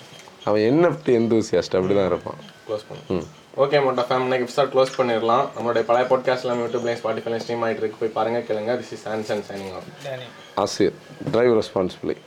அவன் 0.50 0.64
என்எஃப்டி 0.70 1.12
எந்தூசியாஸ்ட் 1.22 1.78
அப்படி 1.80 1.96
தான் 2.00 2.12
இருப்பான். 2.12 2.40
க்ளோஸ் 2.68 2.86
பண்ணுவோம் 2.90 3.24
ஓகே 3.58 3.78
மோட்டா 3.86 4.06
ஃபேம் 4.10 4.20
இன்னைக்கு 4.20 4.46
எபிசோட் 4.46 4.66
க்ளோஸ் 4.66 4.94
பண்ணிடலாம். 4.98 5.48
நம்மளுடைய 5.58 5.82
பழைய 5.82 6.08
பாட்காஸ்ட் 6.10 6.42
எல்லாமே 6.42 6.64
யூடியூப்லையும் 6.66 6.98
ஸ்பாட்டிஃபைலையும் 6.98 7.42
ஸ்ட்ரீம் 7.46 7.64
ஆகிட்டு 7.66 7.82
இருக்கு. 7.84 7.98
போய் 8.00 8.10
பாருங்க 8.10 8.40
கேளுங்க. 8.40 8.76
This 8.78 8.92
is 8.92 9.08
sanction 9.08 9.44
signing 9.50 9.76
off 9.76 10.20
ஆசிரியர் 10.56 10.98
டிரைவ் 11.32 11.52
ரெஸ்பான்சிபிளி 11.52 12.18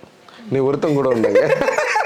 நீ 0.50 0.58
ஒருத்தன் 0.58 0.94
கூட 0.94 1.08
வந்தாங்க. 1.08 1.56